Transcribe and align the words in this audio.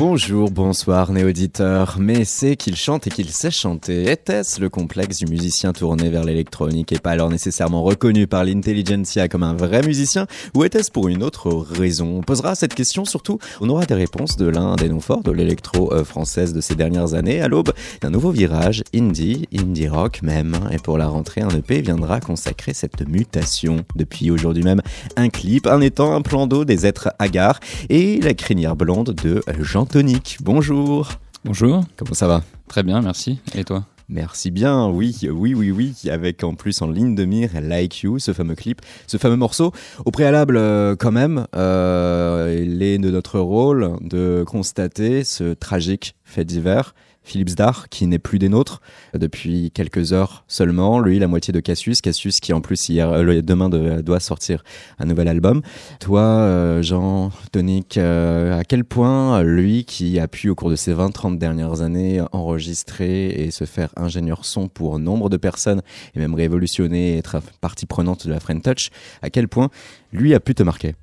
Bonjour, 0.00 0.50
bonsoir, 0.50 1.12
néauditeur. 1.12 1.98
Mais 2.00 2.24
c'est 2.24 2.56
qu'il 2.56 2.74
chante 2.74 3.06
et 3.06 3.10
qu'il 3.10 3.28
sait 3.28 3.50
chanter. 3.50 4.10
Était-ce 4.10 4.58
le 4.58 4.70
complexe 4.70 5.18
du 5.18 5.26
musicien 5.26 5.74
tourné 5.74 6.08
vers 6.08 6.24
l'électronique 6.24 6.90
et 6.92 6.98
pas 6.98 7.10
alors 7.10 7.28
nécessairement 7.28 7.82
reconnu 7.82 8.26
par 8.26 8.44
l'intelligentsia 8.44 9.28
comme 9.28 9.42
un 9.42 9.52
vrai 9.52 9.82
musicien? 9.82 10.26
Ou 10.54 10.64
était-ce 10.64 10.90
pour 10.90 11.08
une 11.08 11.22
autre 11.22 11.50
raison? 11.50 12.16
On 12.16 12.22
posera 12.22 12.54
cette 12.54 12.72
question 12.72 13.04
surtout. 13.04 13.38
On 13.60 13.68
aura 13.68 13.84
des 13.84 13.92
réponses 13.92 14.38
de 14.38 14.46
l'un 14.46 14.74
des 14.76 14.88
noms 14.88 15.00
forts 15.00 15.22
de 15.22 15.32
l'électro 15.32 15.92
euh, 15.92 16.02
française 16.02 16.54
de 16.54 16.62
ces 16.62 16.76
dernières 16.76 17.12
années 17.12 17.42
à 17.42 17.48
l'aube 17.48 17.74
d'un 18.00 18.08
nouveau 18.08 18.30
virage 18.30 18.82
indie, 18.94 19.48
indie 19.54 19.88
rock 19.88 20.22
même. 20.22 20.56
Et 20.70 20.78
pour 20.78 20.96
la 20.96 21.08
rentrée, 21.08 21.42
un 21.42 21.50
EP 21.50 21.82
viendra 21.82 22.20
consacrer 22.20 22.72
cette 22.72 23.06
mutation. 23.06 23.84
Depuis 23.96 24.30
aujourd'hui 24.30 24.62
même, 24.62 24.80
un 25.16 25.28
clip, 25.28 25.66
un 25.66 25.82
étang, 25.82 26.14
un 26.14 26.22
plan 26.22 26.46
d'eau, 26.46 26.64
des 26.64 26.86
êtres 26.86 27.10
hagards 27.18 27.60
et 27.90 28.18
la 28.22 28.32
crinière 28.32 28.76
blonde 28.76 29.14
de 29.22 29.42
Jean 29.60 29.84
Tonique. 29.90 30.38
Bonjour. 30.40 31.08
Bonjour. 31.44 31.82
Comment 31.96 32.14
ça 32.14 32.28
va? 32.28 32.44
Très 32.68 32.84
bien, 32.84 33.02
merci. 33.02 33.40
Et 33.56 33.64
toi? 33.64 33.86
Merci 34.08 34.52
bien, 34.52 34.86
oui, 34.86 35.16
oui, 35.22 35.52
oui, 35.52 35.72
oui, 35.72 35.94
avec 36.08 36.44
en 36.44 36.54
plus 36.54 36.80
en 36.80 36.88
ligne 36.88 37.16
de 37.16 37.24
mire 37.24 37.50
Like 37.60 38.02
You, 38.02 38.20
ce 38.20 38.32
fameux 38.32 38.54
clip, 38.54 38.82
ce 39.08 39.16
fameux 39.16 39.34
morceau. 39.34 39.72
Au 40.04 40.12
préalable, 40.12 40.56
euh, 40.56 40.94
quand 40.94 41.10
même, 41.10 41.46
euh, 41.56 42.64
il 42.64 42.84
est 42.84 42.98
de 42.98 43.10
notre 43.10 43.40
rôle 43.40 43.96
de 44.00 44.44
constater 44.46 45.24
ce 45.24 45.54
tragique 45.54 46.14
fait 46.24 46.44
divers 46.44 46.94
Philippe 47.30 47.50
Zdar, 47.50 47.88
qui 47.90 48.08
n'est 48.08 48.18
plus 48.18 48.40
des 48.40 48.48
nôtres 48.48 48.80
depuis 49.14 49.70
quelques 49.70 50.12
heures 50.12 50.44
seulement. 50.48 50.98
Lui, 50.98 51.20
la 51.20 51.28
moitié 51.28 51.52
de 51.52 51.60
Cassius. 51.60 52.00
Cassius 52.00 52.40
qui, 52.40 52.52
en 52.52 52.60
plus, 52.60 52.88
hier, 52.88 53.08
euh, 53.08 53.40
demain 53.40 53.68
doit 53.68 54.18
sortir 54.18 54.64
un 54.98 55.06
nouvel 55.06 55.28
album. 55.28 55.62
Toi, 56.00 56.22
euh, 56.22 56.82
Jean, 56.82 57.30
Tonique, 57.52 57.98
euh, 57.98 58.58
à 58.58 58.64
quel 58.64 58.84
point 58.84 59.44
lui, 59.44 59.84
qui 59.84 60.18
a 60.18 60.26
pu, 60.26 60.48
au 60.48 60.56
cours 60.56 60.70
de 60.70 60.76
ces 60.76 60.92
20-30 60.92 61.38
dernières 61.38 61.82
années, 61.82 62.20
enregistrer 62.32 63.28
et 63.28 63.52
se 63.52 63.64
faire 63.64 63.90
ingénieur 63.96 64.44
son 64.44 64.66
pour 64.66 64.98
nombre 64.98 65.30
de 65.30 65.36
personnes 65.36 65.82
et 66.16 66.18
même 66.18 66.34
révolutionner 66.34 67.14
et 67.14 67.18
être 67.18 67.40
partie 67.60 67.86
prenante 67.86 68.26
de 68.26 68.32
la 68.32 68.40
Friend 68.40 68.60
Touch, 68.60 68.90
à 69.22 69.30
quel 69.30 69.46
point 69.46 69.70
lui 70.12 70.34
a 70.34 70.40
pu 70.40 70.56
te 70.56 70.64
marquer? 70.64 70.96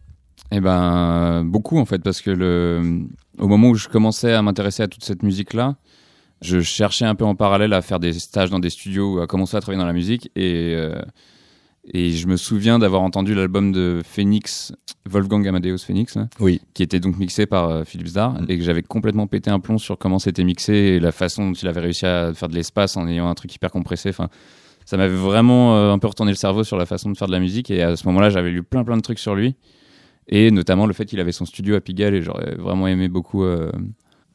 Eh 0.52 0.61
ben 0.61 1.44
beaucoup 1.44 1.78
en 1.78 1.86
fait 1.86 2.00
parce 2.00 2.22
que 2.22 2.31
le 2.31 3.02
au 3.38 3.48
moment 3.48 3.70
où 3.70 3.75
je 3.75 3.89
commençais 3.89 4.31
à 4.31 4.42
m'intéresser 4.42 4.81
à 4.81 4.88
toute 4.88 5.03
cette 5.03 5.22
musique 5.22 5.53
là, 5.53 5.75
je 6.41 6.59
cherchais 6.61 7.05
un 7.05 7.16
peu 7.16 7.25
en 7.25 7.35
parallèle 7.35 7.73
à 7.73 7.81
faire 7.81 7.99
des 7.99 8.13
stages 8.13 8.49
dans 8.49 8.59
des 8.59 8.69
studios, 8.69 9.19
à 9.19 9.27
commencer 9.27 9.57
à 9.57 9.61
travailler 9.61 9.81
dans 9.81 9.88
la 9.88 9.93
musique. 9.93 10.30
Et, 10.35 10.73
euh, 10.75 11.02
et 11.93 12.11
je 12.11 12.27
me 12.27 12.38
souviens 12.38 12.80
d'avoir 12.80 13.02
entendu 13.02 13.33
l'album 13.33 13.71
de 13.71 14.02
Phoenix, 14.03 14.73
Wolfgang 15.09 15.47
Amadeus 15.47 15.80
Phoenix, 15.80 16.17
oui. 16.39 16.61
qui 16.73 16.83
était 16.83 16.99
donc 16.99 17.17
mixé 17.17 17.45
par 17.45 17.69
euh, 17.69 17.83
Philippe 17.85 18.08
Zdar, 18.08 18.33
mm. 18.33 18.45
et 18.49 18.58
que 18.58 18.63
j'avais 18.63 18.83
complètement 18.83 19.25
pété 19.25 19.49
un 19.49 19.59
plomb 19.59 19.77
sur 19.77 19.97
comment 19.97 20.19
c'était 20.19 20.43
mixé 20.43 20.73
et 20.73 20.99
la 20.99 21.11
façon 21.11 21.47
dont 21.47 21.53
il 21.53 21.67
avait 21.67 21.81
réussi 21.81 22.05
à 22.05 22.33
faire 22.33 22.49
de 22.49 22.55
l'espace 22.55 22.97
en 22.97 23.08
ayant 23.08 23.30
un 23.30 23.35
truc 23.35 23.53
hyper 23.55 23.71
compressé. 23.71 24.09
Enfin, 24.09 24.30
ça 24.85 24.97
m'avait 24.97 25.15
vraiment 25.15 25.75
euh, 25.75 25.91
un 25.91 25.99
peu 25.99 26.08
retourné 26.08 26.31
le 26.31 26.38
cerveau 26.38 26.63
sur 26.63 26.77
la 26.77 26.85
façon 26.85 27.09
de 27.09 27.17
faire 27.17 27.27
de 27.27 27.33
la 27.33 27.39
musique. 27.39 27.71
Et 27.71 27.81
à 27.81 27.95
ce 27.95 28.05
moment-là, 28.08 28.30
j'avais 28.30 28.52
lu 28.52 28.63
plein 28.63 28.83
plein 28.83 28.97
de 28.97 29.02
trucs 29.02 29.19
sur 29.19 29.33
lui, 29.33 29.55
et 30.27 30.52
notamment 30.52 30.85
le 30.85 30.93
fait 30.93 31.05
qu'il 31.05 31.19
avait 31.19 31.31
son 31.31 31.45
studio 31.45 31.75
à 31.75 31.81
Pigalle, 31.81 32.13
et 32.13 32.21
j'aurais 32.21 32.55
vraiment 32.55 32.88
aimé 32.88 33.08
beaucoup 33.08 33.45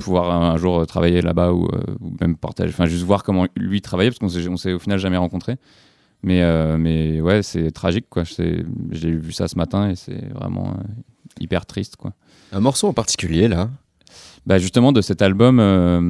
pouvoir 0.03 0.31
un, 0.31 0.56
jour 0.56 0.81
euh, 0.81 0.84
travailler 0.84 1.22
là-bas 1.22 1.53
ou, 1.53 1.67
euh, 1.67 1.81
ou, 2.00 2.12
même 2.20 2.36
partager, 2.36 2.70
enfin 2.70 2.86
juste 2.86 3.05
voir 3.05 3.22
comment 3.22 3.47
lui 3.56 3.81
travaillait 3.81 4.11
parce 4.11 4.19
qu'on 4.19 4.28
s'est, 4.28 4.48
on 4.48 4.56
s'est 4.56 4.72
au 4.72 4.78
final 4.78 4.98
jamais 4.98 5.17
rencontré. 5.17 5.56
Mais, 6.22 6.42
euh, 6.42 6.78
mais 6.78 7.20
ouais, 7.20 7.42
c'est 7.42 7.70
tragique 7.72 8.06
quoi. 8.08 8.23
J'ai 8.25 9.11
vu 9.11 9.33
ça 9.33 9.48
ce 9.48 9.56
matin 9.56 9.91
et 9.91 9.97
c'est 9.97 10.28
vraiment 10.34 10.77
hyper 11.41 11.67
triste 11.67 11.97
quoi. 11.97 12.12
Un 12.53 12.61
morceau 12.61 12.89
en 12.89 12.92
particulier 12.92 13.48
là 13.48 13.70
bah 14.45 14.58
justement 14.58 14.91
de 14.91 15.01
cet 15.01 15.23
album, 15.23 15.61
euh, 15.61 16.01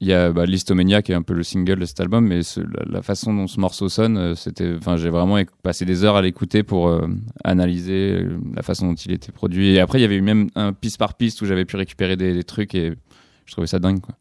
il 0.00 0.06
y 0.06 0.12
a 0.12 0.32
bah, 0.32 0.46
Listomania 0.46 1.02
qui 1.02 1.10
est 1.10 1.16
un 1.16 1.22
peu 1.22 1.34
le 1.34 1.42
single 1.42 1.80
de 1.80 1.84
cet 1.84 1.98
album, 1.98 2.26
mais 2.26 2.40
la, 2.86 3.02
façon 3.02 3.34
dont 3.34 3.48
ce 3.48 3.58
morceau 3.58 3.88
sonne, 3.88 4.16
euh, 4.16 4.34
c'était, 4.36 4.72
enfin 4.76 4.96
j'ai 4.96 5.10
vraiment 5.10 5.36
passé 5.62 5.84
des 5.84 6.04
heures 6.04 6.14
à 6.14 6.22
l'écouter 6.22 6.62
pour 6.62 6.88
euh, 6.88 7.08
analyser 7.42 8.24
la 8.54 8.62
façon 8.62 8.86
dont 8.88 8.94
il 8.94 9.10
était 9.10 9.32
produit. 9.32 9.70
Et 9.70 9.80
après 9.80 9.98
il 9.98 10.02
y 10.02 10.04
avait 10.04 10.16
eu 10.16 10.22
même 10.22 10.48
un 10.54 10.72
piste 10.72 10.98
par 10.98 11.14
piste 11.14 11.42
où 11.42 11.46
j'avais 11.46 11.64
pu 11.64 11.74
récupérer 11.76 12.16
des, 12.16 12.44
trucs 12.44 12.74
et 12.76 12.92
je 13.46 13.52
trouvais 13.52 13.66
ça 13.66 13.80
dingue 13.80 14.00
quoi. 14.00 14.14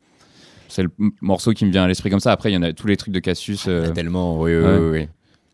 C'est 0.67 0.83
le 0.83 0.89
morceau 1.21 1.53
qui 1.53 1.65
me 1.65 1.71
vient 1.71 1.83
à 1.83 1.87
l'esprit 1.87 2.09
comme 2.09 2.19
ça. 2.19 2.31
Après 2.31 2.51
il 2.51 2.55
y 2.55 2.57
en 2.57 2.63
a 2.63 2.73
tous 2.73 2.87
les 2.87 2.97
trucs 2.97 3.13
de 3.13 3.19
Cassius. 3.19 3.69
tellement, 3.93 4.39
oui, 4.39 4.55
oui, 4.55 4.89
oui. 4.91 5.07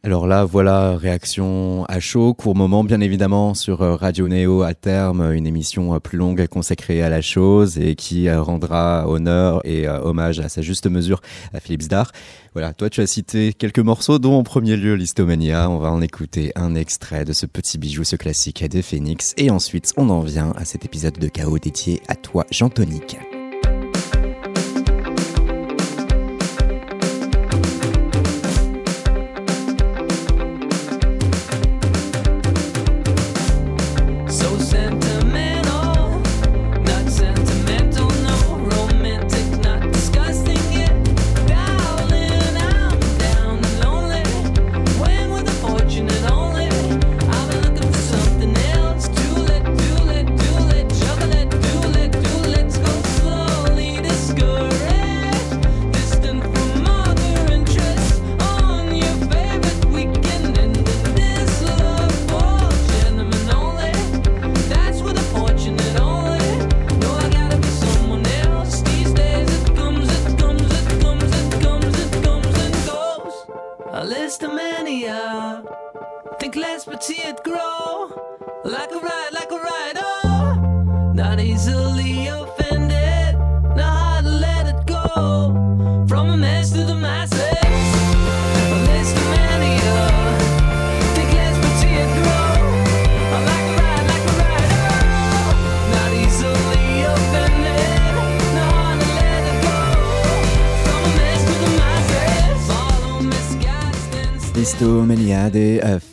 Alors 0.05 0.27
là, 0.27 0.45
voilà, 0.45 0.97
réaction 0.97 1.83
à 1.85 1.99
chaud, 1.99 2.35
court 2.35 2.55
moment 2.55 2.83
bien 2.83 3.01
évidemment 3.01 3.55
sur 3.55 3.81
euh, 3.81 3.95
Radio 3.95 4.27
Néo 4.27 4.61
à 4.61 4.75
terme, 4.75 5.33
une 5.33 5.47
émission 5.47 5.95
euh, 5.95 5.99
plus 5.99 6.19
longue 6.19 6.45
consacrée 6.45 7.01
à 7.01 7.09
la 7.09 7.21
chose 7.21 7.79
et 7.79 7.95
qui 7.95 8.27
euh, 8.27 8.39
rendra 8.39 9.09
honneur 9.09 9.61
et 9.65 9.89
hommage 9.89 10.39
à 10.39 10.47
sa 10.47 10.61
juste 10.61 10.85
mesure 10.85 11.21
à 11.55 11.59
Philippe 11.59 11.81
Zdar. 11.81 12.11
Voilà, 12.53 12.73
toi 12.73 12.91
tu 12.91 13.01
as 13.01 13.07
cité 13.07 13.51
quelques 13.51 13.79
morceaux 13.79 14.19
dont 14.19 14.35
en 14.35 14.43
premier 14.43 14.75
lieu 14.75 14.93
Listomania, 14.93 15.71
on 15.71 15.79
va 15.79 15.91
en 15.91 16.03
écouter 16.03 16.51
un 16.55 16.75
extrait 16.75 17.25
de 17.25 17.33
ce 17.33 17.47
petit 17.47 17.79
bijou, 17.79 18.03
ce 18.03 18.15
classique 18.15 18.63
des 18.63 18.83
Phoenix 18.83 19.33
et 19.37 19.49
ensuite 19.49 19.91
on 19.97 20.11
en 20.11 20.19
vient 20.19 20.53
à 20.55 20.65
cet 20.65 20.85
épisode 20.85 21.17
de 21.17 21.29
Chaos 21.29 21.57
dédié 21.57 22.03
à 22.07 22.15
toi 22.15 22.45
Jean 22.51 22.69
Tonique. 22.69 23.17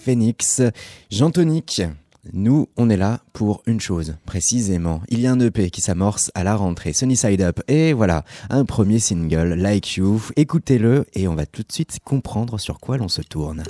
Phoenix. 0.03 0.61
Jean 1.11 1.31
Tonique, 1.31 1.83
nous, 2.33 2.69
on 2.77 2.91
est 2.91 2.97
là 2.97 3.21
pour 3.33 3.63
une 3.67 3.81
chose, 3.81 4.17
précisément. 4.27 5.01
Il 5.09 5.21
y 5.21 5.27
a 5.27 5.33
un 5.33 5.41
EP 5.41 5.71
qui 5.71 5.81
s'amorce 5.81 6.31
à 6.35 6.43
la 6.45 6.57
rentrée, 6.57 6.93
Sunny 6.93 7.17
Side 7.17 7.41
Up, 7.41 7.61
et 7.69 7.93
voilà, 7.93 8.25
un 8.51 8.65
premier 8.65 8.99
single, 8.99 9.55
Like 9.55 9.95
You. 9.95 10.21
Écoutez-le 10.37 11.07
et 11.15 11.29
on 11.29 11.35
va 11.35 11.47
tout 11.47 11.63
de 11.63 11.73
suite 11.73 11.99
comprendre 12.05 12.59
sur 12.59 12.81
quoi 12.81 12.97
l'on 12.97 13.09
se 13.09 13.23
tourne. 13.23 13.63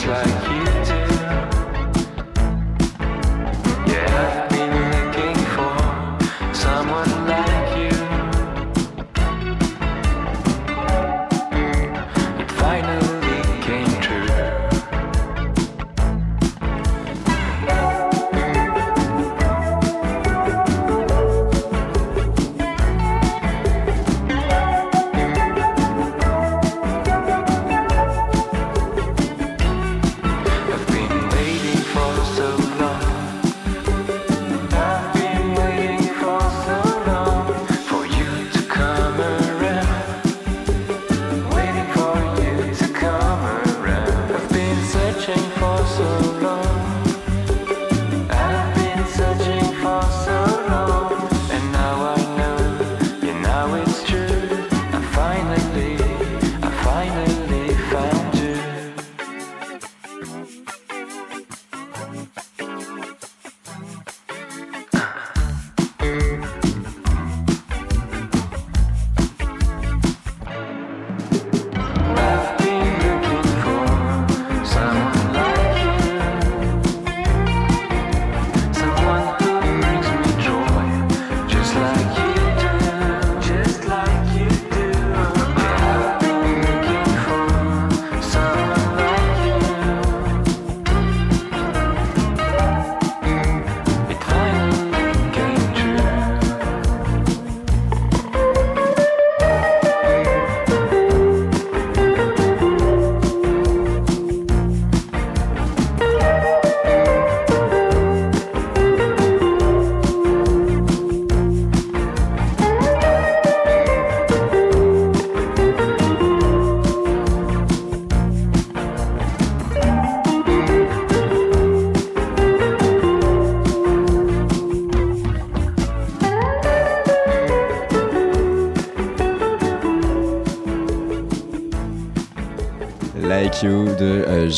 just 0.00 0.06
like 0.06 0.50
you. 0.52 0.67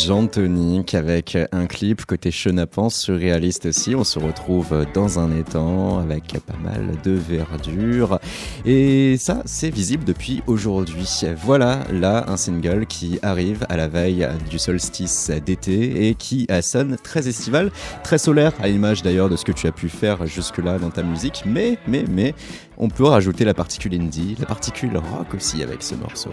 Jean 0.07 0.27
Tonic 0.27 0.95
avec 0.95 1.37
un 1.53 1.67
clip 1.67 2.07
côté 2.07 2.31
chenapan 2.31 2.89
surréaliste 2.89 3.67
aussi. 3.67 3.95
On 3.95 4.05
se 4.05 4.19
retrouve 4.19 4.87
dans 4.95 5.19
un 5.19 5.37
étang 5.37 5.99
avec 5.99 6.39
pas 6.47 6.57
mal 6.57 6.93
de 7.05 7.11
verdure. 7.11 8.19
Et 8.65 9.17
ça, 9.19 9.43
c'est 9.45 9.69
visible 9.69 10.05
depuis 10.05 10.43
aujourd'hui. 10.47 11.07
Voilà, 11.43 11.81
là, 11.93 12.25
un 12.29 12.39
single 12.39 12.87
qui 12.87 13.19
arrive 13.23 13.67
à 13.69 13.77
la 13.77 13.89
veille 13.89 14.27
du 14.49 14.59
solstice 14.59 15.31
d'été 15.45 16.09
et 16.09 16.15
qui 16.15 16.47
sonne 16.63 16.97
très 17.03 17.29
estival, 17.29 17.71
très 18.03 18.19
solaire, 18.19 18.53
à 18.63 18.69
l'image 18.69 19.03
d'ailleurs 19.03 19.29
de 19.29 19.37
ce 19.37 19.45
que 19.45 19.53
tu 19.53 19.67
as 19.67 19.73
pu 19.73 19.91
faire 19.91 20.27
jusque-là 20.27 20.79
dans 20.79 20.91
ta 20.91 21.03
musique. 21.03 21.43
Mais, 21.45 21.79
mais, 21.87 22.05
mais, 22.09 22.35
on 22.79 22.89
peut 22.89 23.05
rajouter 23.05 23.45
la 23.45 23.55
particule 23.55 23.95
indie, 23.95 24.37
la 24.39 24.47
particule 24.47 24.97
rock 24.97 25.35
aussi 25.35 25.63
avec 25.63 25.83
ce 25.83 25.95
morceau. 25.95 26.31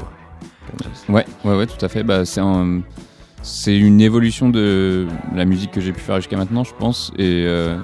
Ouais, 1.09 1.25
ouais, 1.43 1.57
ouais, 1.57 1.67
tout 1.67 1.83
à 1.83 1.89
fait. 1.89 2.03
Bah, 2.03 2.23
c'est 2.23 2.41
c'est 3.41 3.77
une 3.77 4.01
évolution 4.01 4.49
de 4.49 5.07
la 5.33 5.45
musique 5.45 5.71
que 5.71 5.81
j'ai 5.81 5.93
pu 5.93 6.01
faire 6.01 6.17
jusqu'à 6.17 6.37
maintenant, 6.37 6.63
je 6.63 6.73
pense. 6.73 7.11
Et 7.17 7.45
euh, 7.45 7.77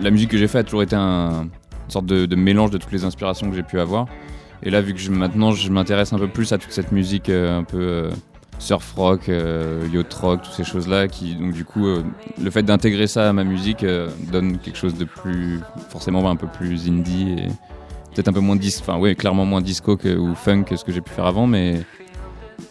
la 0.00 0.10
musique 0.10 0.30
que 0.30 0.38
j'ai 0.38 0.48
faite 0.48 0.60
a 0.60 0.64
toujours 0.64 0.82
été 0.82 0.96
un, 0.96 1.42
une 1.42 1.90
sorte 1.90 2.06
de, 2.06 2.36
mélange 2.36 2.70
de 2.70 2.78
toutes 2.78 2.92
les 2.92 3.04
inspirations 3.04 3.48
que 3.48 3.56
j'ai 3.56 3.62
pu 3.62 3.80
avoir. 3.80 4.06
Et 4.62 4.70
là, 4.70 4.80
vu 4.82 4.92
que 4.92 5.10
maintenant 5.10 5.52
je 5.52 5.70
m'intéresse 5.70 6.12
un 6.12 6.18
peu 6.18 6.28
plus 6.28 6.52
à 6.52 6.58
toute 6.58 6.72
cette 6.72 6.92
musique 6.92 7.30
euh, 7.30 7.58
un 7.58 7.64
peu 7.64 7.80
euh, 7.80 8.10
surf 8.58 8.92
rock, 8.92 9.28
yacht 9.28 10.12
rock, 10.12 10.42
toutes 10.42 10.52
ces 10.52 10.64
choses-là, 10.64 11.08
qui 11.08 11.34
donc 11.34 11.54
du 11.54 11.64
coup, 11.64 11.86
le 11.86 12.50
fait 12.50 12.62
d'intégrer 12.62 13.06
ça 13.06 13.30
à 13.30 13.32
ma 13.32 13.42
musique 13.42 13.86
donne 14.30 14.58
quelque 14.58 14.76
chose 14.76 14.94
de 14.96 15.06
plus, 15.06 15.60
forcément 15.88 16.28
un 16.28 16.36
peu 16.36 16.46
plus 16.46 16.86
indie 16.86 17.36
et 17.38 17.46
peut-être 18.14 18.28
un 18.28 18.34
peu 18.34 18.40
moins 18.40 18.56
disco, 18.56 18.82
enfin 18.82 18.98
ouais, 18.98 19.14
clairement 19.14 19.46
moins 19.46 19.62
disco 19.62 19.96
que, 19.96 20.14
ou 20.14 20.34
funk 20.34 20.64
que 20.64 20.76
ce 20.76 20.84
que 20.84 20.92
j'ai 20.92 21.00
pu 21.00 21.10
faire 21.10 21.24
avant, 21.24 21.46
mais 21.46 21.80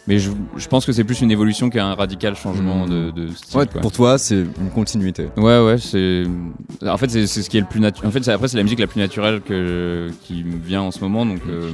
mais 0.06 0.18
je, 0.18 0.30
pense 0.68 0.86
que 0.86 0.92
c'est 0.92 1.04
plus 1.04 1.20
une 1.20 1.30
évolution 1.30 1.70
qu'un 1.70 1.94
radical 1.94 2.36
changement 2.36 2.86
de, 2.86 3.10
de, 3.10 3.28
style. 3.28 3.60
Ouais, 3.60 3.66
pour 3.66 3.92
toi, 3.92 4.18
c'est 4.18 4.40
une 4.60 4.70
continuité. 4.74 5.28
Ouais, 5.36 5.60
ouais, 5.64 5.78
c'est. 5.78 6.24
En 6.86 6.96
fait, 6.96 7.10
c'est 7.10 7.26
ce 7.26 7.48
qui 7.48 7.58
est 7.58 7.60
le 7.60 7.66
plus 7.66 7.80
naturel. 7.80 8.08
En 8.08 8.12
fait, 8.12 8.28
après, 8.28 8.48
c'est 8.48 8.56
la 8.56 8.62
musique 8.62 8.80
la 8.80 8.86
plus 8.86 9.00
naturelle 9.00 9.40
que 9.40 10.08
qui 10.22 10.42
vient 10.42 10.82
en 10.82 10.90
ce 10.90 11.00
moment, 11.00 11.26
donc. 11.26 11.40
Euh, 11.48 11.70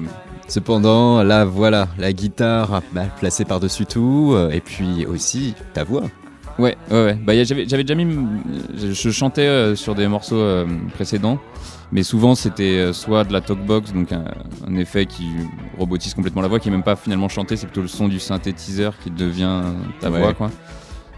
Cependant, 0.48 1.24
là, 1.24 1.44
voilà, 1.44 1.88
la 1.98 2.12
guitare 2.12 2.80
bah, 2.92 3.06
placée 3.18 3.44
par-dessus 3.44 3.84
tout, 3.84 4.30
euh, 4.32 4.50
et 4.50 4.60
puis 4.60 5.04
aussi 5.04 5.54
ta 5.74 5.82
voix. 5.82 6.04
Ouais, 6.56 6.76
ouais, 6.92 7.04
ouais. 7.04 7.14
Bah, 7.14 7.32
j'avais 7.42 7.64
déjà 7.66 7.94
mis. 7.96 8.16
Je 8.76 9.10
chantais 9.10 9.46
euh, 9.46 9.74
sur 9.74 9.96
des 9.96 10.06
morceaux 10.06 10.64
précédents. 10.94 11.40
Mais 11.92 12.02
souvent, 12.02 12.34
c'était 12.34 12.78
euh, 12.78 12.92
soit 12.92 13.24
de 13.24 13.32
la 13.32 13.40
talkbox, 13.40 13.92
donc 13.92 14.12
un, 14.12 14.76
effet 14.76 15.06
qui 15.06 15.26
robotise 15.78 16.14
complètement 16.14 16.42
la 16.42 16.48
voix, 16.48 16.58
qui 16.58 16.68
est 16.68 16.72
même 16.72 16.82
pas 16.82 16.96
finalement 16.96 17.28
chanté, 17.28 17.56
c'est 17.56 17.66
plutôt 17.66 17.82
le 17.82 17.88
son 17.88 18.08
du 18.08 18.18
synthétiseur 18.18 18.94
qui 19.02 19.10
devient 19.10 19.62
ta 20.00 20.10
voix, 20.10 20.34
quoi. 20.34 20.50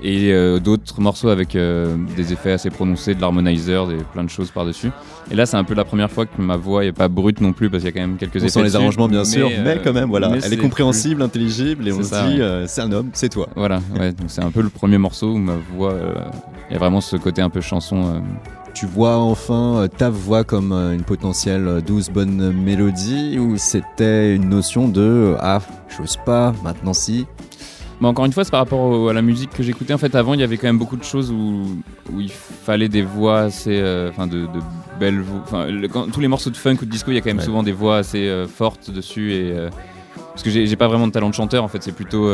Et 0.00 0.32
euh, 0.32 0.60
d'autres 0.60 1.00
morceaux 1.00 1.28
avec 1.28 1.56
euh, 1.56 1.96
des 2.16 2.32
effets 2.32 2.52
assez 2.52 2.70
prononcés, 2.70 3.16
de 3.16 3.20
l'harmonizer, 3.20 3.88
des, 3.88 3.96
plein 3.96 4.22
de 4.22 4.30
choses 4.30 4.52
par-dessus. 4.52 4.92
Et 5.28 5.34
là, 5.34 5.44
c'est 5.44 5.56
un 5.56 5.64
peu 5.64 5.74
la 5.74 5.84
première 5.84 6.08
fois 6.08 6.24
que 6.24 6.40
ma 6.40 6.56
voix 6.56 6.84
est 6.84 6.92
pas 6.92 7.08
brute 7.08 7.40
non 7.40 7.52
plus, 7.52 7.68
parce 7.68 7.82
qu'il 7.82 7.92
y 7.92 7.98
a 7.98 8.00
quand 8.00 8.06
même 8.06 8.16
quelques 8.16 8.36
effets. 8.36 8.48
Sans 8.48 8.62
les 8.62 8.76
arrangements, 8.76 9.08
bien 9.08 9.24
sûr, 9.24 9.50
mais 9.64 9.80
quand 9.82 9.92
même, 9.92 10.08
voilà. 10.08 10.30
Elle 10.44 10.52
est, 10.52 10.56
compréhensible, 10.58 11.22
intelligible, 11.22 11.88
et 11.88 11.92
on 11.92 12.02
se 12.02 12.28
dit, 12.28 12.68
c'est 12.68 12.82
un 12.82 12.92
homme, 12.92 13.10
c'est 13.14 13.30
toi. 13.30 13.48
Voilà, 13.56 13.80
ouais, 13.98 14.12
donc 14.12 14.28
c'est 14.28 14.42
un 14.42 14.50
peu 14.50 14.60
le 14.60 14.68
premier 14.68 14.98
morceau 14.98 15.32
où 15.32 15.38
ma 15.38 15.56
voix, 15.74 15.94
il 16.68 16.74
y 16.74 16.76
a 16.76 16.78
vraiment 16.78 17.00
ce 17.00 17.16
côté 17.16 17.42
un 17.42 17.50
peu 17.50 17.62
chanson 17.62 18.22
tu 18.74 18.86
vois 18.86 19.16
enfin 19.16 19.76
euh, 19.76 19.88
ta 19.88 20.10
voix 20.10 20.44
comme 20.44 20.72
euh, 20.72 20.94
une 20.94 21.02
potentielle 21.02 21.66
euh, 21.66 21.80
douce 21.80 22.10
bonne 22.10 22.52
mélodie 22.52 23.38
ou 23.38 23.56
c'était 23.56 24.34
une 24.34 24.48
notion 24.48 24.88
de 24.88 25.34
ah 25.40 25.60
j'ose 25.96 26.16
pas 26.24 26.52
maintenant 26.62 26.94
si? 26.94 27.26
Mais 28.00 28.06
encore 28.06 28.26
une 28.26 28.32
fois, 28.32 28.44
c'est 28.44 28.52
par 28.52 28.60
rapport 28.60 29.10
à 29.10 29.12
la 29.12 29.22
musique 29.22 29.50
que 29.50 29.64
j'écoutais. 29.64 29.92
En 29.92 29.98
fait, 29.98 30.14
avant, 30.14 30.34
il 30.34 30.38
y 30.38 30.44
avait 30.44 30.56
quand 30.56 30.68
même 30.68 30.78
beaucoup 30.78 30.96
de 30.96 31.02
choses 31.02 31.32
où, 31.32 31.82
où 32.12 32.20
il 32.20 32.30
fallait 32.30 32.88
des 32.88 33.02
voix 33.02 33.40
assez. 33.40 33.82
Enfin, 34.08 34.28
de, 34.28 34.46
belles 35.00 35.18
voix. 35.18 35.40
Enfin, 35.42 35.66
tous 36.12 36.20
les 36.20 36.28
morceaux 36.28 36.50
de 36.50 36.56
funk 36.56 36.76
ou 36.80 36.84
de 36.84 36.90
disco, 36.92 37.10
il 37.10 37.14
y 37.14 37.18
a 37.18 37.20
quand 37.20 37.34
même 37.34 37.40
souvent 37.40 37.64
des 37.64 37.72
voix 37.72 37.96
assez 37.96 38.44
fortes 38.46 38.92
dessus. 38.92 39.32
Et, 39.32 39.52
parce 40.30 40.44
que 40.44 40.50
j'ai 40.50 40.76
pas 40.76 40.86
vraiment 40.86 41.08
de 41.08 41.12
talent 41.12 41.28
de 41.28 41.34
chanteur, 41.34 41.64
en 41.64 41.68
fait, 41.68 41.82
c'est 41.82 41.90
plutôt. 41.90 42.30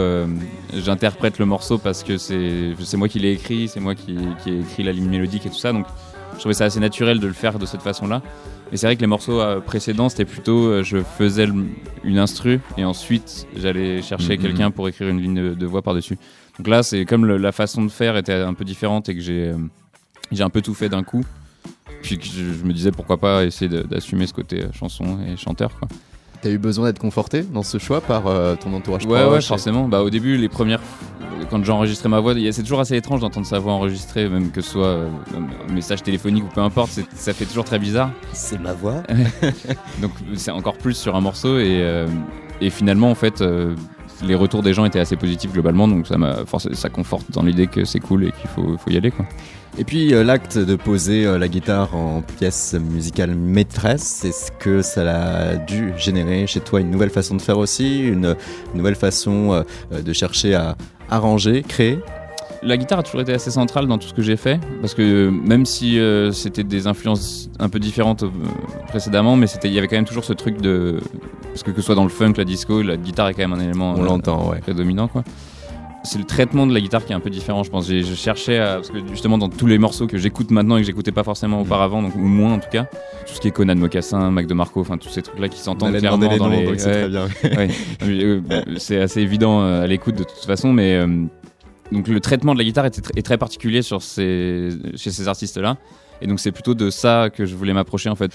J'interprète 0.75 1.39
le 1.39 1.47
morceau 1.47 1.79
parce 1.79 2.03
que 2.03 2.19
c'est 2.19 2.97
moi 2.99 3.09
qui 3.09 3.19
l'ai 3.19 3.33
écrit, 3.33 3.67
c'est 3.67 3.81
moi 3.81 3.95
qui, 3.95 4.19
qui 4.43 4.51
ai 4.51 4.61
écrit 4.61 4.83
la 4.83 4.93
ligne 4.93 5.09
mélodique 5.09 5.47
et 5.47 5.49
tout 5.49 5.57
ça. 5.57 5.73
Donc, 5.73 5.87
je 6.35 6.39
trouvais 6.41 6.55
ça 6.55 6.65
assez 6.65 6.81
naturel 6.81 7.21
de 7.21 7.27
le 7.27 7.33
faire 7.33 7.59
de 7.59 7.67
cette 7.67 7.83
façon-là. 7.83 8.23
Mais 8.71 8.77
c'est 8.77 8.87
vrai 8.87 8.97
que 8.97 9.01
les 9.01 9.07
morceaux 9.07 9.41
euh, 9.41 9.61
précédents, 9.61 10.09
c'était 10.09 10.25
plutôt 10.25 10.67
euh, 10.67 10.83
je 10.83 10.99
faisais 10.99 11.47
une 12.03 12.19
instru 12.19 12.61
et 12.77 12.85
ensuite 12.85 13.47
j'allais 13.57 14.03
chercher 14.03 14.37
mm-hmm. 14.37 14.41
quelqu'un 14.41 14.71
pour 14.71 14.89
écrire 14.89 15.09
une 15.09 15.21
ligne 15.21 15.55
de, 15.55 15.67
voix 15.67 15.83
par-dessus. 15.83 16.19
Donc 16.59 16.69
là, 16.69 16.83
c'est 16.83 17.05
comme 17.05 17.27
la 17.27 17.53
façon 17.53 17.85
de 17.85 17.91
faire 17.91 18.17
était 18.17 18.33
un 18.33 18.55
peu 18.55 18.65
différente 18.65 19.09
et 19.09 19.15
que 19.15 19.21
j'ai 19.21 19.49
euh, 19.49 19.57
j'ai 20.33 20.43
un 20.43 20.51
peu 20.51 20.63
tout 20.63 20.75
fait 20.75 20.89
d'un 20.89 21.03
coup. 21.03 21.25
Puis 22.03 22.19
que 22.19 22.25
je, 22.25 22.65
me 22.65 22.73
disais 22.73 22.91
pourquoi 22.91 23.17
pas 23.19 23.45
essayer 23.45 23.69
d'assumer 23.85 24.27
ce 24.27 24.35
côté 24.35 24.65
chanson 24.73 25.19
et 25.27 25.37
chanteur. 25.37 25.71
Quoi. 25.79 25.89
T'as 26.45 26.51
eu 26.51 26.59
besoin 26.59 26.87
d'être 26.87 26.99
conforté 26.99 27.43
dans 27.43 27.63
ce 27.63 27.79
choix 27.79 28.03
par 28.03 28.25
ton 28.59 28.75
entourage 28.75 29.07
Ouais, 29.07 29.25
ouais, 29.25 29.41
forcément. 29.41 29.89
Bah, 29.89 30.03
au 30.03 30.11
début, 30.11 30.37
les 30.37 30.51
premières 30.51 30.81
quand 31.51 31.65
j'enregistrais 31.65 32.09
ma 32.09 32.21
voix, 32.21 32.35
c'est 32.53 32.63
toujours 32.63 32.81
assez 32.81 32.97
étrange 32.97 33.21
d'entendre 33.21 33.47
sa 33.47 33.59
voix 33.59 33.73
enregistrée, 33.73 34.29
même 34.29 34.51
que 34.51 34.61
ce 34.61 34.71
soit 34.71 34.87
euh, 34.87 35.09
un 35.69 35.73
message 35.73 36.03
téléphonique 36.03 36.45
ou 36.45 36.49
peu 36.49 36.61
importe, 36.61 37.01
ça 37.15 37.33
fait 37.33 37.45
toujours 37.45 37.65
très 37.65 37.79
bizarre. 37.79 38.11
C'est 38.33 38.61
ma 38.61 38.73
voix. 38.73 39.03
Donc 40.03 40.13
c'est 40.35 40.51
encore 40.51 40.77
plus 40.77 40.95
sur 40.95 41.17
un 41.17 41.21
morceau 41.21 41.59
et, 41.59 41.81
euh, 41.81 42.07
et 42.61 42.71
finalement 42.71 43.11
en 43.11 43.15
fait 43.15 43.41
euh, 43.41 43.75
les 44.25 44.35
retours 44.35 44.63
des 44.63 44.75
gens 44.75 44.85
étaient 44.85 45.01
assez 45.01 45.17
positifs 45.17 45.53
globalement, 45.53 45.89
donc 45.89 46.07
ça, 46.07 46.17
ça 46.73 46.89
conforte 46.89 47.31
dans 47.31 47.43
l'idée 47.43 47.67
que 47.67 47.85
c'est 47.85 48.01
cool 48.01 48.25
et 48.25 48.33
qu'il 48.33 48.51
faut, 48.51 48.77
faut 48.79 48.91
y 48.91 48.97
aller 48.97 49.11
quoi. 49.11 49.27
Et 49.77 49.85
puis 49.85 50.15
euh, 50.15 50.23
l'acte 50.23 50.57
de 50.57 50.77
poser 50.77 51.27
euh, 51.27 51.37
la 51.37 51.49
guitare 51.49 51.97
en 51.97 52.23
pièce 52.23 52.75
musicale 52.75 53.35
maîtresse, 53.35 54.25
est-ce 54.25 54.53
que 54.53 54.83
ça 54.83 55.03
a 55.03 55.57
dû 55.57 55.93
générer 55.97 56.47
chez 56.47 56.61
toi 56.61 56.81
une 56.81 56.91
nouvelle 56.91 57.11
façon 57.11 57.35
de 57.35 57.43
faire 57.43 57.59
aussi, 57.59 58.07
une 58.07 58.37
nouvelle 58.75 58.95
façon 58.95 59.65
euh, 59.93 60.01
de 60.01 60.13
chercher 60.13 60.55
à 60.55 60.77
arranger, 61.11 61.65
créer? 61.67 61.99
La 62.65 62.77
guitare 62.77 62.99
a 62.99 63.03
toujours 63.03 63.21
été 63.21 63.33
assez 63.33 63.51
centrale 63.51 63.87
dans 63.87 63.99
tout 63.99 64.09
ce 64.09 64.15
que 64.15 64.23
j'ai 64.23 64.37
fait, 64.37 64.59
parce 64.81 64.95
que 64.95 65.29
même 65.29 65.67
si 65.67 65.99
c'était 66.33 66.65
des 66.65 66.87
influences 66.87 67.51
un 67.59 67.69
peu 67.69 67.79
différentes 67.79 68.25
précédemment, 68.89 69.37
mais 69.37 69.47
il 69.65 69.73
y 69.73 69.79
avait 69.79 69.89
quand 69.89 69.97
même 69.97 70.05
toujours 70.05 70.25
ce 70.25 70.33
truc 70.33 70.61
de, 70.61 70.99
parce 71.45 71.63
que 71.63 71.71
que 71.71 71.81
ce 71.81 71.83
soit 71.83 71.95
dans 71.95 72.05
le 72.05 72.11
funk, 72.11 72.35
la 72.37 72.45
disco, 72.45 72.83
la 72.83 72.97
guitare 72.97 73.29
est 73.29 73.35
quand 73.35 73.47
même 73.47 73.53
un 73.53 73.63
élément 73.63 73.95
On 73.97 74.03
l'entend, 74.03 74.51
ouais. 74.51 74.61
prédominant, 74.61 75.09
quoi 75.09 75.25
c'est 76.05 76.19
le 76.19 76.25
traitement 76.25 76.67
de 76.67 76.75
la 76.75 76.81
guitare 76.81 77.05
qui 77.05 77.13
est 77.13 77.15
un 77.15 77.21
peu 77.21 77.31
différent, 77.31 77.63
je 77.63 77.71
pense. 77.71 77.89
Je 77.89 78.15
cherchais 78.15 78.59
à, 78.59 78.75
parce 78.75 78.91
que 78.91 78.99
justement 79.11 79.39
dans 79.39 79.49
tous 79.49 79.67
les 79.67 79.79
morceaux 79.79 80.07
que 80.07 80.19
j'écoute 80.19 80.51
maintenant 80.51 80.77
et 80.77 80.81
que 80.81 80.87
j'écoutais 80.87 81.13
pas 81.13 81.25
forcément 81.25 81.63
auparavant, 81.63 82.03
donc 82.03 82.15
ou 82.15 82.21
moins 82.21 82.53
en 82.53 82.59
tout 82.59 82.69
cas, 82.71 82.85
tout 83.27 83.35
ce 83.35 83.41
qui 83.41 83.49
est 83.49 83.51
Conan 83.51 83.75
Mocassin, 83.75 84.31
Mac 84.31 84.47
DeMarco, 84.47 84.81
enfin 84.81 84.99
tous 84.99 85.09
ces 85.09 85.23
trucs-là 85.23 85.49
qui 85.49 85.59
s'entendent 85.59 85.97
clairement 85.97 86.31
les 86.31 86.39
dans 86.39 86.49
les. 86.49 86.65
Donc 86.67 86.79
c'est 86.79 87.09
très 87.09 87.09
bien. 87.09 87.27
Euh, 88.05 88.41
c'est 88.77 89.01
assez 89.01 89.21
évident 89.21 89.63
euh, 89.63 89.85
à 89.85 89.87
l'écoute 89.87 90.15
de 90.15 90.25
toute 90.25 90.45
façon, 90.45 90.73
mais 90.73 90.95
euh, 90.95 91.25
donc 91.93 92.09
le 92.09 92.21
traitement 92.21 92.55
de 92.55 92.59
la 92.59 92.65
guitare 92.65 92.87
est, 92.87 93.23
très 93.23 93.39
particulier 93.39 93.83
sur 93.83 94.03
ces, 94.03 94.71
chez 94.97 95.11
ces 95.11 95.29
artistes-là. 95.29 95.77
Et 96.21 96.27
donc 96.27 96.41
c'est 96.41 96.53
plutôt 96.53 96.75
de 96.75 96.91
ça 96.91 97.29
que 97.33 97.45
je 97.45 97.55
voulais 97.55 97.73
m'approcher 97.73 98.09
en 98.09 98.15
fait. 98.15 98.33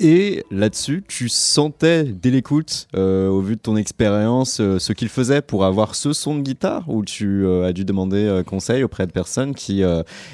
Et 0.00 0.44
là-dessus, 0.52 1.02
tu 1.08 1.28
sentais 1.28 2.04
dès 2.04 2.30
l'écoute, 2.30 2.86
euh, 2.96 3.28
au 3.28 3.40
vu 3.40 3.56
de 3.56 3.60
ton 3.60 3.76
expérience, 3.76 4.60
euh, 4.60 4.78
ce 4.78 4.92
qu'il 4.92 5.08
faisait 5.08 5.42
pour 5.42 5.64
avoir 5.64 5.96
ce 5.96 6.12
son 6.12 6.36
de 6.36 6.42
guitare 6.42 6.88
ou 6.88 7.04
tu 7.04 7.44
euh, 7.44 7.66
as 7.66 7.72
dû 7.72 7.84
demander 7.84 8.42
conseil 8.46 8.84
auprès 8.84 9.08
de 9.08 9.12
personnes 9.12 9.54
qui 9.54 9.82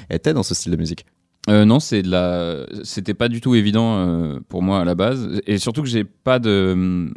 étaient 0.09 0.33
dans 0.33 0.43
ce 0.43 0.53
style 0.53 0.71
de 0.71 0.77
musique? 0.77 1.05
Non, 1.47 1.79
c'est 1.79 2.01
de 2.01 2.09
la, 2.09 2.65
c'était 2.83 3.13
pas 3.13 3.27
du 3.27 3.39
tout 3.39 3.53
évident 3.53 4.39
pour 4.49 4.63
moi 4.63 4.81
à 4.81 4.85
la 4.85 4.95
base, 4.95 5.41
et 5.45 5.59
surtout 5.59 5.83
que 5.83 5.87
j'ai 5.87 6.03
pas 6.03 6.39
de, 6.39 7.11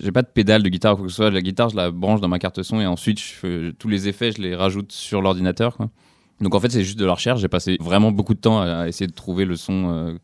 j'ai 0.00 0.12
pas 0.12 0.22
de 0.22 0.28
pédale 0.28 0.62
de 0.62 0.68
guitare 0.68 0.94
ou 0.94 0.96
quoi 0.96 1.06
que 1.06 1.10
ce 1.10 1.16
soit. 1.16 1.30
La 1.30 1.42
guitare, 1.42 1.70
je 1.70 1.76
la 1.76 1.90
branche 1.90 2.20
dans 2.20 2.28
ma 2.28 2.38
carte 2.38 2.62
son 2.62 2.80
et 2.80 2.86
ensuite 2.86 3.20
tous 3.78 3.88
les 3.88 4.08
effets, 4.08 4.32
je 4.32 4.42
les 4.42 4.54
rajoute 4.54 4.92
sur 4.92 5.22
l'ordinateur. 5.22 5.78
Donc 6.40 6.54
en 6.54 6.60
fait, 6.60 6.70
c'est 6.70 6.84
juste 6.84 6.98
de 6.98 7.04
la 7.04 7.14
recherche. 7.14 7.40
J'ai 7.40 7.48
passé 7.48 7.76
vraiment 7.80 8.12
beaucoup 8.12 8.34
de 8.34 8.40
temps 8.40 8.60
à, 8.60 8.88
essayer 8.88 9.06
de 9.06 9.14
trouver 9.14 9.44
le 9.44 9.56
son 9.56 10.18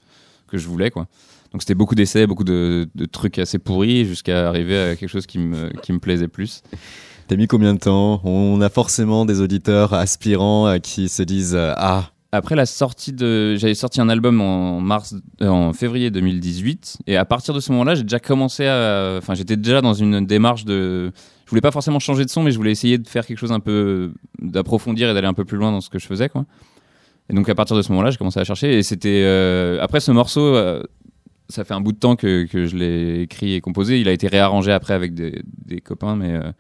que 0.49 0.59
je 0.59 0.69
voulais, 0.69 0.91
quoi. 0.91 1.07
Donc 1.53 1.63
c'était 1.63 1.75
beaucoup 1.75 1.95
d'essais, 1.95 2.27
beaucoup 2.27 2.45
de, 2.45 2.89
trucs 3.13 3.39
assez 3.39 3.59
pourris 3.59 4.07
jusqu'à 4.07 4.49
arriver 4.49 4.79
à 4.79 4.97
quelque 4.97 5.09
chose 5.09 5.27
qui 5.27 5.39
me, 5.39 5.71
qui 5.83 5.93
me 5.93 5.99
plaisait 5.99 6.29
plus. 6.29 6.63
T'as 7.29 7.37
mis 7.37 7.47
combien 7.47 7.75
de 7.75 7.79
temps? 7.79 8.21
On 8.25 8.61
a 8.61 8.69
forcément 8.69 9.25
des 9.25 9.41
auditeurs 9.41 9.95
aspirants 9.95 10.67
euh, 10.67 10.79
qui 10.79 11.09
se 11.09 11.23
disent 11.23 11.55
euh, 11.55 11.73
Ah 11.77 12.12
après 12.33 12.57
la 12.57 12.67
sortie 12.67 13.13
de 13.13 13.57
j'avais 13.57 13.75
sorti 13.75 14.01
un 14.01 14.09
album 14.09 14.41
en 14.41 14.81
mars 14.81 15.15
euh, 15.43 15.49
en 15.49 15.73
février 15.73 16.11
2018 16.11 16.99
et 17.07 17.17
à 17.17 17.25
partir 17.25 17.55
de 17.55 17.61
ce 17.61 17.71
moment-là 17.73 17.95
j'ai 17.95 18.03
déjà 18.03 18.19
commencé 18.19 18.67
à 18.67 19.17
enfin 19.19 19.35
j'étais 19.35 19.57
déjà 19.57 19.81
dans 19.81 19.95
une 19.95 20.27
démarche 20.27 20.65
de 20.65 21.13
je 21.45 21.51
voulais 21.51 21.61
pas 21.61 21.71
forcément 21.71 21.99
changer 21.99 22.25
de 22.25 22.31
son 22.31 22.43
mais 22.43 22.51
je 22.51 22.57
voulais 22.57 22.73
essayer 22.73 22.99
de 22.99 23.07
faire 23.07 23.27
quelque 23.27 23.39
chose 23.39 23.53
un 23.53 23.61
peu 23.61 24.13
d'approfondir 24.41 25.11
et 25.11 25.15
d'aller 25.15 25.27
un 25.27 25.35
peu 25.35 25.45
plus 25.45 25.59
loin 25.59 25.71
dans 25.71 25.81
ce 25.81 25.91
que 25.91 25.99
je 25.99 26.07
faisais 26.07 26.29
quoi 26.29 26.47
et 27.29 27.35
donc 27.35 27.49
à 27.49 27.55
partir 27.55 27.77
de 27.77 27.83
ce 27.83 27.91
moment-là 27.93 28.11
j'ai 28.11 28.19
commencé 28.19 28.41
à 28.41 28.45
chercher 28.45 28.79
et 28.79 28.83
c'était 28.83 29.25
après 29.81 30.01
ce 30.01 30.11
morceau 30.11 30.57
ça 31.53 31.65
fait 31.65 31.75
un 31.75 31.81
bout 31.81 31.93
de 31.93 31.99
temps 31.99 32.17
que, 32.17 32.45
que 32.45 32.67
je 32.67 32.77
l'ai 32.77 33.23
écrit 33.23 33.55
et 33.55 33.61
composé. 33.61 34.01
Il 34.01 34.09
a 34.09 34.13
été 34.13 34.27
réarrangé 34.27 34.73
après 34.73 34.95
avec 34.95 35.15
des, 35.15 35.43
copains, 35.85 36.17
mais, 36.17 36.33
euh, 36.33 36.51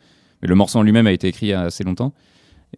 mais, 0.43 0.49
le 0.49 0.55
morceau 0.55 0.79
en 0.79 0.83
lui-même 0.83 1.07
a 1.07 1.13
été 1.13 1.29
écrit 1.29 1.47
il 1.47 1.51
y 1.51 1.55
a 1.55 1.63
assez 1.63 1.83
longtemps. 1.83 2.13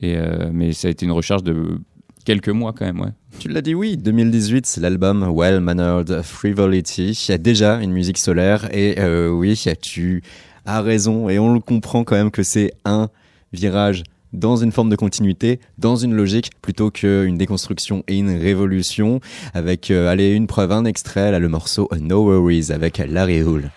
Et, 0.00 0.16
euh, 0.16 0.50
mais 0.52 0.72
ça 0.72 0.88
a 0.88 0.90
été 0.90 1.04
une 1.04 1.12
recherche 1.12 1.42
de 1.42 1.78
quelques 2.24 2.48
mois 2.48 2.72
quand 2.72 2.84
même, 2.84 3.00
ouais. 3.00 3.12
Tu 3.38 3.48
l'as 3.48 3.62
dit, 3.62 3.74
oui. 3.74 3.96
2018, 3.96 4.66
c'est 4.66 4.80
l'album 4.80 5.28
Well 5.34 5.60
Mannered 5.60 6.22
Frivolity. 6.22 7.10
Il 7.10 7.30
y 7.30 7.34
a 7.34 7.38
déjà 7.38 7.76
une 7.80 7.92
musique 7.92 8.18
solaire 8.18 8.68
et 8.74 8.98
euh, 8.98 9.28
oui, 9.28 9.60
tu 9.80 10.22
as 10.66 10.80
raison 10.80 11.28
et 11.28 11.38
on 11.38 11.52
le 11.52 11.60
comprend 11.60 12.04
quand 12.04 12.16
même 12.16 12.30
que 12.30 12.42
c'est 12.42 12.72
un 12.84 13.08
virage 13.52 14.02
dans 14.32 14.56
une 14.56 14.72
forme 14.72 14.90
de 14.90 14.96
continuité, 14.96 15.60
dans 15.78 15.96
une 15.96 16.14
logique, 16.14 16.50
plutôt 16.60 16.90
qu'une 16.90 17.38
déconstruction 17.38 18.02
et 18.08 18.18
une 18.18 18.36
révolution. 18.36 19.20
Avec, 19.52 19.90
euh, 19.90 20.08
allez, 20.08 20.32
une 20.32 20.48
preuve, 20.48 20.72
un 20.72 20.84
extrait, 20.84 21.30
là, 21.30 21.38
le 21.38 21.48
morceau 21.48 21.88
No 22.00 22.24
Worries 22.24 22.72
avec 22.72 22.98
Larry 22.98 23.42
Hull. 23.42 23.70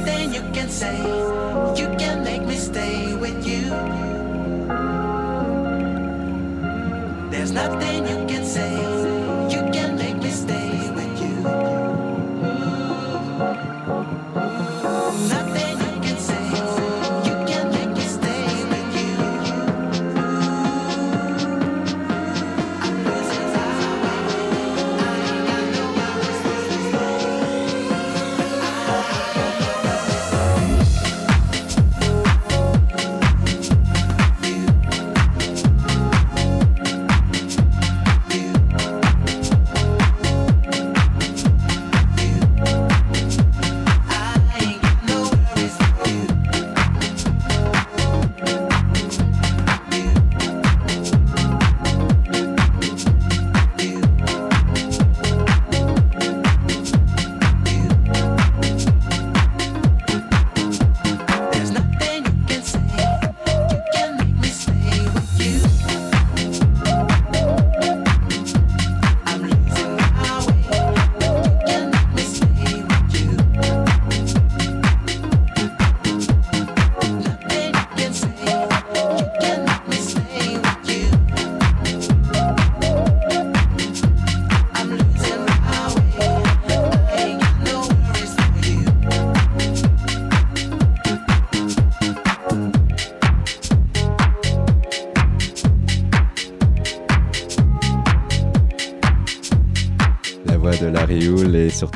nothing 0.00 0.34
you 0.34 0.42
can 0.52 0.68
say. 0.68 0.98
You 1.76 1.88
can 1.98 2.24
make 2.24 2.42
me 2.42 2.56
stay 2.56 3.14
with 3.14 3.46
you. 3.46 3.70
There's 7.30 7.52
nothing 7.52 8.06
you 8.08 8.26
can 8.26 8.44
say. 8.44 8.99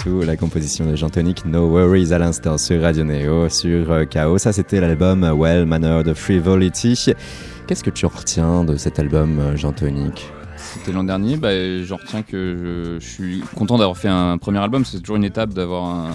La 0.06 0.36
composition 0.36 0.84
de 0.84 0.96
Jean 0.96 1.08
Tonic 1.08 1.46
No 1.46 1.66
Worries 1.66 2.12
à 2.12 2.18
l'instant 2.18 2.58
sur 2.58 2.82
Radio 2.82 3.04
Neo, 3.04 3.48
sur 3.48 3.90
euh, 3.90 4.04
KO. 4.04 4.36
Ça, 4.36 4.52
c'était 4.52 4.78
l'album 4.78 5.22
Well 5.22 5.64
Mannered 5.64 6.12
Frivolity. 6.12 7.14
Qu'est-ce 7.66 7.82
que 7.82 7.88
tu 7.88 8.04
retiens 8.04 8.64
de 8.64 8.76
cet 8.76 8.98
album, 8.98 9.38
euh, 9.38 9.56
Jean 9.56 9.72
Tonic 9.72 10.30
C'était 10.58 10.92
l'an 10.92 11.04
dernier, 11.04 11.38
bah, 11.38 11.82
j'en 11.84 11.96
retiens 11.96 12.20
que 12.20 12.98
je, 13.00 13.06
suis 13.06 13.42
content 13.56 13.78
d'avoir 13.78 13.96
fait 13.96 14.08
un 14.08 14.36
premier 14.36 14.58
album. 14.58 14.84
C'est 14.84 15.00
toujours 15.00 15.16
une 15.16 15.24
étape 15.24 15.54
d'avoir 15.54 15.84
un. 15.84 16.10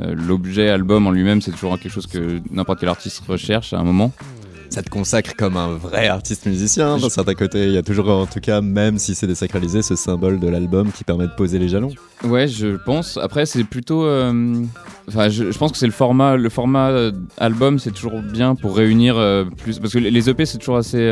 Euh, 0.00 0.14
l'objet 0.16 0.68
album 0.68 1.06
en 1.06 1.12
lui-même, 1.12 1.40
c'est 1.40 1.52
toujours 1.52 1.78
quelque 1.78 1.92
chose 1.92 2.08
que 2.08 2.40
n'importe 2.50 2.80
quel 2.80 2.88
artiste 2.88 3.22
recherche 3.28 3.74
à 3.74 3.78
un 3.78 3.84
moment 3.84 4.10
ça 4.72 4.82
te 4.82 4.88
consacre 4.88 5.34
comme 5.36 5.56
un 5.56 5.68
vrai 5.68 6.08
artiste 6.08 6.46
musicien. 6.46 6.96
D'un 6.96 7.10
certain 7.10 7.34
côté, 7.34 7.66
il 7.66 7.72
y 7.72 7.76
a 7.76 7.82
toujours, 7.82 8.08
en 8.08 8.26
tout 8.26 8.40
cas, 8.40 8.62
même 8.62 8.98
si 8.98 9.14
c'est 9.14 9.26
désacralisé, 9.26 9.82
ce 9.82 9.96
symbole 9.96 10.40
de 10.40 10.48
l'album 10.48 10.90
qui 10.90 11.04
permet 11.04 11.26
de 11.26 11.32
poser 11.32 11.58
les 11.58 11.68
jalons. 11.68 11.92
Ouais, 12.24 12.48
je 12.48 12.76
pense. 12.76 13.18
Après, 13.18 13.44
c'est 13.44 13.64
plutôt. 13.64 14.04
Euh, 14.04 14.64
enfin, 15.08 15.28
je, 15.28 15.44
pense 15.58 15.72
que 15.72 15.78
c'est 15.78 15.86
le 15.86 15.92
format. 15.92 16.36
Le 16.36 16.48
format 16.48 16.88
euh, 16.88 17.12
album, 17.36 17.78
c'est 17.78 17.90
toujours 17.90 18.22
bien 18.22 18.54
pour 18.54 18.74
réunir 18.74 19.18
euh, 19.18 19.44
plus. 19.44 19.78
Parce 19.78 19.92
que 19.92 19.98
les 19.98 20.30
EP, 20.30 20.46
c'est 20.46 20.58
toujours 20.58 20.78
assez. 20.78 21.02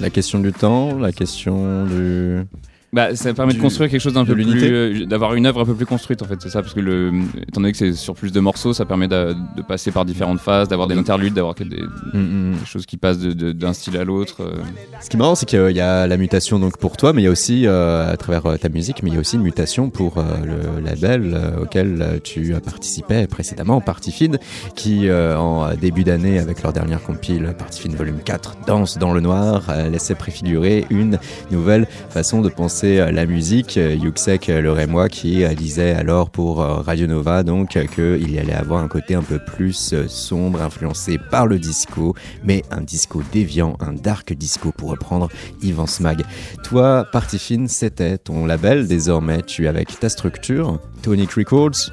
La 0.00 0.10
question 0.10 0.38
du 0.38 0.52
temps, 0.52 0.98
la 0.98 1.12
question 1.12 1.84
du. 1.84 2.46
Bah, 2.92 3.14
ça 3.14 3.32
permet 3.34 3.54
de 3.54 3.60
construire 3.60 3.88
quelque 3.88 4.00
chose 4.00 4.14
d'un 4.14 4.24
peu 4.24 4.34
plus, 4.34 4.64
euh, 4.64 5.06
d'avoir 5.06 5.34
une 5.34 5.46
œuvre 5.46 5.60
un 5.60 5.64
peu 5.64 5.74
plus 5.74 5.86
construite 5.86 6.22
en 6.22 6.24
fait, 6.24 6.42
c'est 6.42 6.48
ça, 6.48 6.60
parce 6.60 6.74
que 6.74 6.80
le, 6.80 7.12
étant 7.40 7.60
donné 7.60 7.70
que 7.70 7.78
c'est 7.78 7.92
sur 7.92 8.14
plus 8.14 8.32
de 8.32 8.40
morceaux, 8.40 8.72
ça 8.72 8.84
permet 8.84 9.06
de, 9.06 9.36
passer 9.68 9.92
par 9.92 10.04
différentes 10.04 10.40
phases, 10.40 10.66
d'avoir 10.66 10.88
des 10.88 10.96
interludes, 10.96 11.34
d'avoir 11.34 11.54
des, 11.54 11.64
mm, 11.64 12.18
mm, 12.18 12.56
des, 12.58 12.66
choses 12.66 12.86
qui 12.86 12.96
passent 12.96 13.20
d'un 13.20 13.72
style 13.74 13.96
à 13.96 14.02
l'autre. 14.02 14.38
Euh. 14.40 14.56
Ce 15.00 15.08
qui 15.08 15.16
est 15.16 15.18
marrant, 15.20 15.36
c'est 15.36 15.46
qu'il 15.46 15.70
y 15.70 15.80
a 15.80 16.08
la 16.08 16.16
mutation 16.16 16.58
donc 16.58 16.78
pour 16.78 16.96
toi, 16.96 17.12
mais 17.12 17.22
il 17.22 17.26
y 17.26 17.28
a 17.28 17.30
aussi 17.30 17.64
euh, 17.64 18.12
à 18.12 18.16
travers 18.16 18.58
ta 18.58 18.68
musique, 18.68 19.04
mais 19.04 19.10
il 19.10 19.14
y 19.14 19.16
a 19.16 19.20
aussi 19.20 19.36
une 19.36 19.42
mutation 19.42 19.88
pour 19.88 20.16
le 20.16 20.84
label 20.84 21.38
auquel 21.62 22.20
tu 22.24 22.54
as 22.56 22.60
participé 22.60 23.28
précédemment, 23.28 23.80
Party 23.80 24.10
Feed, 24.10 24.40
qui 24.74 25.08
en 25.10 25.74
début 25.74 26.02
d'année 26.02 26.40
avec 26.40 26.62
leur 26.62 26.72
dernière 26.72 27.02
compile 27.02 27.54
Party 27.56 27.82
Feed 27.82 27.94
Volume 27.94 28.18
4, 28.24 28.56
Danse 28.66 28.98
dans 28.98 29.12
le 29.12 29.20
noir, 29.20 29.70
laissait 29.90 30.16
préfigurer 30.16 30.86
une 30.90 31.18
nouvelle 31.50 31.86
façon 32.08 32.40
de 32.40 32.48
penser 32.48 32.79
euh, 32.84 33.10
la 33.10 33.26
musique. 33.26 33.76
Euh, 33.76 33.94
Yuxek 33.94 34.48
euh, 34.48 34.60
Le 34.60 34.72
Rémois 34.72 35.08
qui 35.08 35.44
disait 35.54 35.92
alors 35.92 36.30
pour 36.30 36.58
Radio 36.58 37.06
Nova 37.06 37.42
donc 37.42 37.70
qu'il 37.70 38.38
allait 38.38 38.52
avoir 38.52 38.82
un 38.82 38.88
côté 38.88 39.14
un 39.14 39.22
peu 39.22 39.38
plus 39.38 39.94
sombre, 40.08 40.62
influencé 40.62 41.18
par 41.18 41.46
le 41.46 41.58
disco, 41.58 42.14
mais 42.44 42.62
un 42.70 42.80
disco 42.80 43.22
déviant, 43.32 43.76
un 43.80 43.92
dark 43.92 44.32
disco 44.32 44.72
pour 44.72 44.90
reprendre 44.90 45.28
Yvan 45.62 45.86
Smag. 45.86 46.22
Toi, 46.64 47.06
Party 47.10 47.38
Fine, 47.38 47.68
c'était 47.68 48.18
ton 48.18 48.46
label. 48.46 48.86
Désormais, 48.86 49.42
tu 49.42 49.64
es 49.64 49.68
avec 49.68 49.98
ta 49.98 50.08
structure, 50.08 50.80
Tonic 51.02 51.32
Records. 51.32 51.90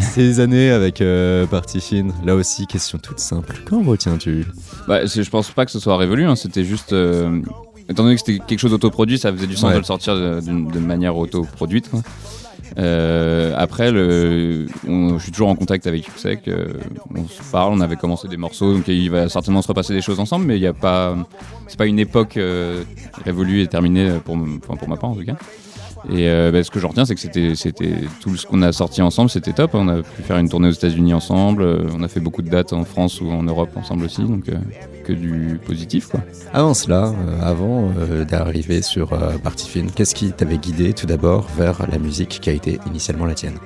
Ces 0.00 0.40
années 0.40 0.70
avec 0.70 1.02
Party 1.50 1.80
Fine, 1.80 2.12
là 2.24 2.34
aussi, 2.34 2.66
question 2.66 2.98
toute 2.98 3.18
simple. 3.18 3.60
Qu'en 3.66 3.82
retiens-tu? 3.82 4.46
Bah, 4.88 5.04
Je 5.04 5.28
pense 5.28 5.50
pas 5.50 5.64
que 5.64 5.70
ce 5.70 5.78
soit 5.78 5.96
révolu, 5.96 6.24
hein. 6.24 6.36
c'était 6.36 6.64
juste 6.64 6.94
étant 7.92 8.02
donné 8.02 8.16
que 8.16 8.22
c'était 8.24 8.44
quelque 8.44 8.58
chose 8.58 8.70
d'autoproduit, 8.70 9.18
ça 9.18 9.32
faisait 9.32 9.46
du 9.46 9.56
sens 9.56 9.72
de 9.72 9.78
le 9.78 9.84
sortir 9.84 10.14
de, 10.14 10.78
manière 10.78 11.16
autoproduite. 11.16 11.90
Euh, 12.78 13.54
après, 13.56 13.92
le, 13.92 14.66
je 14.86 15.18
suis 15.18 15.32
toujours 15.32 15.48
en 15.48 15.54
contact 15.54 15.86
avec 15.86 16.06
Yusek. 16.06 16.48
Euh, 16.48 16.72
on 17.14 17.26
se 17.26 17.42
parle, 17.50 17.74
on 17.74 17.80
avait 17.80 17.96
commencé 17.96 18.28
des 18.28 18.36
morceaux, 18.36 18.72
donc 18.72 18.88
il 18.88 19.10
va 19.10 19.28
certainement 19.28 19.62
se 19.62 19.68
repasser 19.68 19.92
des 19.92 20.00
choses 20.00 20.20
ensemble, 20.20 20.46
mais 20.46 20.56
il 20.56 20.60
n'y 20.60 20.66
a 20.66 20.72
pas, 20.72 21.14
c'est 21.68 21.78
pas 21.78 21.86
une 21.86 21.98
époque 21.98 22.36
euh, 22.36 22.84
révolue 23.24 23.60
et 23.60 23.66
terminée 23.66 24.18
pour, 24.24 24.38
pour 24.62 24.88
ma 24.88 24.96
part 24.96 25.10
en 25.10 25.14
tout 25.14 25.24
cas. 25.24 25.36
Et 26.10 26.28
euh, 26.28 26.50
bah, 26.50 26.62
ce 26.64 26.70
que 26.70 26.80
j'en 26.80 26.88
retiens, 26.88 27.04
c'est 27.04 27.14
que 27.14 27.54
c'était, 27.54 27.92
tout 28.20 28.36
ce 28.36 28.46
qu'on 28.46 28.62
a 28.62 28.72
sorti 28.72 29.02
ensemble, 29.02 29.30
c'était 29.30 29.52
top. 29.52 29.72
On 29.74 29.88
a 29.88 30.02
pu 30.02 30.22
faire 30.22 30.38
une 30.38 30.48
tournée 30.48 30.68
aux 30.68 30.72
États-Unis 30.72 31.14
ensemble. 31.14 31.62
Euh, 31.62 31.86
on 31.94 32.02
a 32.02 32.08
fait 32.08 32.20
beaucoup 32.20 32.42
de 32.42 32.50
dates 32.50 32.72
en 32.72 32.84
France 32.84 33.20
ou 33.20 33.30
en 33.30 33.42
Europe 33.42 33.70
ensemble 33.76 34.04
aussi, 34.04 34.22
donc 34.22 34.48
euh, 34.48 34.56
que 35.04 35.12
du 35.12 35.58
positif. 35.64 36.10
Avant 36.52 36.74
cela, 36.74 37.12
avant 37.40 37.90
d'arriver 38.28 38.82
sur 38.82 39.10
Party 39.42 39.68
Fine, 39.68 39.90
qu'est-ce 39.90 40.14
qui 40.14 40.32
t'avait 40.32 40.58
guidé 40.58 40.92
tout 40.92 41.06
d'abord 41.06 41.48
vers 41.56 41.86
la 41.90 41.98
musique 41.98 42.38
qui 42.40 42.50
a 42.50 42.52
été 42.52 42.78
initialement 42.86 43.26
la 43.26 43.34
tienne? 43.34 43.58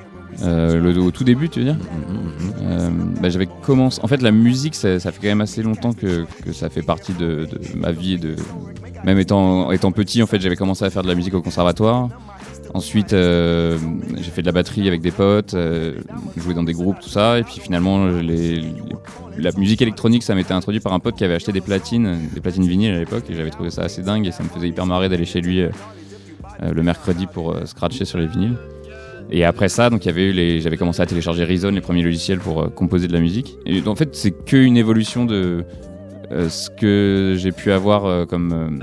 Le, 0.43 0.99
au 0.99 1.11
tout 1.11 1.25
début, 1.25 1.49
tu 1.49 1.61
veux 1.61 1.67
dire 1.67 1.77
mmh. 1.77 3.21
bah, 3.21 3.29
J'avais 3.29 3.49
commencé. 3.63 4.01
En 4.03 4.09
fait, 4.09 4.23
la 4.23 4.33
musique, 4.33 4.75
ça, 4.75 4.99
fait 4.99 5.13
quand 5.21 5.29
même 5.29 5.41
assez 5.41 5.63
longtemps 5.63 5.93
que, 5.93 6.25
que 6.45 6.53
ça 6.53 6.69
fait 6.69 6.83
partie 6.83 7.13
de, 7.15 7.49
ma 7.75 7.93
vie. 7.93 8.19
De... 8.19 8.37
Même 9.05 9.19
étant, 9.19 9.71
étant 9.73 9.93
petit, 9.93 10.23
en 10.23 10.27
fait, 10.27 10.41
j'avais 10.41 10.57
commencé 10.57 10.85
à 10.85 10.91
faire 10.91 11.03
de 11.03 11.09
la 11.09 11.15
musique 11.15 11.35
au 11.35 11.43
conservatoire. 11.43 12.09
Ensuite, 12.75 13.13
euh, 13.13 13.79
j'ai 14.17 14.31
fait 14.31 14.43
de 14.43 14.47
la 14.47 14.53
batterie 14.53 14.87
avec 14.87 15.01
des 15.01 15.11
potes, 15.11 15.55
euh, 15.55 15.95
joué 16.37 16.53
dans 16.53 16.63
des 16.63 16.73
groupes, 16.73 17.01
tout 17.01 17.09
ça. 17.09 17.39
Et 17.39 17.43
puis 17.43 17.61
finalement, 17.61 18.07
la 18.07 19.53
musique 19.57 19.81
électronique, 19.81 20.23
ça 20.23 20.35
m'était 20.35 20.53
introduit 20.53 20.81
par 20.81 20.93
un 20.93 20.99
pote 20.99 21.17
qui 21.17 21.25
avait 21.25 21.35
acheté 21.35 21.53
des 21.53 21.61
platines, 21.61 22.19
des 22.35 22.41
platines 22.41 22.67
vinyles 22.67 22.95
à 22.95 22.99
l'époque. 22.99 23.25
Et 23.31 23.35
j'avais 23.35 23.51
trouvé 23.51 23.71
ça 23.71 23.83
assez 23.83 24.03
dingue 24.03 24.27
et 24.27 24.33
ça 24.33 24.43
me 24.43 24.49
faisait 24.49 24.69
hyper 24.69 24.87
marrer 24.87 25.09
d'aller 25.09 25.25
chez 25.25 25.41
lui 25.41 25.61
euh, 25.61 25.71
le 26.61 26.83
mercredi 26.83 27.27
pour 27.27 27.57
scratcher 27.65 28.05
sur 28.05 28.19
les 28.19 28.27
vinyles. 28.27 28.59
Et 29.31 29.45
après 29.45 29.69
ça, 29.69 29.91
donc 29.91 30.05
il 30.05 30.09
y 30.09 30.11
avait 30.11 30.31
eu 30.31 30.33
les, 30.33 30.61
j'avais 30.61 30.77
commencé 30.77 31.03
à 31.03 31.07
télécharger 31.07 31.45
Reason, 31.45 31.71
les 31.71 31.81
premiers 31.81 32.03
logiciels 32.03 32.39
pour 32.39 32.73
composer 32.75 33.09
de 33.09 33.13
la 33.13 33.21
musique. 33.21 33.57
Et 33.67 33.83
en 33.87 33.97
fait, 33.97 34.15
c'est 34.15 34.31
qu'une 34.31 34.77
évolution 34.77 35.25
de 35.25 35.65
ce 36.31 36.71
que 36.71 37.35
j'ai 37.37 37.53
pu 37.53 37.73
avoir 37.73 38.27
comme 38.27 38.81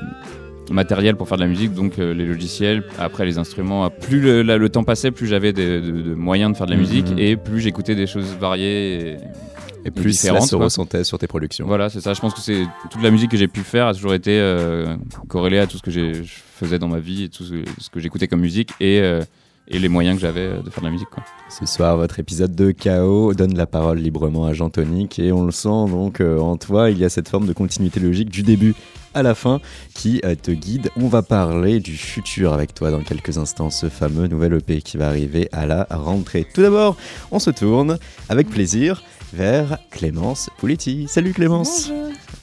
matériel 0.71 1.15
pour 1.15 1.27
faire 1.27 1.37
de 1.37 1.43
la 1.43 1.47
musique, 1.47 1.73
donc 1.73 1.99
euh, 1.99 2.13
les 2.13 2.25
logiciels, 2.25 2.83
après 2.99 3.25
les 3.25 3.37
instruments. 3.37 3.89
Plus 3.89 4.43
le, 4.43 4.69
temps 4.69 4.83
passait, 4.83 5.11
plus 5.11 5.27
j'avais 5.27 5.53
de, 5.53 6.13
moyens 6.15 6.51
de 6.51 6.57
faire 6.57 6.67
de 6.67 6.71
la 6.71 6.77
musique 6.77 7.09
mhm. 7.09 7.19
et 7.19 7.37
plus 7.37 7.61
j'écoutais 7.61 7.95
des 7.95 8.07
choses 8.07 8.35
variées. 8.39 9.17
Et, 9.85 9.91
plus 9.91 10.13
ça 10.13 10.39
se 10.39 10.55
ressentait 10.55 11.03
sur 11.03 11.19
tes 11.19 11.27
productions. 11.27 11.67
Voilà, 11.67 11.89
c'est 11.89 11.99
ça. 11.99 12.13
Je 12.13 12.21
pense 12.21 12.33
que 12.33 12.39
c'est 12.39 12.65
toute 12.89 13.03
la 13.03 13.11
musique 13.11 13.31
que 13.31 13.37
j'ai 13.37 13.49
pu 13.49 13.61
faire 13.61 13.87
a 13.87 13.93
toujours 13.93 14.13
été 14.13 14.31
euh, 14.39 14.95
corrélée 15.27 15.59
à 15.59 15.67
tout 15.67 15.77
ce 15.77 15.83
que 15.83 15.91
je 15.91 16.23
faisais 16.23 16.79
dans 16.79 16.87
ma 16.87 16.99
vie 16.99 17.23
et 17.25 17.29
tout 17.29 17.43
ce, 17.43 17.89
que 17.89 17.99
j'écoutais 17.99 18.29
comme 18.29 18.39
musique 18.39 18.69
et, 18.79 19.01
euh, 19.01 19.21
et 19.67 19.79
les 19.79 19.89
moyens 19.89 20.17
que 20.17 20.21
j'avais 20.21 20.61
de 20.61 20.69
faire 20.69 20.81
de 20.81 20.87
la 20.87 20.91
musique. 20.91 21.09
Quoi. 21.09 21.23
Ce 21.49 21.65
soir, 21.65 21.97
votre 21.97 22.19
épisode 22.19 22.55
de 22.55 22.71
Chaos 22.71 23.33
donne 23.33 23.55
la 23.55 23.65
parole 23.65 23.99
librement 23.99 24.45
à 24.45 24.53
Jean 24.53 24.69
Tonic 24.69 25.19
et 25.19 25.31
on 25.31 25.45
le 25.45 25.51
sent 25.51 25.89
donc 25.89 26.21
en 26.21 26.57
toi, 26.57 26.89
il 26.89 26.97
y 26.97 27.05
a 27.05 27.09
cette 27.09 27.29
forme 27.29 27.47
de 27.47 27.53
continuité 27.53 27.99
logique 27.99 28.29
du 28.29 28.43
début 28.43 28.75
à 29.13 29.23
la 29.23 29.35
fin 29.35 29.59
qui 29.93 30.21
euh, 30.25 30.35
te 30.35 30.51
guide. 30.51 30.89
On 30.97 31.07
va 31.07 31.21
parler 31.21 31.79
du 31.79 31.95
futur 31.95 32.53
avec 32.53 32.73
toi 32.73 32.91
dans 32.91 33.01
quelques 33.01 33.37
instants, 33.37 33.69
ce 33.69 33.89
fameux 33.89 34.27
nouvel 34.27 34.53
EP 34.53 34.81
qui 34.81 34.97
va 34.97 35.07
arriver 35.07 35.49
à 35.51 35.65
la 35.65 35.87
rentrée. 35.89 36.45
Tout 36.53 36.61
d'abord, 36.61 36.97
on 37.31 37.39
se 37.39 37.49
tourne 37.49 37.97
avec 38.29 38.49
plaisir 38.49 39.03
vers 39.33 39.79
Clémence 39.89 40.49
Pouletti. 40.59 41.07
Salut 41.07 41.33
Clémence 41.33 41.91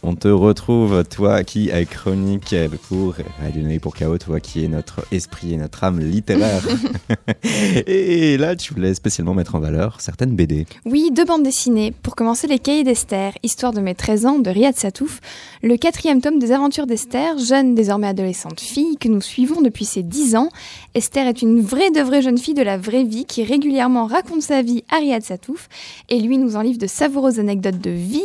On 0.03 0.17
te 0.17 0.27
retrouve, 0.27 1.05
toi 1.05 1.45
qui 1.45 1.71
es 1.71 1.87
chronique 1.87 2.55
pour 2.89 3.15
Radio 3.41 3.79
pour 3.79 3.95
Chaos, 3.95 4.19
toi 4.19 4.41
qui 4.41 4.65
es 4.65 4.69
notre 4.69 5.05
esprit 5.13 5.55
et 5.55 5.57
notre 5.57 5.85
âme 5.85 6.01
littéraire. 6.01 6.67
et 7.87 8.37
là, 8.39 8.57
tu 8.57 8.75
voulais 8.75 8.95
spécialement 8.95 9.35
mettre 9.35 9.55
en 9.55 9.61
valeur 9.61 10.01
certaines 10.01 10.35
BD. 10.35 10.67
Oui, 10.85 11.11
deux 11.13 11.25
bandes 11.25 11.45
dessinées. 11.45 11.93
Pour 12.03 12.17
commencer, 12.17 12.49
Les 12.49 12.59
Cahiers 12.59 12.83
d'Esther, 12.83 13.35
histoire 13.45 13.73
de 13.73 13.81
mes 13.81 13.95
13 13.95 14.27
ans 14.27 14.39
de 14.39 14.51
Riyad 14.51 14.77
Satouf, 14.77 15.21
le 15.63 15.77
quatrième 15.77 16.21
tome 16.21 16.41
des 16.41 16.51
aventures 16.51 16.87
d'Esther, 16.87 17.39
jeune 17.39 17.75
désormais 17.77 18.09
adolescente 18.09 18.61
fille 18.61 18.97
que 18.99 19.09
nous 19.09 19.21
suivons 19.21 19.61
depuis 19.61 19.85
ses 19.85 20.03
10 20.03 20.35
ans. 20.35 20.49
Esther 20.95 21.29
est 21.29 21.43
une 21.43 21.61
vraie 21.61 21.91
de 21.93 22.01
vraie 22.01 22.23
jeune 22.23 22.39
fille 22.39 22.55
de 22.55 22.63
la 22.63 22.79
vraie 22.79 23.05
vie 23.05 23.27
qui 23.27 23.45
régulièrement 23.45 24.07
raconte 24.07 24.43
sa 24.43 24.63
vie 24.63 24.83
à 24.91 24.97
Riyad 24.97 25.23
Satouf 25.23 25.69
et 26.09 26.19
lui 26.19 26.37
nous 26.37 26.57
en 26.57 26.63
livre 26.63 26.80
de 26.81 26.87
savoureuses 26.87 27.39
anecdotes 27.39 27.81
de 27.81 27.91
vie 27.91 28.23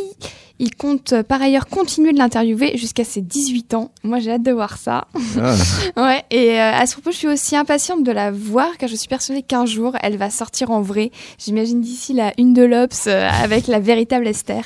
il 0.60 0.74
compte 0.76 1.14
euh, 1.14 1.24
par 1.24 1.42
ailleurs 1.42 1.68
continuer 1.68 2.14
de 2.14 2.18
l'interviewer 2.18 2.78
jusqu'à 2.78 3.04
ses 3.04 3.22
18 3.22 3.74
ans. 3.74 3.92
Moi, 4.04 4.20
j'ai 4.20 4.32
hâte 4.32 4.44
de 4.44 4.52
voir 4.52 4.78
ça. 4.78 5.08
Ah. 5.38 5.56
ouais, 5.98 6.24
et 6.32 6.60
euh, 6.60 6.72
à 6.74 6.86
ce 6.86 6.94
propos, 6.94 7.12
je 7.12 7.18
suis 7.18 7.28
aussi 7.28 7.56
impatiente 7.56 8.04
de 8.04 8.12
la 8.12 8.32
voir 8.32 8.78
car 8.78 8.88
je 8.88 8.96
suis 8.96 9.08
persuadée 9.08 9.42
qu'un 9.42 9.66
jour, 9.66 9.94
elle 10.02 10.18
va 10.18 10.30
sortir 10.30 10.72
en 10.72 10.82
vrai. 10.82 11.12
J'imagine 11.38 11.82
d'ici 11.82 12.14
la 12.14 12.34
une 12.38 12.54
de 12.54 12.64
l'Obs 12.64 13.08
euh, 13.08 13.30
avec 13.30 13.68
la 13.68 13.80
véritable 13.80 14.28
Esther. 14.28 14.64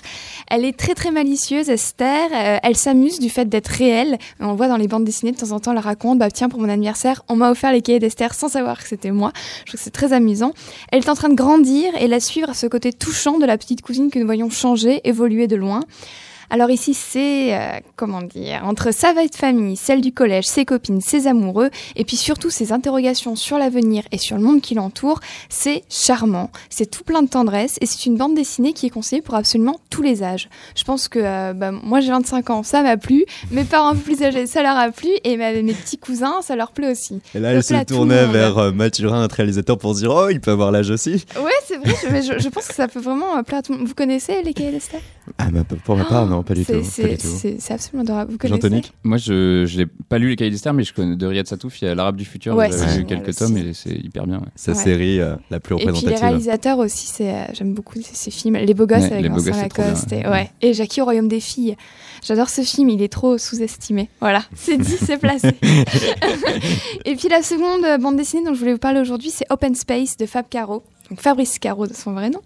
Elle 0.51 0.63
est 0.63 0.77
très 0.77 0.93
très 0.93 1.11
malicieuse, 1.11 1.69
Esther. 1.69 2.29
elle 2.31 2.75
s'amuse 2.75 3.19
du 3.19 3.29
fait 3.29 3.45
d'être 3.45 3.67
réelle. 3.67 4.17
On 4.39 4.55
voit 4.55 4.67
dans 4.67 4.77
les 4.77 4.87
bandes 4.87 5.03
dessinées, 5.03 5.31
de 5.31 5.37
temps 5.37 5.51
en 5.51 5.59
temps, 5.59 5.71
elle 5.71 5.79
raconte 5.79 6.17
Bah, 6.17 6.31
tiens, 6.31 6.49
pour 6.49 6.59
mon 6.59 6.69
anniversaire, 6.69 7.23
on 7.29 7.35
m'a 7.35 7.51
offert 7.51 7.71
les 7.71 7.81
cahiers 7.81 7.99
d'Esther 7.99 8.33
sans 8.33 8.49
savoir 8.49 8.81
que 8.81 8.87
c'était 8.87 9.11
moi. 9.11 9.31
Je 9.59 9.71
trouve 9.71 9.79
que 9.79 9.83
c'est 9.83 9.91
très 9.91 10.11
amusant. 10.11 10.53
Elle 10.91 10.99
est 10.99 11.09
en 11.09 11.15
train 11.15 11.29
de 11.29 11.35
grandir 11.35 11.91
et 11.99 12.07
la 12.07 12.19
suivre 12.19 12.49
à 12.49 12.55
ce 12.55 12.65
côté 12.65 12.93
touchant 12.93 13.37
de 13.37 13.45
la 13.45 13.57
petite 13.57 13.81
cousine 13.81 14.09
que 14.09 14.17
nous 14.17 14.25
voyons 14.25 14.49
changer, 14.49 15.01
évoluer 15.03 15.47
de 15.47 15.55
loin 15.55 15.78
besoins. 15.79 16.28
Alors 16.51 16.69
ici, 16.71 16.93
c'est, 16.93 17.53
euh, 17.55 17.79
comment 17.95 18.21
dire, 18.21 18.61
entre 18.65 18.91
sa 18.93 19.13
vie 19.13 19.29
de 19.29 19.35
famille, 19.35 19.75
celle 19.75 20.01
du 20.01 20.11
collège, 20.11 20.45
ses 20.45 20.65
copines, 20.65 21.01
ses 21.01 21.27
amoureux, 21.27 21.69
et 21.95 22.05
puis 22.05 22.17
surtout 22.17 22.49
ses 22.49 22.71
interrogations 22.71 23.35
sur 23.35 23.57
l'avenir 23.57 24.03
et 24.11 24.17
sur 24.17 24.35
le 24.35 24.41
monde 24.43 24.61
qui 24.61 24.73
l'entoure, 24.75 25.19
c'est 25.49 25.83
charmant. 25.89 26.49
C'est 26.69 26.89
tout 26.89 27.03
plein 27.03 27.21
de 27.21 27.29
tendresse, 27.29 27.77
et 27.81 27.85
c'est 27.85 28.05
une 28.05 28.17
bande 28.17 28.33
dessinée 28.35 28.73
qui 28.73 28.87
est 28.87 28.89
conseillée 28.89 29.21
pour 29.21 29.35
absolument 29.35 29.79
tous 29.89 30.01
les 30.01 30.23
âges. 30.23 30.49
Je 30.75 30.83
pense 30.83 31.07
que, 31.07 31.19
euh, 31.21 31.53
bah, 31.53 31.71
moi 31.71 31.99
j'ai 31.99 32.09
25 32.11 32.49
ans, 32.49 32.63
ça 32.63 32.81
m'a 32.83 32.97
plu, 32.97 33.25
mes 33.51 33.63
parents 33.63 33.95
plus 33.95 34.21
âgés, 34.23 34.47
ça 34.47 34.63
leur 34.63 34.77
a 34.77 34.89
plu, 34.91 35.09
et 35.23 35.37
ma- 35.37 35.53
mes 35.53 35.73
petits 35.73 35.97
cousins, 35.97 36.41
ça 36.41 36.55
leur 36.55 36.71
plaît 36.71 36.91
aussi. 36.91 37.21
Et 37.35 37.39
là, 37.39 37.61
Ça 37.61 37.75
elle 37.75 37.81
se 37.81 37.85
tournait 37.93 38.25
vers 38.27 38.57
euh, 38.57 38.71
Mathurin, 38.71 39.19
notre 39.21 39.35
réalisateur, 39.35 39.77
pour 39.77 39.93
se 39.95 39.99
dire 39.99 40.11
Oh, 40.13 40.29
il 40.29 40.39
peut 40.41 40.51
avoir 40.51 40.71
l'âge 40.71 40.89
aussi. 40.89 41.25
Ouais, 41.39 41.51
c'est 41.67 41.77
vrai, 41.77 41.93
mais 42.11 42.21
je, 42.21 42.39
je 42.39 42.49
pense 42.49 42.67
que 42.67 42.73
ça 42.75 42.87
peut 42.87 42.99
vraiment 42.99 43.41
plaire 43.43 43.59
à 43.59 43.61
tout 43.61 43.71
le 43.73 43.79
monde. 43.79 43.87
Vous 43.87 43.93
connaissez 43.95 44.41
les 44.43 44.53
d'Esther 44.53 44.99
Ah, 45.37 45.45
bah, 45.51 45.61
pour 45.85 45.95
ma 45.95 46.05
part, 46.05 46.25
non, 46.25 46.38
pas 46.43 46.53
du 46.53 46.65
tout. 46.65 46.73
C'est- 46.83 47.01
pas 47.01 47.07
du 47.09 47.15
C'est 47.17 47.21
tout. 47.27 47.35
c'est- 47.39 47.55
c'est 47.59 47.73
absolument 47.73 48.03
adorable. 48.03 48.31
Vous 48.31 48.37
connaissez 48.37 48.61
Jean-Tonic 48.61 48.93
Moi, 49.03 49.17
je 49.17 49.77
n'ai 49.77 49.85
pas 49.85 50.17
lu 50.17 50.29
les 50.29 50.35
cahiers 50.35 50.51
d'Esther, 50.51 50.73
mais 50.73 50.83
je 50.83 50.93
connais 50.93 51.15
de 51.15 51.25
Riyad 51.25 51.47
Satouf, 51.47 51.81
il 51.81 51.85
y 51.85 51.87
a 51.87 51.95
l'Arabe 51.95 52.15
du 52.15 52.25
futur, 52.25 52.55
Ouais, 52.55 52.69
j'avais 52.71 52.97
lu 52.97 53.05
quelques 53.05 53.29
aussi. 53.29 53.37
tomes 53.39 53.57
et 53.57 53.73
c'est 53.73 53.91
hyper 53.95 54.25
bien. 54.27 54.37
ouais. 54.37 54.45
Sa 54.55 54.71
Ouais. 54.73 54.77
série 54.77 55.19
euh, 55.19 55.35
la 55.49 55.59
plus 55.59 55.75
Et 55.75 55.77
puis 55.77 55.85
les 55.85 55.91
représentative. 55.91 56.23
réalisateurs 56.27 56.77
aussi, 56.79 57.07
c'est 57.07 57.31
euh, 57.31 57.43
j'aime 57.53 57.73
beaucoup 57.73 57.95
ces, 58.01 58.31
films. 58.31 58.55
Les 58.57 58.73
beaux 58.73 58.85
gosses 58.87 59.03
Ouais, 59.03 59.13
avec 59.13 59.31
Vincent 59.31 59.51
Lacoste. 59.61 60.11
Et, 60.13 60.27
ouais. 60.27 60.49
et 60.61 60.73
Jackie 60.73 61.01
au 61.01 61.05
royaume 61.05 61.27
des 61.27 61.39
filles. 61.39 61.75
J'adore 62.21 62.49
ce 62.49 62.61
film, 62.61 62.89
il 62.89 63.01
est 63.01 63.07
trop 63.11 63.37
sous-estimé. 63.37 64.09
Voilà, 64.19 64.43
c'est 64.55 64.77
dit, 64.77 64.97
c'est 64.99 65.17
placé. 65.17 65.51
et 67.05 67.15
puis 67.15 67.29
la 67.29 67.41
seconde 67.41 68.01
bande 68.01 68.17
dessinée 68.17 68.43
dont 68.45 68.53
je 68.53 68.59
voulais 68.59 68.73
vous 68.73 68.77
parler 68.79 68.99
aujourd'hui, 68.99 69.29
c'est 69.29 69.45
Open 69.49 69.75
Space 69.75 70.17
de 70.17 70.25
Fab 70.25 70.45
Caro. 70.49 70.83
Donc 71.09 71.21
Fabrice 71.21 71.59
Caro 71.59 71.87
de 71.87 71.93
son 71.93 72.13
vrai 72.13 72.29
nom. 72.29 72.39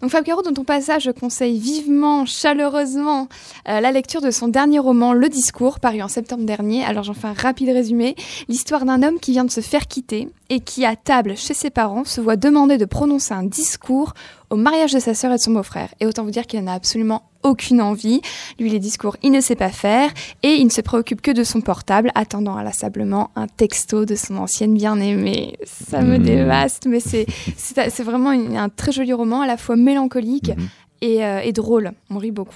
Donc 0.00 0.10
Fab 0.10 0.24
Caro, 0.24 0.42
dont 0.42 0.60
on 0.60 0.64
passage, 0.64 1.04
je 1.04 1.10
conseille 1.10 1.58
vivement, 1.58 2.26
chaleureusement 2.26 3.28
euh, 3.68 3.80
la 3.80 3.92
lecture 3.92 4.20
de 4.20 4.30
son 4.30 4.48
dernier 4.48 4.78
roman, 4.78 5.12
Le 5.12 5.28
Discours, 5.28 5.80
paru 5.80 6.02
en 6.02 6.08
septembre 6.08 6.44
dernier. 6.44 6.84
Alors 6.84 7.04
j'en 7.04 7.14
fais 7.14 7.28
un 7.28 7.32
rapide 7.32 7.70
résumé. 7.70 8.14
L'histoire 8.48 8.84
d'un 8.84 9.02
homme 9.02 9.18
qui 9.18 9.32
vient 9.32 9.44
de 9.44 9.50
se 9.50 9.60
faire 9.60 9.86
quitter 9.86 10.28
et 10.50 10.60
qui, 10.60 10.84
à 10.84 10.96
table 10.96 11.36
chez 11.36 11.54
ses 11.54 11.70
parents, 11.70 12.04
se 12.04 12.20
voit 12.20 12.36
demander 12.36 12.76
de 12.76 12.84
prononcer 12.84 13.32
un 13.32 13.44
discours 13.44 14.12
au 14.52 14.56
mariage 14.56 14.92
de 14.92 14.98
sa 14.98 15.14
sœur 15.14 15.32
et 15.32 15.36
de 15.36 15.40
son 15.40 15.52
beau-frère. 15.52 15.88
Et 16.00 16.06
autant 16.06 16.24
vous 16.24 16.30
dire 16.30 16.46
qu'il 16.46 16.60
n'en 16.62 16.70
a 16.70 16.74
absolument 16.74 17.22
aucune 17.42 17.80
envie. 17.80 18.20
Lui, 18.60 18.70
les 18.70 18.78
discours, 18.78 19.16
il 19.22 19.30
ne 19.32 19.40
sait 19.40 19.56
pas 19.56 19.70
faire 19.70 20.10
et 20.42 20.54
il 20.54 20.64
ne 20.64 20.70
se 20.70 20.80
préoccupe 20.80 21.20
que 21.22 21.30
de 21.30 21.42
son 21.42 21.60
portable, 21.60 22.12
attendant 22.14 22.56
inlassablement 22.56 23.30
un 23.34 23.46
texto 23.48 24.04
de 24.04 24.14
son 24.14 24.36
ancienne 24.36 24.74
bien-aimée. 24.74 25.56
Ça 25.64 26.02
me 26.02 26.18
Mhm. 26.18 26.22
dévaste, 26.22 26.86
mais 26.86 27.00
c'est 27.00 27.26
c'est 27.56 27.90
c'est 27.90 28.02
vraiment 28.04 28.30
une- 28.32 28.56
un 28.56 28.68
très 28.68 28.92
joli 28.92 29.12
roman, 29.12 29.40
à 29.40 29.46
la 29.46 29.56
fois 29.56 29.74
mélancolique 29.76 30.52
et, 31.00 31.24
euh, 31.24 31.40
et 31.40 31.52
drôle. 31.52 31.92
On 32.10 32.18
rit 32.18 32.30
beaucoup. 32.30 32.54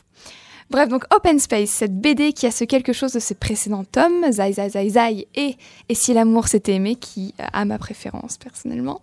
Bref, 0.69 0.89
donc 0.89 1.05
Open 1.15 1.39
Space, 1.39 1.71
cette 1.71 2.01
BD 2.01 2.33
qui 2.33 2.47
a 2.47 2.51
ce 2.51 2.65
quelque 2.65 2.93
chose 2.93 3.13
de 3.13 3.21
ses 3.21 3.37
précédents 3.37 3.85
tomes, 3.85 4.33
Zai 4.33 4.53
Zai 4.53 4.69
Zai 4.69 4.89
Zai 4.91 5.29
et 5.37 5.57
Et 5.89 5.95
si 5.95 6.13
l'amour 6.13 6.49
s'était 6.49 6.75
aimé, 6.75 6.97
qui 6.97 7.35
a 7.39 7.65
ma 7.65 7.79
préférence 7.79 8.37
personnellement. 8.37 9.01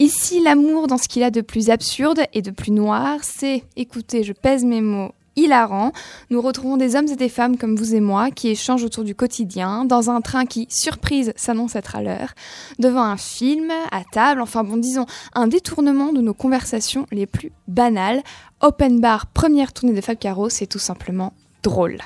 Ici, 0.00 0.42
l'amour 0.42 0.88
dans 0.88 0.98
ce 0.98 1.06
qu'il 1.06 1.22
a 1.22 1.30
de 1.30 1.42
plus 1.42 1.70
absurde 1.70 2.22
et 2.32 2.42
de 2.42 2.50
plus 2.50 2.72
noir, 2.72 3.18
c'est, 3.22 3.62
écoutez, 3.76 4.24
je 4.24 4.32
pèse 4.32 4.64
mes 4.64 4.80
mots, 4.80 5.12
hilarant. 5.36 5.92
Nous 6.30 6.40
retrouvons 6.40 6.76
des 6.76 6.96
hommes 6.96 7.08
et 7.08 7.16
des 7.16 7.28
femmes 7.28 7.56
comme 7.56 7.76
vous 7.76 7.94
et 7.94 8.00
moi 8.00 8.30
qui 8.30 8.48
échangent 8.48 8.84
autour 8.84 9.04
du 9.04 9.14
quotidien, 9.14 9.84
dans 9.84 10.10
un 10.10 10.20
train 10.20 10.46
qui, 10.46 10.66
surprise, 10.70 11.32
s'annonce 11.36 11.76
être 11.76 11.94
à 11.96 12.02
l'heure, 12.02 12.32
devant 12.78 13.02
un 13.02 13.16
film, 13.16 13.70
à 13.92 14.02
table, 14.10 14.40
enfin 14.40 14.64
bon, 14.64 14.76
disons, 14.76 15.06
un 15.34 15.46
détournement 15.46 16.12
de 16.12 16.20
nos 16.20 16.34
conversations 16.34 17.06
les 17.12 17.26
plus 17.26 17.52
banales. 17.68 18.22
Open 18.62 19.00
Bar, 19.00 19.26
première 19.26 19.72
tournée 19.72 19.94
de 19.94 20.00
Fab 20.00 20.16
Caro, 20.18 20.48
c'est 20.48 20.66
tout 20.66 20.78
simplement 20.78 21.32
drôle. 21.62 21.98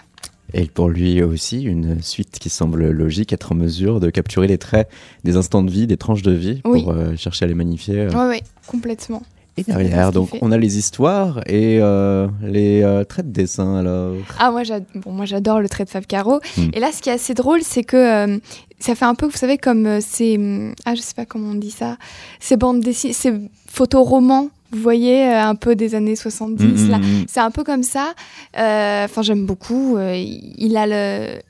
Et 0.53 0.67
pour 0.67 0.89
lui 0.89 1.23
aussi, 1.23 1.63
une 1.63 2.03
suite 2.03 2.41
qui 2.41 2.49
semble 2.51 2.91
logique, 2.91 3.33
être 3.33 3.53
en 3.53 3.55
mesure 3.55 4.01
de 4.01 4.11
capturer 4.11 4.49
les 4.49 4.59
traits 4.59 4.89
des 5.23 5.37
instants 5.37 5.63
de 5.63 5.71
vie, 5.71 5.87
des 5.87 5.97
tranches 5.97 6.23
de 6.23 6.33
vie, 6.33 6.61
Oui. 6.65 6.83
pour 6.83 6.91
euh, 6.91 7.15
chercher 7.15 7.45
à 7.45 7.49
les 7.49 7.55
magnifier. 7.55 8.01
euh. 8.01 8.11
Ouais, 8.11 8.27
ouais, 8.29 8.43
complètement. 8.67 9.23
Et 9.61 9.73
derrière, 9.73 10.07
qu'il 10.07 10.15
donc, 10.15 10.31
on 10.41 10.53
a 10.53 10.59
les 10.59 10.79
histoires 10.79 11.41
et 11.47 11.79
euh, 11.81 12.29
les 12.43 12.83
euh, 12.83 13.05
traits 13.05 13.27
de 13.27 13.33
dessin, 13.33 13.77
alors. 13.79 14.15
Ah, 14.39 14.51
moi, 14.51 14.63
bon, 14.95 15.13
moi 15.13 15.25
j'adore 15.25 15.61
le 15.61 15.69
trait 15.69 15.85
de 15.85 15.91
Fab 15.91 16.07
Caro. 16.07 16.41
Mm. 16.57 16.69
Et 16.75 16.81
là, 16.81 16.91
ce 16.93 17.01
qui 17.03 17.09
est 17.09 17.15
assez 17.15 17.35
drôle, 17.35 17.61
c'est 17.63 17.85
que 17.85 17.97
euh, 17.97 18.39
ça 18.79 18.95
fait 18.95 19.05
un 19.05 19.15
peu, 19.15 19.27
vous 19.27 19.37
savez, 19.37 19.59
comme 19.59 20.01
ces. 20.01 20.37
hum, 20.37 20.75
Ah, 20.85 20.95
je 20.95 21.01
sais 21.01 21.15
pas 21.15 21.27
comment 21.27 21.51
on 21.51 21.55
dit 21.55 21.71
ça. 21.71 21.97
Ces 22.41 22.57
bandes 22.57 22.81
dessinées, 22.81 23.13
ces 23.13 23.33
photoromans, 23.69 24.51
vous 24.73 24.81
voyez, 24.81 25.27
euh, 25.29 25.43
un 25.43 25.55
peu 25.55 25.75
des 25.75 25.95
années 25.95 26.17
70. 26.17 26.65
Mm, 26.65 26.91
là. 26.91 26.99
mm, 26.99 27.03
mm. 27.03 27.25
C'est 27.29 27.41
un 27.41 27.51
peu 27.51 27.65
comme 27.65 27.83
ça. 27.83 28.15
Euh, 28.59 29.05
Enfin, 29.05 29.23
j'aime 29.23 29.47
beaucoup. 29.47 29.97
Euh, 29.97 30.15
il 30.17 30.77
a 30.77 30.87
le. 30.87 31.41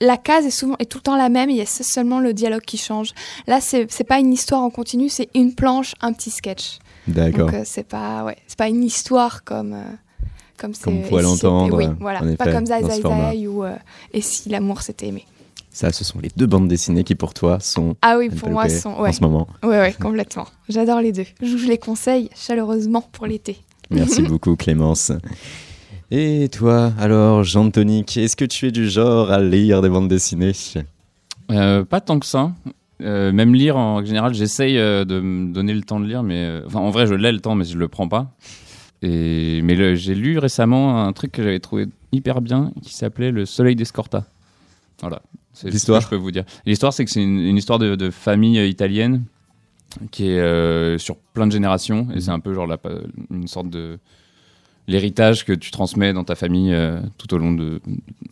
La 0.00 0.16
case 0.16 0.46
est 0.46 0.50
souvent 0.50 0.76
est 0.78 0.84
tout 0.84 0.98
le 0.98 1.02
temps 1.02 1.16
la 1.16 1.28
même, 1.28 1.50
il 1.50 1.56
y 1.56 1.60
a 1.60 1.66
seulement 1.66 2.20
le 2.20 2.32
dialogue 2.32 2.62
qui 2.62 2.76
change. 2.76 3.10
Là, 3.48 3.60
c'est 3.60 3.90
c'est 3.90 4.04
pas 4.04 4.20
une 4.20 4.32
histoire 4.32 4.62
en 4.62 4.70
continu, 4.70 5.08
c'est 5.08 5.28
une 5.34 5.56
planche, 5.56 5.96
un 6.00 6.12
petit 6.12 6.30
sketch. 6.30 6.78
D'accord. 7.08 7.46
Donc 7.46 7.54
euh, 7.54 7.62
c'est 7.64 7.86
pas 7.86 8.24
ouais, 8.24 8.36
c'est 8.46 8.58
pas 8.58 8.68
une 8.68 8.84
histoire 8.84 9.44
comme 9.44 9.72
euh, 9.72 9.82
comme 10.56 10.74
c'est 10.74 10.84
Comme 10.84 10.98
on 10.98 11.02
pourrait 11.02 11.22
l'entendre, 11.22 11.76
Oui, 11.76 11.86
euh, 11.86 11.92
voilà, 12.00 12.18
en 12.22 12.34
pas 12.36 12.44
effet, 12.46 12.52
comme 12.52 12.66
Zai 12.66 12.82
Zai. 12.82 13.02
Zai 13.02 13.46
ou 13.46 13.64
euh, 13.64 13.74
et 14.12 14.20
si 14.20 14.48
l'amour 14.48 14.82
s'était 14.82 15.06
aimé. 15.06 15.24
Ça, 15.70 15.92
ce 15.92 16.02
sont 16.04 16.18
les 16.18 16.30
deux 16.36 16.46
bandes 16.46 16.66
dessinées 16.66 17.04
qui, 17.04 17.14
pour 17.14 17.34
toi, 17.34 17.60
sont 17.60 17.94
Ah 18.02 18.16
oui, 18.18 18.30
pour 18.30 18.50
moi 18.50 18.68
sont 18.68 18.90
en 18.90 19.02
ouais, 19.02 19.12
ce 19.12 19.22
moment. 19.22 19.46
ouais 19.62 19.78
ouais, 19.78 19.94
complètement. 20.00 20.46
J'adore 20.68 21.00
les 21.00 21.12
deux. 21.12 21.26
Je 21.40 21.56
vous 21.56 21.68
les 21.68 21.78
conseille 21.78 22.30
chaleureusement 22.34 23.02
pour 23.12 23.26
l'été. 23.26 23.58
Merci 23.90 24.22
beaucoup, 24.28 24.56
Clémence. 24.56 25.12
Et 26.10 26.48
toi, 26.50 26.92
alors, 26.98 27.44
Jean-Tonic, 27.44 28.16
est-ce 28.16 28.34
que 28.34 28.44
tu 28.46 28.66
es 28.66 28.70
du 28.72 28.88
genre 28.88 29.30
à 29.30 29.40
lire 29.40 29.80
des 29.80 29.88
bandes 29.88 30.08
dessinées? 30.08 30.52
Euh, 31.52 31.84
pas 31.84 32.00
tant 32.00 32.18
que 32.18 32.26
ça. 32.26 32.50
Euh, 33.00 33.30
même 33.32 33.54
lire 33.54 33.76
en 33.76 34.04
général, 34.04 34.34
j'essaye 34.34 34.76
euh, 34.78 35.04
de 35.04 35.20
me 35.20 35.52
donner 35.52 35.72
le 35.72 35.82
temps 35.82 36.00
de 36.00 36.06
lire, 36.06 36.22
mais 36.22 36.44
euh, 36.44 36.62
enfin 36.66 36.80
en 36.80 36.90
vrai 36.90 37.06
je 37.06 37.14
l'ai 37.14 37.30
le 37.30 37.40
temps, 37.40 37.54
mais 37.54 37.64
je 37.64 37.78
le 37.78 37.88
prends 37.88 38.08
pas. 38.08 38.34
Et 39.02 39.60
mais 39.62 39.96
j'ai 39.96 40.14
lu 40.14 40.38
récemment 40.38 41.04
un 41.04 41.12
truc 41.12 41.30
que 41.32 41.42
j'avais 41.42 41.60
trouvé 41.60 41.86
hyper 42.10 42.40
bien, 42.40 42.72
qui 42.82 42.94
s'appelait 42.94 43.30
Le 43.30 43.46
Soleil 43.46 43.76
d'Escorta. 43.76 44.26
Voilà, 45.00 45.22
c'est 45.52 45.60
ce 45.60 45.66
que 45.66 45.72
L'histoire 45.74 46.00
je 46.00 46.08
peux 46.08 46.16
vous 46.16 46.32
dire. 46.32 46.44
L'histoire, 46.66 46.92
c'est 46.92 47.04
que 47.04 47.10
c'est 47.10 47.22
une, 47.22 47.38
une 47.38 47.56
histoire 47.56 47.78
de, 47.78 47.94
de 47.94 48.10
famille 48.10 48.58
italienne 48.68 49.22
qui 50.10 50.28
est 50.30 50.40
euh, 50.40 50.98
sur 50.98 51.16
plein 51.16 51.46
de 51.46 51.52
générations, 51.52 52.08
et 52.14 52.20
c'est 52.20 52.30
un 52.30 52.40
peu 52.40 52.52
genre 52.52 52.66
la, 52.66 52.78
une 53.30 53.46
sorte 53.46 53.70
de 53.70 53.98
l'héritage 54.88 55.44
que 55.44 55.52
tu 55.52 55.70
transmets 55.70 56.12
dans 56.12 56.24
ta 56.24 56.34
famille 56.34 56.72
euh, 56.72 57.00
tout 57.18 57.32
au 57.34 57.38
long 57.38 57.52
de, 57.52 57.80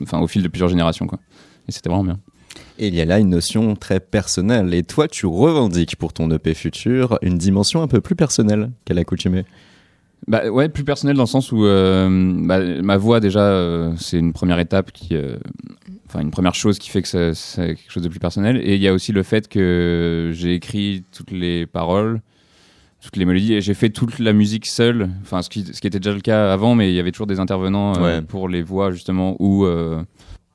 enfin 0.03 0.19
au 0.21 0.27
fil 0.27 0.43
de 0.43 0.49
plusieurs 0.49 0.69
générations 0.69 1.07
quoi. 1.07 1.21
Et 1.69 1.73
c'était 1.73 1.89
vraiment 1.89 2.05
bien. 2.05 2.19
Et 2.79 2.89
il 2.89 2.95
y 2.95 3.01
a 3.01 3.05
là 3.05 3.19
une 3.19 3.31
notion 3.31 3.75
très 3.77 4.01
personnelle. 4.01 4.73
Et 4.75 4.83
toi, 4.83 5.09
tu 5.09 5.27
revendiques 5.27 5.97
pour 5.97 6.13
ton 6.13 6.31
EP 6.31 6.55
futur 6.55 7.19
une 7.23 7.39
dimension 7.39 7.83
un 7.83 7.89
peu 7.89 8.01
plus 8.01 8.15
personnelle 8.17 8.71
qu'à 8.85 8.95
l'accoutumée. 8.95 9.45
Bah 10.29 10.49
ouais, 10.49 10.69
plus 10.69 10.83
personnel 10.83 11.15
dans 11.17 11.23
le 11.23 11.29
sens 11.29 11.53
où 11.53 11.65
euh, 11.67 12.09
bah, 12.47 12.59
ma 12.83 12.97
voix 12.97 13.21
déjà 13.21 13.41
euh, 13.43 13.93
c'est 13.97 14.19
une 14.19 14.33
première 14.33 14.59
étape 14.59 14.91
qui, 14.91 15.15
euh, 15.15 15.37
enfin 16.09 16.21
une 16.21 16.31
première 16.33 16.55
chose 16.55 16.79
qui 16.79 16.91
fait 16.91 17.03
que 17.03 17.33
c'est 17.35 17.67
quelque 17.67 17.93
chose 17.93 18.03
de 18.03 18.09
plus 18.09 18.19
personnel. 18.19 18.57
Et 18.65 18.75
il 18.75 18.81
y 18.83 18.89
a 18.89 18.93
aussi 18.93 19.13
le 19.13 19.23
fait 19.23 19.47
que 19.47 20.33
j'ai 20.35 20.55
écrit 20.55 21.05
toutes 21.13 21.31
les 21.31 21.67
paroles, 21.67 22.23
toutes 23.03 23.17
les 23.17 23.25
mélodies 23.25 23.55
et 23.55 23.61
j'ai 23.61 23.75
fait 23.75 23.91
toute 23.91 24.19
la 24.19 24.33
musique 24.33 24.67
seule. 24.67 25.11
Enfin 25.23 25.43
ce 25.43 25.51
qui, 25.51 25.65
ce 25.65 25.81
qui 25.81 25.87
était 25.87 26.01
déjà 26.01 26.15
le 26.15 26.21
cas 26.21 26.53
avant, 26.53 26.75
mais 26.75 26.91
il 26.91 26.95
y 26.97 26.99
avait 26.99 27.13
toujours 27.13 27.29
des 27.29 27.39
intervenants 27.39 27.93
Ouais. 28.03 28.21
pour 28.23 28.49
les 28.49 28.63
voix 28.63 28.91
justement 28.91 29.37
ou 29.39 29.65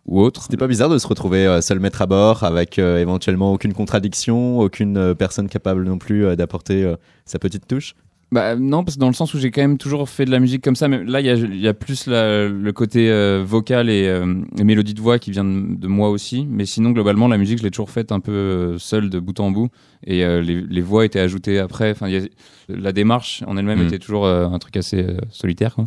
ou 0.08 0.20
autres. 0.22 0.44
C'était 0.44 0.58
pas 0.58 0.68
bizarre 0.68 0.90
de 0.90 0.98
se 0.98 1.08
retrouver 1.08 1.46
euh, 1.46 1.62
seul 1.62 1.80
maître 1.80 2.02
à 2.02 2.06
bord 2.08 2.44
avec 2.44 2.80
euh, 2.80 3.00
éventuellement 3.00 3.54
aucune 3.54 3.74
contradiction, 3.74 4.60
aucune 4.60 4.98
euh, 4.98 5.14
personne 5.14 5.48
capable 5.50 5.84
non 5.84 5.98
plus 5.98 6.26
euh, 6.26 6.36
d'apporter 6.36 6.84
euh, 6.84 6.96
sa 7.26 7.40
petite 7.40 7.68
touche? 7.68 7.96
Bah 8.34 8.56
non, 8.56 8.86
parce 8.86 8.96
que 8.96 9.02
dans 9.02 9.10
le 9.10 9.14
sens 9.14 9.34
où 9.34 9.40
j'ai 9.40 9.52
quand 9.52 9.60
même 9.62 9.78
toujours 9.78 10.08
fait 10.08 10.24
de 10.24 10.32
la 10.32 10.40
musique 10.40 10.64
comme 10.64 10.78
ça, 10.78 10.88
mais 10.88 11.04
là 11.04 11.20
il 11.20 11.26
y 11.26 11.30
a, 11.30 11.34
il 11.36 11.60
y 11.60 11.68
a 11.68 11.74
plus 11.74 12.08
la- 12.08 12.48
le 12.48 12.72
côté 12.72 13.12
euh, 13.12 13.44
vocal 13.46 13.90
et, 13.90 14.08
euh, 14.08 14.36
et 14.58 14.64
mélodie 14.64 14.94
de 14.94 15.02
voix 15.02 15.20
qui 15.20 15.32
vient 15.32 15.44
de, 15.44 15.76
de 15.76 15.88
moi 15.90 16.10
aussi, 16.10 16.48
mais 16.50 16.66
sinon 16.66 16.92
globalement 16.92 17.28
la 17.28 17.38
musique 17.38 17.58
je 17.58 17.64
l'ai 17.64 17.72
toujours 17.72 17.90
faite 17.90 18.14
un 18.14 18.22
peu 18.22 18.78
seule 18.78 19.10
de 19.10 19.20
bout 19.20 19.38
en 19.42 19.52
bout 19.52 19.68
et 20.08 20.24
euh, 20.24 20.42
les, 20.42 20.62
les 20.62 20.82
voix 20.82 21.04
étaient 21.04 21.20
ajoutées 21.20 21.60
après. 21.60 21.92
Enfin, 21.92 22.08
il 22.08 22.14
y 22.14 22.18
a- 22.18 22.28
la 22.70 22.94
démarche 22.94 23.44
en 23.48 23.58
elle-même 23.58 23.80
Mhm. 23.80 23.88
était 23.88 24.00
toujours 24.00 24.26
euh, 24.26 24.46
un 24.48 24.60
truc 24.60 24.78
assez 24.78 25.04
euh, 25.04 25.18
solitaire. 25.30 25.76
Quoi. 25.76 25.84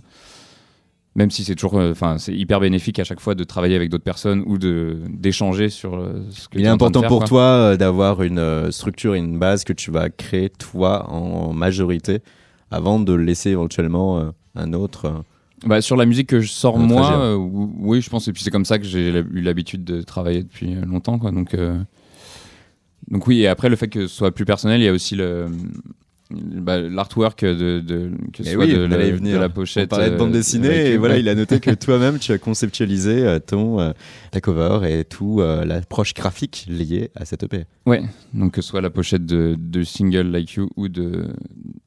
Même 1.16 1.31
si 1.31 1.44
c'est 1.44 1.55
toujours, 1.55 1.79
euh, 1.79 1.92
enfin 1.92 2.18
c'est 2.18 2.35
hyper 2.35 2.59
bénéfique 2.59 2.98
à 2.98 3.05
chaque 3.05 3.20
fois 3.20 3.37
de 3.37 3.44
travailler 3.44 3.77
avec 3.77 3.88
d'autres 3.88 4.05
personnes 4.05 4.42
ou 4.46 4.59
de 4.59 4.98
d'échanger 5.09 5.68
sur 5.68 5.94
euh, 5.94 6.24
ce 6.31 6.48
que 6.48 6.59
Il 6.59 6.64
est 6.64 6.68
important 6.68 7.00
faire, 7.00 7.09
pour 7.09 7.18
quoi. 7.20 7.29
toi 7.29 7.42
euh, 7.42 7.77
d'avoir 7.77 8.22
une 8.22 8.72
structure 8.72 9.14
et 9.14 9.18
une 9.18 9.38
base 9.38 9.62
que 9.62 9.72
tu 9.72 9.92
vas 9.92 10.11
créer 10.11 10.50
toi 10.50 11.09
en 11.11 11.53
majorité 11.53 12.20
avant 12.72 12.98
de 12.98 13.12
laisser 13.12 13.50
éventuellement 13.50 14.33
un 14.57 14.72
autre. 14.72 15.22
Bah, 15.64 15.81
sur 15.81 15.96
la 15.96 16.05
musique 16.05 16.29
que 16.29 16.40
je 16.40 16.50
sors 16.50 16.79
moi, 16.79 17.37
oui, 17.37 18.00
je 18.00 18.11
pense. 18.11 18.27
Et 18.29 18.33
puis 18.33 18.42
c'est 18.42 18.50
comme 18.50 18.64
ça 18.64 18.79
que 18.79 18.85
j'ai 18.85 19.09
eu 19.11 19.40
l'habitude 19.40 19.85
de 19.85 20.03
travailler 20.03 20.42
depuis 20.42 20.74
longtemps, 20.74 21.18
quoi. 21.18 21.31
Donc, 21.31 21.55
euh, 21.55 21.79
donc 23.09 23.27
oui. 23.27 23.40
Et 23.40 23.48
après, 23.48 23.68
le 23.68 23.77
fait 23.77 23.88
que 23.88 24.07
ce 24.07 24.14
soit 24.14 24.33
plus 24.33 24.44
personnel, 24.44 24.81
il 24.81 24.85
y 24.85 24.88
a 24.88 24.92
aussi 24.92 25.14
le, 25.14 25.46
bah, 26.30 26.80
l'artwork 26.80 27.44
de, 27.44 27.80
de 27.80 28.10
que 28.32 28.42
ce 28.42 28.52
soit 28.52 28.64
oui, 28.64 28.72
de, 28.72 28.84
on 28.84 28.88
la, 28.88 29.10
de 29.10 29.37
la 29.38 29.46
On 29.46 29.50
pochette. 29.50 29.90
parlait 29.90 30.10
de 30.10 30.16
bande 30.16 30.30
euh, 30.30 30.32
dessinée 30.32 30.90
et 30.92 30.96
voilà, 30.96 31.18
il 31.18 31.28
a 31.28 31.34
noté 31.34 31.60
que 31.60 31.70
toi-même 31.74 32.18
tu 32.18 32.32
as 32.32 32.38
conceptualisé 32.38 33.24
euh, 33.26 33.38
ton 33.38 33.78
euh, 33.78 33.92
ta 34.30 34.40
cover 34.40 34.80
et 34.90 35.04
tout 35.04 35.40
euh, 35.40 35.64
l'approche 35.64 36.14
graphique 36.14 36.66
liée 36.68 37.10
à 37.14 37.24
cette 37.26 37.42
EP. 37.42 37.64
Ouais, 37.87 38.02
donc 38.32 38.52
que 38.52 38.62
ce 38.62 38.68
soit 38.68 38.80
la 38.80 38.90
pochette 38.90 39.26
de, 39.26 39.56
de 39.58 39.82
single 39.82 40.30
Like 40.30 40.52
You 40.54 40.70
ou 40.76 40.88
de, 40.88 41.26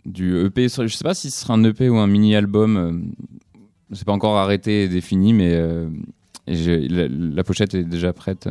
du 0.06 0.38
EP. 0.46 0.68
Je 0.70 0.88
sais 0.88 1.04
pas 1.04 1.16
si 1.16 1.32
ce 1.32 1.42
sera 1.42 1.56
un 1.56 1.64
EP 1.64 1.90
ou 1.90 1.98
un 1.98 2.08
mini-album. 2.08 2.78
euh, 2.78 3.56
C'est 3.94 4.06
pas 4.06 4.14
encore 4.14 4.38
arrêté 4.38 4.84
et 4.84 4.88
défini, 4.88 5.34
mais 5.34 5.60
et 6.46 6.88
la, 6.88 7.08
la 7.10 7.44
pochette 7.44 7.74
est 7.74 7.84
déjà 7.84 8.14
prête 8.14 8.48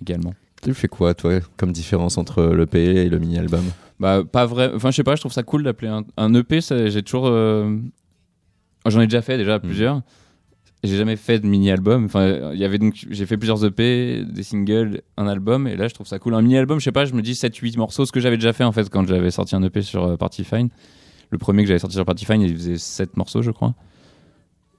également. 0.00 0.34
Tu 0.62 0.72
fais 0.74 0.88
quoi 0.88 1.12
toi 1.14 1.40
comme 1.56 1.72
différence 1.72 2.18
entre 2.18 2.44
l'EP 2.54 2.78
et 2.80 3.08
le 3.08 3.18
mini-album? 3.18 3.64
Bah, 4.02 4.24
pas 4.24 4.46
vrai. 4.46 4.72
Enfin, 4.74 4.90
je 4.90 4.96
sais 4.96 5.04
pas, 5.04 5.14
je 5.14 5.20
trouve 5.20 5.32
ça 5.32 5.44
cool 5.44 5.62
d'appeler 5.62 5.88
un, 5.88 6.02
un 6.16 6.34
EP. 6.34 6.60
J'ai 6.60 7.02
toujours. 7.02 7.28
euh, 7.28 7.78
J'en 8.86 9.00
ai 9.00 9.06
déjà 9.06 9.22
fait 9.22 9.38
déjà 9.38 9.60
plusieurs. 9.60 10.02
J'ai 10.82 10.96
jamais 10.96 11.14
fait 11.14 11.38
de 11.38 11.46
mini-album. 11.46 12.06
Enfin, 12.06 12.50
il 12.52 12.58
y 12.58 12.64
avait 12.64 12.78
donc. 12.78 13.06
J'ai 13.08 13.24
fait 13.26 13.36
plusieurs 13.36 13.64
EP, 13.64 14.24
des 14.24 14.42
singles, 14.42 15.02
un 15.16 15.28
album. 15.28 15.68
Et 15.68 15.76
là, 15.76 15.86
je 15.86 15.94
trouve 15.94 16.08
ça 16.08 16.18
cool. 16.18 16.34
Un 16.34 16.42
mini-album, 16.42 16.80
je 16.80 16.84
sais 16.84 16.90
pas, 16.90 17.04
je 17.04 17.14
me 17.14 17.22
dis 17.22 17.34
7-8 17.34 17.78
morceaux. 17.78 18.04
Ce 18.04 18.10
que 18.10 18.18
j'avais 18.18 18.36
déjà 18.36 18.52
fait 18.52 18.64
en 18.64 18.72
fait 18.72 18.90
quand 18.90 19.06
j'avais 19.06 19.30
sorti 19.30 19.54
un 19.54 19.62
EP 19.62 19.80
sur 19.82 20.02
euh, 20.04 20.16
Party 20.16 20.42
Fine. 20.42 20.68
Le 21.30 21.38
premier 21.38 21.62
que 21.62 21.68
j'avais 21.68 21.78
sorti 21.78 21.94
sur 21.94 22.04
Party 22.04 22.24
Fine, 22.24 22.42
il 22.42 22.52
faisait 22.56 22.78
7 22.78 23.16
morceaux, 23.16 23.40
je 23.42 23.52
crois. 23.52 23.74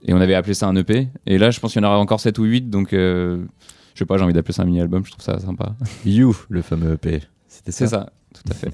Et 0.06 0.14
on 0.14 0.20
avait 0.20 0.36
appelé 0.36 0.54
ça 0.54 0.68
un 0.68 0.76
EP. 0.76 1.08
Et 1.26 1.38
là, 1.38 1.50
je 1.50 1.62
pense 1.62 1.72
qu'il 1.72 1.82
y 1.82 1.86
en 1.86 1.88
aura 1.88 1.98
encore 1.98 2.20
7 2.20 2.38
ou 2.40 2.44
8. 2.44 2.70
Donc, 2.70 2.92
euh, 2.92 3.46
je 3.94 4.00
sais 4.00 4.06
pas, 4.06 4.18
j'ai 4.18 4.24
envie 4.26 4.34
d'appeler 4.34 4.54
ça 4.54 4.64
un 4.64 4.66
mini-album. 4.66 5.06
Je 5.06 5.12
trouve 5.12 5.24
ça 5.24 5.40
sympa. 5.40 5.76
You, 6.06 6.36
le 6.50 6.62
fameux 6.62 6.92
EP. 6.96 7.22
C'était 7.48 7.72
C'est 7.72 7.88
ça. 7.88 7.90
ça, 7.90 8.14
tout 8.34 8.52
à 8.52 8.54
fait. 8.54 8.74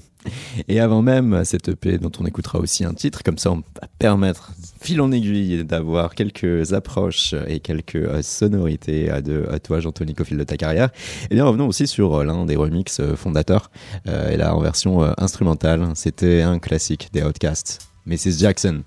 Et 0.68 0.80
avant 0.80 1.02
même 1.02 1.44
cette 1.44 1.68
EP 1.68 1.98
dont 1.98 2.12
on 2.20 2.26
écoutera 2.26 2.58
aussi 2.58 2.84
un 2.84 2.94
titre, 2.94 3.22
comme 3.22 3.38
ça 3.38 3.52
on 3.52 3.56
va 3.56 3.88
permettre, 3.98 4.52
fil 4.80 5.00
en 5.00 5.12
aiguille, 5.12 5.64
d'avoir 5.64 6.14
quelques 6.14 6.72
approches 6.72 7.34
et 7.46 7.60
quelques 7.60 7.96
euh, 7.96 8.22
sonorités 8.22 9.10
de, 9.22 9.46
toi, 9.62 9.80
Jean-Tony, 9.80 10.14
au 10.18 10.24
fil 10.24 10.36
de 10.36 10.44
ta 10.44 10.56
carrière. 10.56 10.90
Et 11.30 11.34
bien 11.34 11.44
revenons 11.44 11.68
aussi 11.68 11.86
sur 11.86 12.14
euh, 12.14 12.24
l'un 12.24 12.44
des 12.44 12.56
remixes 12.56 13.00
euh, 13.00 13.16
fondateurs, 13.16 13.70
et 14.06 14.36
là 14.36 14.54
en 14.54 14.60
version 14.60 15.02
instrumentale, 15.18 15.86
c'était 15.94 16.42
un 16.42 16.58
classique 16.58 17.10
des 17.12 17.22
Outcasts, 17.22 17.78
Mrs. 18.06 18.38
Jackson. 18.38 18.82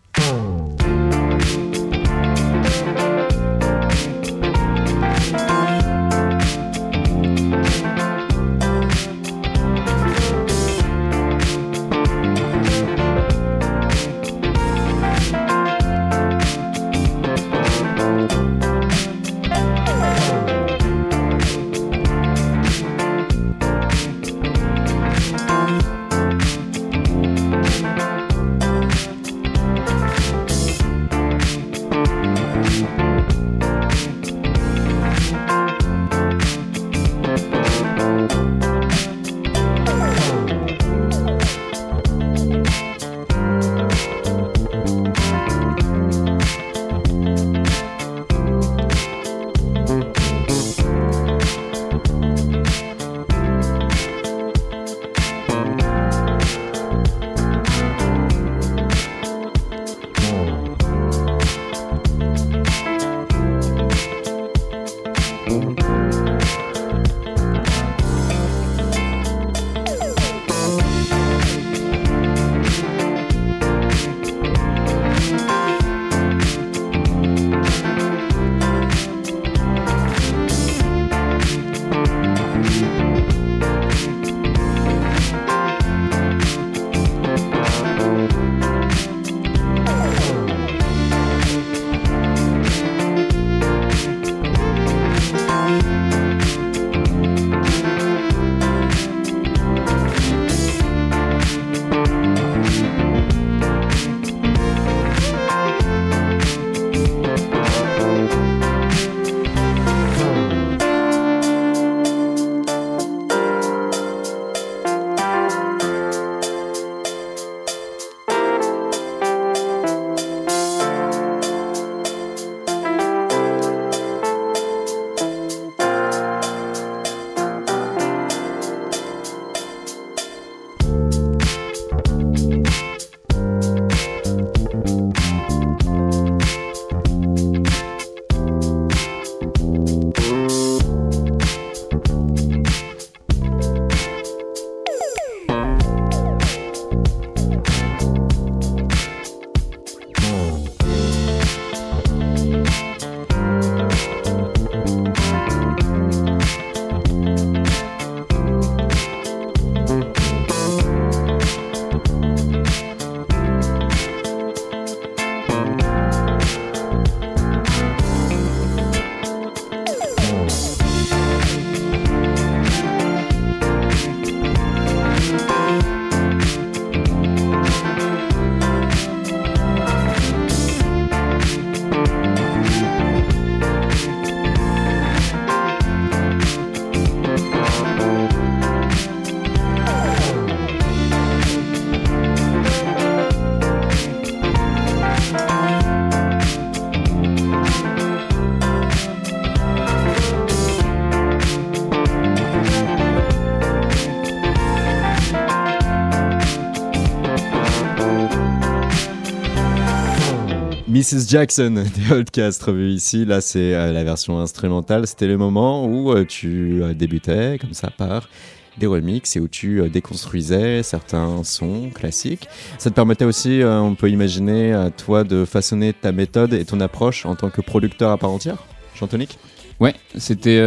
Mrs. 210.93 211.27
Jackson 211.27 211.71
des 211.95 212.15
Outcasts 212.15 212.61
revu 212.61 212.91
ici. 212.91 213.25
Là, 213.25 213.41
c'est 213.41 213.73
euh, 213.73 213.91
la 213.91 214.03
version 214.03 214.39
instrumentale. 214.39 215.07
C'était 215.07 215.25
le 215.25 215.39
moment 215.39 215.87
où 215.87 216.11
euh, 216.11 216.23
tu 216.23 216.83
euh, 216.83 216.93
débutais 216.93 217.57
comme 217.59 217.73
ça 217.73 217.89
par 217.89 218.29
des 218.77 218.85
remixes 218.85 219.35
et 219.35 219.39
où 219.39 219.47
tu 219.47 219.87
déconstruisais 219.89 220.83
certains 220.83 221.43
sons 221.43 221.89
classiques. 221.91 222.47
Ça 222.77 222.91
te 222.91 222.95
permettait 222.95 223.25
aussi, 223.25 223.61
on 223.63 223.93
peut 223.93 224.09
imaginer, 224.09 224.73
à 224.73 224.89
toi 224.89 225.23
de 225.23 225.45
façonner 225.45 225.93
ta 225.93 226.11
méthode 226.11 226.53
et 226.53 226.65
ton 226.65 226.79
approche 226.79 227.27
en 227.27 227.35
tant 227.35 227.51
que 227.51 227.61
producteur 227.61 228.09
à 228.09 228.17
part 228.17 228.31
entière, 228.31 228.57
Chantonique 228.95 229.37
Ouais, 229.79 229.93
c'était 230.17 230.59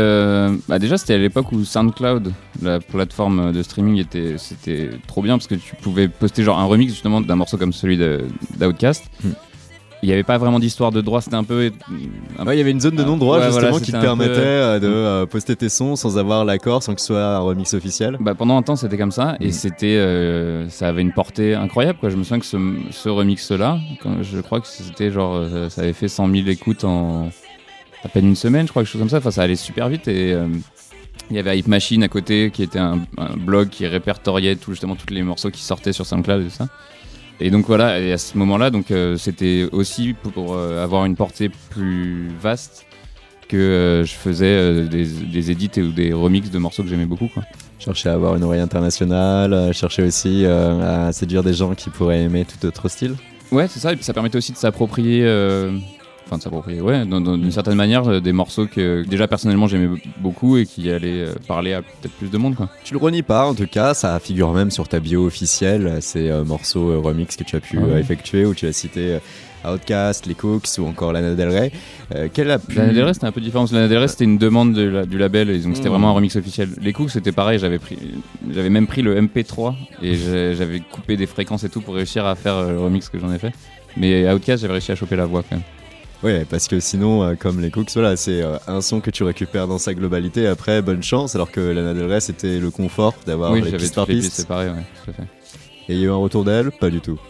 bah 0.68 0.78
déjà 0.78 0.98
c'était 0.98 1.14
à 1.14 1.18
l'époque 1.18 1.50
où 1.50 1.64
SoundCloud, 1.64 2.32
la 2.62 2.78
plateforme 2.78 3.50
de 3.50 3.60
streaming, 3.64 3.98
était 3.98 4.36
c'était 4.38 4.90
trop 5.08 5.20
bien 5.20 5.36
parce 5.36 5.48
que 5.48 5.56
tu 5.56 5.74
pouvais 5.74 6.06
poster 6.06 6.44
genre 6.44 6.60
un 6.60 6.66
remix 6.66 6.92
justement 6.92 7.20
d'un 7.20 7.34
morceau 7.34 7.56
comme 7.56 7.72
celui 7.72 7.96
de- 7.96 8.26
d'Outcast. 8.56 9.04
Hmm. 9.24 9.30
Il 10.06 10.10
n'y 10.10 10.12
avait 10.12 10.22
pas 10.22 10.38
vraiment 10.38 10.60
d'histoire 10.60 10.92
de 10.92 11.00
droit, 11.00 11.20
c'était 11.20 11.34
un 11.34 11.42
peu. 11.42 11.72
un- 12.38 12.46
Ouais, 12.46 12.54
il 12.54 12.58
y 12.58 12.60
avait 12.60 12.70
une 12.70 12.80
zone 12.80 12.94
de 12.94 13.02
non-droit 13.02 13.38
Ouais, 13.40 13.46
justement 13.46 13.70
voilà, 13.70 13.84
qui 13.84 13.90
te 13.90 14.00
permettait 14.00 14.34
peu- 14.34 14.40
euh, 14.40 14.78
de 14.78 14.86
euh, 14.86 15.26
poster 15.26 15.56
tes 15.56 15.68
sons 15.68 15.96
sans 15.96 16.16
avoir 16.16 16.44
l'accord, 16.44 16.80
sans 16.84 16.94
que 16.94 17.00
ce 17.00 17.08
soit 17.08 17.24
un 17.24 17.38
remix 17.40 17.74
officiel. 17.74 18.16
Bah, 18.20 18.36
pendant 18.36 18.56
un 18.56 18.62
temps 18.62 18.76
c'était 18.76 18.98
comme 18.98 19.10
ça 19.10 19.36
et 19.40 19.48
Mm. 19.48 19.52
c'était 19.52 19.96
euh, 19.96 20.68
ça 20.68 20.86
avait 20.86 21.02
une 21.02 21.12
portée 21.12 21.54
incroyable 21.56 21.98
quoi. 21.98 22.08
Je 22.10 22.16
me 22.16 22.22
souviens 22.22 22.38
que 22.38 22.46
ce, 22.46 22.56
ce 22.92 23.08
remix 23.08 23.50
là, 23.50 23.78
je 24.22 24.38
crois 24.42 24.60
que 24.60 24.68
c'était 24.68 25.10
genre 25.10 25.42
ça 25.70 25.80
avait 25.82 25.92
fait 25.92 26.06
100 26.06 26.28
000 26.30 26.46
écoutes 26.50 26.84
en 26.84 27.28
à 28.04 28.08
peine 28.08 28.28
une 28.28 28.36
semaine, 28.36 28.66
je 28.66 28.70
crois 28.70 28.84
quelque 28.84 28.92
chose 28.92 29.00
comme 29.00 29.10
ça. 29.10 29.18
Enfin 29.18 29.32
ça 29.32 29.42
allait 29.42 29.56
super 29.56 29.88
vite 29.88 30.06
et 30.06 30.32
euh, 30.34 30.46
il 31.30 31.36
y 31.36 31.40
avait 31.40 31.58
Hype 31.58 31.66
Machine 31.66 32.04
à 32.04 32.08
côté 32.08 32.52
qui 32.52 32.62
était 32.62 32.78
un, 32.78 33.00
un 33.18 33.36
blog 33.36 33.70
qui 33.70 33.84
répertoriait 33.88 34.54
tout 34.54 34.70
justement 34.70 34.94
tous 34.94 35.12
les 35.12 35.24
morceaux 35.24 35.50
qui 35.50 35.62
sortaient 35.64 35.92
sur 35.92 36.06
SoundCloud 36.06 36.42
et 36.42 36.44
tout 36.44 36.50
ça. 36.50 36.68
Et 37.40 37.50
donc 37.50 37.66
voilà, 37.66 38.00
et 38.00 38.12
à 38.12 38.18
ce 38.18 38.36
moment-là, 38.38 38.70
donc 38.70 38.90
euh, 38.90 39.16
c'était 39.16 39.68
aussi 39.72 40.14
pour, 40.14 40.54
euh, 40.54 40.82
avoir 40.82 41.04
une 41.04 41.16
portée 41.16 41.50
plus 41.70 42.28
vaste 42.40 42.86
que 43.48 43.56
euh, 43.56 44.04
je 44.04 44.14
faisais 44.14 44.88
des, 44.88 45.04
des 45.04 45.50
edits 45.50 45.80
ou 45.80 45.92
des 45.92 46.12
remixes 46.12 46.50
de 46.50 46.58
morceaux 46.58 46.82
que 46.82 46.88
j'aimais 46.88 47.06
beaucoup 47.06 47.28
quoi. 47.28 47.42
Chercher 47.78 48.08
à 48.08 48.14
avoir 48.14 48.36
une 48.36 48.42
oreille 48.42 48.60
internationale, 48.60 49.72
chercher 49.74 50.02
aussi 50.02 50.46
à 50.46 51.12
séduire 51.12 51.42
des 51.42 51.52
gens 51.52 51.74
qui 51.74 51.90
pourraient 51.90 52.22
aimer 52.22 52.46
tout 52.46 52.66
autre 52.66 52.88
style. 52.88 53.14
Ouais, 53.52 53.68
c'est 53.68 53.80
ça, 53.80 53.92
et 53.92 53.96
puis 53.96 54.04
ça 54.04 54.14
permettait 54.14 54.38
aussi 54.38 54.52
de 54.52 54.56
s'approprier, 54.56 55.22
enfin 56.26 56.38
de 56.38 56.42
s'approprier, 56.42 56.80
ouais, 56.80 57.04
d'une 57.06 57.50
certaine 57.52 57.76
manière, 57.76 58.06
euh, 58.08 58.20
des 58.20 58.32
morceaux 58.32 58.66
que 58.66 59.04
déjà 59.08 59.28
personnellement 59.28 59.66
j'aimais 59.68 59.88
beaucoup 60.18 60.56
et 60.56 60.66
qui 60.66 60.90
allaient 60.90 61.22
euh, 61.26 61.34
parler 61.46 61.72
à 61.72 61.82
peut-être 61.82 62.14
plus 62.14 62.30
de 62.30 62.36
monde, 62.38 62.54
quoi. 62.56 62.68
Tu 62.84 62.94
le 62.94 62.98
renies 63.00 63.22
pas, 63.22 63.46
en 63.46 63.54
tout 63.54 63.66
cas, 63.66 63.94
ça 63.94 64.18
figure 64.18 64.52
même 64.52 64.70
sur 64.70 64.88
ta 64.88 64.98
bio 65.00 65.24
officielle, 65.26 65.98
ces 66.00 66.28
euh, 66.28 66.44
morceaux 66.44 66.90
euh, 66.90 66.98
remix 66.98 67.36
que 67.36 67.44
tu 67.44 67.54
as 67.56 67.60
pu 67.60 67.78
Ah 67.80 67.86
ouais. 67.86 68.00
effectuer, 68.00 68.44
où 68.44 68.54
tu 68.54 68.66
as 68.66 68.72
cité 68.72 69.18
Outcast, 69.64 70.26
les 70.26 70.34
Cooks 70.34 70.68
ou 70.78 70.86
encore 70.86 71.12
Lana 71.12 71.34
Del 71.34 71.48
Rey. 71.48 71.72
Euh, 72.14 72.28
quelle 72.32 72.50
a 72.52 72.58
pu... 72.58 72.76
Lana 72.76 72.92
Del 72.92 73.04
Rey 73.04 73.14
c'était 73.14 73.26
un 73.26 73.32
peu 73.32 73.40
différent, 73.40 73.64
Lana 73.72 73.88
Del 73.88 73.98
Rey 73.98 74.08
c'était 74.08 74.24
une 74.24 74.38
demande 74.38 74.74
de 74.74 74.82
la- 74.82 75.06
du 75.06 75.18
label, 75.18 75.50
et 75.50 75.58
donc 75.58 75.74
c'était 75.76 75.88
Mm. 75.88 75.92
vraiment 75.92 76.10
un 76.10 76.12
remix 76.12 76.34
officiel. 76.36 76.68
Les 76.80 76.92
coups 76.92 77.12
c'était 77.12 77.32
pareil, 77.32 77.58
j'avais 77.58 77.78
pris, 77.78 77.96
j'avais 78.52 78.70
même 78.70 78.86
pris 78.86 79.02
le 79.02 79.16
MP3 79.20 79.74
et 80.02 80.14
j'avais 80.54 80.80
coupé 80.80 81.16
des 81.16 81.26
fréquences 81.26 81.64
et 81.64 81.68
tout 81.68 81.80
pour 81.80 81.94
réussir 81.94 82.26
à 82.26 82.34
faire 82.34 82.62
le 82.68 82.78
remix 82.80 83.08
que 83.08 83.18
j'en 83.18 83.32
ai 83.32 83.38
fait. 83.38 83.52
Mais 83.96 84.30
Outcast 84.30 84.60
j'avais 84.62 84.74
réussi 84.74 84.92
à 84.92 84.94
choper 84.94 85.16
la 85.16 85.26
voix 85.26 85.42
quand 85.42 85.56
même. 85.56 85.64
Ouais, 86.26 86.44
parce 86.44 86.66
que 86.66 86.80
sinon, 86.80 87.22
euh, 87.22 87.34
comme 87.36 87.60
les 87.60 87.70
Cooks, 87.70 87.92
voilà, 87.94 88.16
c'est 88.16 88.42
euh, 88.42 88.56
un 88.66 88.80
son 88.80 89.00
que 89.00 89.12
tu 89.12 89.22
récupères 89.22 89.68
dans 89.68 89.78
sa 89.78 89.94
globalité. 89.94 90.48
Après, 90.48 90.82
bonne 90.82 91.00
chance, 91.00 91.36
alors 91.36 91.52
que 91.52 91.60
Lana 91.60 91.94
Del 91.94 92.10
Rey, 92.10 92.18
c'était 92.18 92.58
le 92.58 92.72
confort 92.72 93.14
d'avoir 93.24 93.52
oui, 93.52 93.62
les 93.62 93.70
pistes 93.70 93.94
par 93.94 94.06
piste. 94.06 94.32
séparées, 94.32 94.70
ouais, 94.70 94.82
tout 95.04 95.12
à 95.12 95.14
fait. 95.14 95.22
Et 95.88 95.94
il 95.94 96.00
y 96.00 96.02
a 96.02 96.06
eu 96.06 96.10
un 96.10 96.16
retour 96.16 96.42
d'elle? 96.44 96.72
Pas 96.72 96.90
du 96.90 97.00
tout. 97.00 97.20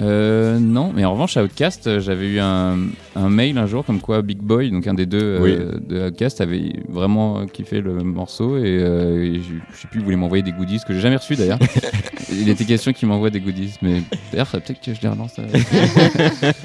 Euh, 0.00 0.58
non, 0.58 0.92
mais 0.94 1.04
en 1.04 1.12
revanche, 1.12 1.36
à 1.36 1.44
Outcast, 1.44 1.86
euh, 1.86 2.00
j'avais 2.00 2.26
eu 2.26 2.40
un, 2.40 2.78
un 3.14 3.28
mail 3.28 3.58
un 3.58 3.66
jour 3.66 3.84
comme 3.84 4.00
quoi 4.00 4.22
Big 4.22 4.38
Boy, 4.38 4.70
donc 4.70 4.86
un 4.86 4.94
des 4.94 5.06
deux 5.06 5.20
euh, 5.22 5.78
de 5.86 6.08
Outcast, 6.08 6.40
avait 6.40 6.72
vraiment 6.88 7.46
kiffé 7.46 7.80
le 7.80 7.92
morceau 8.02 8.56
et, 8.56 8.78
euh, 8.80 9.22
et 9.22 9.40
je, 9.40 9.76
sais 9.78 9.88
plus, 9.90 10.00
il 10.00 10.04
voulait 10.04 10.16
m'envoyer 10.16 10.42
des 10.42 10.52
goodies 10.52 10.80
que 10.86 10.94
j'ai 10.94 11.00
jamais 11.00 11.16
reçu 11.16 11.36
d'ailleurs. 11.36 11.58
il 12.32 12.48
était 12.48 12.64
question 12.64 12.92
qu'il 12.92 13.08
m'envoie 13.08 13.30
des 13.30 13.40
goodies, 13.40 13.74
mais 13.82 14.02
d'ailleurs, 14.30 14.46
ça 14.48 14.60
peut-être 14.60 14.80
que 14.80 14.94
je 14.94 15.00
les 15.02 15.08
relance. 15.08 15.36
euh. 15.38 16.52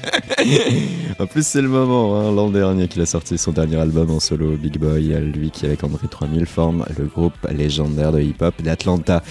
En 1.19 1.25
plus, 1.25 1.45
c'est 1.45 1.61
le 1.61 1.67
moment, 1.67 2.15
hein, 2.15 2.31
l'an 2.31 2.49
dernier 2.49 2.87
qu'il 2.87 3.01
a 3.01 3.05
sorti 3.05 3.37
son 3.37 3.51
dernier 3.51 3.77
album 3.77 4.11
en 4.11 4.19
solo, 4.19 4.55
Big 4.55 4.77
Boy, 4.77 5.13
lui 5.33 5.49
qui 5.49 5.65
avec 5.65 5.83
André 5.83 6.07
3000 6.07 6.45
forme 6.45 6.85
le 6.97 7.05
groupe 7.05 7.33
légendaire 7.51 8.11
de 8.11 8.21
hip-hop 8.21 8.53
d'Atlanta. 8.61 9.23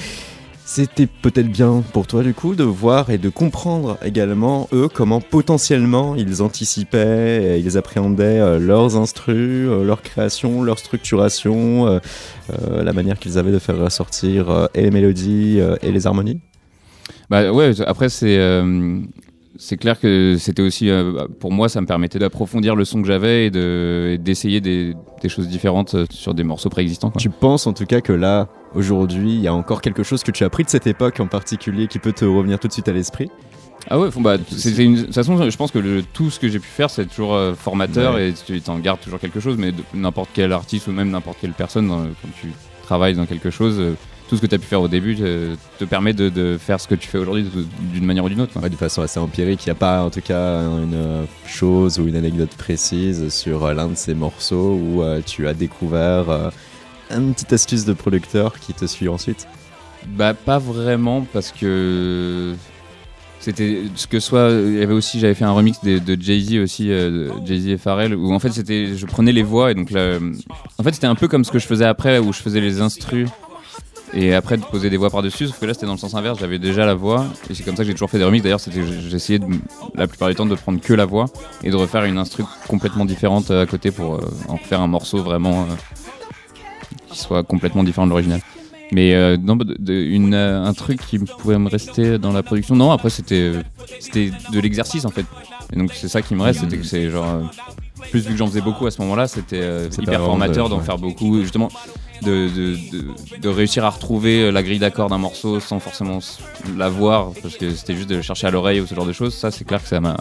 C'était 0.68 1.06
peut-être 1.06 1.48
bien 1.48 1.84
pour 1.92 2.08
toi 2.08 2.24
du 2.24 2.34
coup 2.34 2.56
de 2.56 2.64
voir 2.64 3.10
et 3.10 3.18
de 3.18 3.28
comprendre 3.28 3.98
également 4.02 4.68
eux 4.72 4.88
comment 4.92 5.20
potentiellement 5.20 6.16
ils 6.16 6.42
anticipaient 6.42 7.56
et 7.56 7.60
ils 7.60 7.78
appréhendaient 7.78 8.40
euh, 8.40 8.58
leurs 8.58 8.96
instrus, 8.96 9.36
euh, 9.36 9.84
leur 9.84 10.02
création, 10.02 10.64
leur 10.64 10.80
structuration, 10.80 11.86
euh, 11.86 12.00
la 12.82 12.92
manière 12.92 13.20
qu'ils 13.20 13.38
avaient 13.38 13.52
de 13.52 13.60
faire 13.60 13.78
ressortir 13.78 14.68
et 14.74 14.82
les 14.82 14.90
mélodies 14.90 15.60
et 15.82 15.92
les 15.92 16.06
harmonies? 16.08 16.40
Bah 17.30 17.52
ouais, 17.52 17.80
après 17.86 18.08
c'est 18.08 18.36
c'est 19.58 19.76
clair 19.76 19.98
que 20.00 20.36
c'était 20.38 20.62
aussi 20.62 20.90
euh, 20.90 21.26
pour 21.40 21.52
moi 21.52 21.68
ça 21.68 21.80
me 21.80 21.86
permettait 21.86 22.18
d'approfondir 22.18 22.74
le 22.76 22.84
son 22.84 23.00
que 23.02 23.08
j'avais 23.08 23.46
et 23.46 23.50
de 23.50 24.10
et 24.14 24.18
d'essayer 24.18 24.60
des, 24.60 24.94
des 25.22 25.28
choses 25.28 25.48
différentes 25.48 25.94
euh, 25.94 26.06
sur 26.10 26.34
des 26.34 26.44
morceaux 26.44 26.68
préexistants. 26.70 27.10
quoi. 27.10 27.20
Tu 27.20 27.30
penses 27.30 27.66
en 27.66 27.72
tout 27.72 27.86
cas 27.86 28.00
que 28.00 28.12
là, 28.12 28.48
aujourd'hui, 28.74 29.34
il 29.34 29.40
y 29.40 29.48
a 29.48 29.54
encore 29.54 29.80
quelque 29.80 30.02
chose 30.02 30.22
que 30.22 30.30
tu 30.30 30.44
as 30.44 30.46
appris 30.48 30.64
de 30.64 30.68
cette 30.70 30.86
époque 30.86 31.20
en 31.20 31.26
particulier 31.26 31.86
qui 31.88 31.98
peut 31.98 32.12
te 32.12 32.24
revenir 32.24 32.58
tout 32.58 32.68
de 32.68 32.72
suite 32.72 32.88
à 32.88 32.92
l'esprit? 32.92 33.30
Ah 33.88 34.00
ouais, 34.00 34.08
bah, 34.18 34.36
c'était 34.50 34.84
une... 34.84 34.96
de 34.96 35.02
toute 35.02 35.14
façon, 35.14 35.48
je 35.48 35.56
pense 35.56 35.70
que 35.70 35.78
le- 35.78 36.02
tout 36.02 36.28
ce 36.30 36.40
que 36.40 36.48
j'ai 36.48 36.58
pu 36.58 36.66
faire, 36.66 36.90
c'est 36.90 37.06
toujours 37.06 37.34
euh, 37.34 37.54
formateur 37.54 38.14
Ouais. 38.14 38.30
et 38.30 38.32
tu 38.32 38.60
t'en 38.60 38.78
gardes 38.78 39.00
toujours 39.00 39.20
quelque 39.20 39.38
chose, 39.38 39.56
mais 39.58 39.72
n'importe 39.94 40.30
quel 40.34 40.52
artiste 40.52 40.88
ou 40.88 40.92
même 40.92 41.10
n'importe 41.10 41.38
quelle 41.40 41.52
personne, 41.52 41.86
dans- 41.88 42.02
quand 42.02 42.28
tu 42.40 42.48
travailles 42.82 43.14
dans 43.14 43.26
quelque 43.26 43.50
chose, 43.50 43.80
tout 44.28 44.36
ce 44.36 44.40
que 44.40 44.46
tu 44.46 44.54
as 44.54 44.58
pu 44.58 44.66
faire 44.66 44.80
au 44.80 44.88
début 44.88 45.14
te, 45.16 45.54
te 45.78 45.84
permet 45.84 46.12
de, 46.12 46.28
de 46.28 46.58
faire 46.58 46.80
ce 46.80 46.88
que 46.88 46.94
tu 46.94 47.08
fais 47.08 47.18
aujourd'hui 47.18 47.46
d'une 47.92 48.04
manière 48.04 48.24
ou 48.24 48.28
d'une 48.28 48.40
autre. 48.40 48.60
Ouais, 48.60 48.68
de 48.68 48.76
façon 48.76 49.02
assez 49.02 49.20
empirique, 49.20 49.64
il 49.64 49.68
n'y 49.68 49.72
a 49.72 49.76
pas 49.76 50.02
en 50.02 50.10
tout 50.10 50.20
cas 50.20 50.62
une 50.62 50.94
euh, 50.94 51.24
chose 51.46 51.98
ou 51.98 52.06
une 52.08 52.16
anecdote 52.16 52.50
précise 52.56 53.28
sur 53.28 53.64
euh, 53.64 53.74
l'un 53.74 53.88
de 53.88 53.94
ces 53.94 54.14
morceaux 54.14 54.72
où 54.74 55.02
euh, 55.02 55.20
tu 55.24 55.46
as 55.46 55.54
découvert 55.54 56.30
euh, 56.30 56.50
une 57.10 57.34
petite 57.34 57.52
astuce 57.52 57.84
de 57.84 57.92
producteur 57.92 58.58
qui 58.58 58.74
te 58.74 58.84
suit 58.86 59.08
ensuite? 59.08 59.46
Bah 60.08 60.34
pas 60.34 60.58
vraiment 60.58 61.26
parce 61.32 61.50
que 61.52 62.54
c'était 63.40 63.82
ce 63.94 64.06
que 64.06 64.18
soit 64.20 64.50
il 64.50 64.78
y 64.78 64.82
avait 64.82 64.94
aussi 64.94 65.20
j'avais 65.20 65.34
fait 65.34 65.44
un 65.44 65.52
remix 65.52 65.80
de, 65.82 65.98
de 65.98 66.20
Jay-Z 66.20 66.58
aussi 66.58 66.90
euh, 66.90 67.28
Jay-Z 67.44 67.68
et 67.68 67.76
Pharrell 67.76 68.14
où 68.14 68.32
en 68.32 68.38
fait 68.38 68.52
c'était 68.52 68.96
je 68.96 69.06
prenais 69.06 69.32
les 69.32 69.42
voix 69.42 69.70
et 69.70 69.74
donc 69.74 69.90
là 69.90 70.00
euh, 70.00 70.32
en 70.78 70.82
fait 70.82 70.92
c'était 70.92 71.06
un 71.06 71.14
peu 71.16 71.28
comme 71.28 71.44
ce 71.44 71.50
que 71.50 71.58
je 71.58 71.66
faisais 71.66 71.84
après 71.84 72.18
où 72.18 72.32
je 72.32 72.40
faisais 72.40 72.60
les 72.60 72.80
instrus 72.80 73.28
et 74.14 74.34
après 74.34 74.56
de 74.56 74.62
poser 74.64 74.88
des 74.90 74.96
voix 74.96 75.10
par-dessus 75.10 75.48
sauf 75.48 75.58
que 75.58 75.66
là 75.66 75.74
c'était 75.74 75.86
dans 75.86 75.92
le 75.92 75.98
sens 75.98 76.14
inverse 76.14 76.38
j'avais 76.38 76.58
déjà 76.58 76.86
la 76.86 76.94
voix 76.94 77.26
et 77.50 77.54
c'est 77.54 77.64
comme 77.64 77.74
ça 77.76 77.82
que 77.82 77.88
j'ai 77.88 77.94
toujours 77.94 78.08
fait 78.10 78.18
des 78.18 78.24
remixes 78.24 78.44
d'ailleurs 78.44 78.60
j'essayais 79.10 79.40
la 79.94 80.06
plupart 80.06 80.28
du 80.28 80.34
temps 80.36 80.46
de 80.46 80.54
prendre 80.54 80.80
que 80.80 80.92
la 80.94 81.04
voix 81.06 81.26
et 81.64 81.70
de 81.70 81.76
refaire 81.76 82.04
une 82.04 82.16
instru 82.18 82.44
complètement 82.68 83.04
différente 83.04 83.50
euh, 83.50 83.62
à 83.62 83.66
côté 83.66 83.90
pour 83.90 84.14
euh, 84.14 84.20
en 84.48 84.56
faire 84.58 84.80
un 84.80 84.86
morceau 84.86 85.18
vraiment 85.22 85.62
euh, 85.62 85.74
qui 87.10 87.18
soit 87.18 87.42
complètement 87.42 87.84
différent 87.84 88.06
de 88.06 88.10
l'original 88.10 88.40
mais 88.92 89.14
euh, 89.14 89.36
non, 89.36 89.56
de- 89.56 89.74
de- 89.76 89.92
une, 89.92 90.34
un 90.34 90.72
truc 90.72 91.00
qui 91.04 91.18
pourrait 91.18 91.58
me 91.58 91.68
rester 91.68 92.18
dans 92.18 92.30
la 92.32 92.44
production. 92.44 92.76
Non, 92.76 92.92
après 92.92 93.10
c'était 93.10 93.50
de 93.50 94.60
l'exercice 94.60 95.04
en 95.04 95.10
fait. 95.10 95.24
Et 95.72 95.76
donc 95.76 95.90
c'est 95.92 96.06
ça 96.06 96.22
qui 96.22 96.36
me 96.36 96.42
reste, 96.42 96.60
c'était 96.60 96.76
que 96.78 96.84
c'est 96.84 97.10
genre 97.10 97.50
plus 98.12 98.20
vu 98.24 98.30
que 98.34 98.36
j'en 98.38 98.46
faisais 98.46 98.60
beaucoup 98.60 98.86
à 98.86 98.92
ce 98.92 99.00
moment-là, 99.02 99.26
c'était 99.26 99.88
hyper 100.00 100.20
formateur 100.20 100.66
de- 100.66 100.70
d'en 100.74 100.78
ouais. 100.78 100.84
faire 100.84 100.98
beaucoup, 100.98 101.40
justement 101.40 101.68
de, 102.22 103.48
réussir 103.48 103.84
à 103.84 103.90
retrouver 103.90 104.42
euh, 104.42 104.50
la 104.50 104.62
grille 104.62 104.78
d'accords 104.78 105.08
d'un 105.08 105.18
morceau 105.18 105.60
sans 105.60 105.80
forcément 105.80 106.18
la 106.76 106.88
voir 106.88 107.32
parce 107.42 107.56
que 107.56 107.74
c'était 107.74 107.94
juste 107.94 108.08
de 108.08 108.20
chercher 108.20 108.46
à 108.46 108.50
l'oreille 108.50 108.80
ou 108.80 108.86
ce 108.86 108.94
genre 108.94 109.06
de 109.06 109.12
choses. 109.12 109.34
Ça 109.34 109.50
c'est 109.50 109.64
clair 109.64 109.82
que 109.82 109.88
ça 109.88 110.00
m'a 110.00 110.16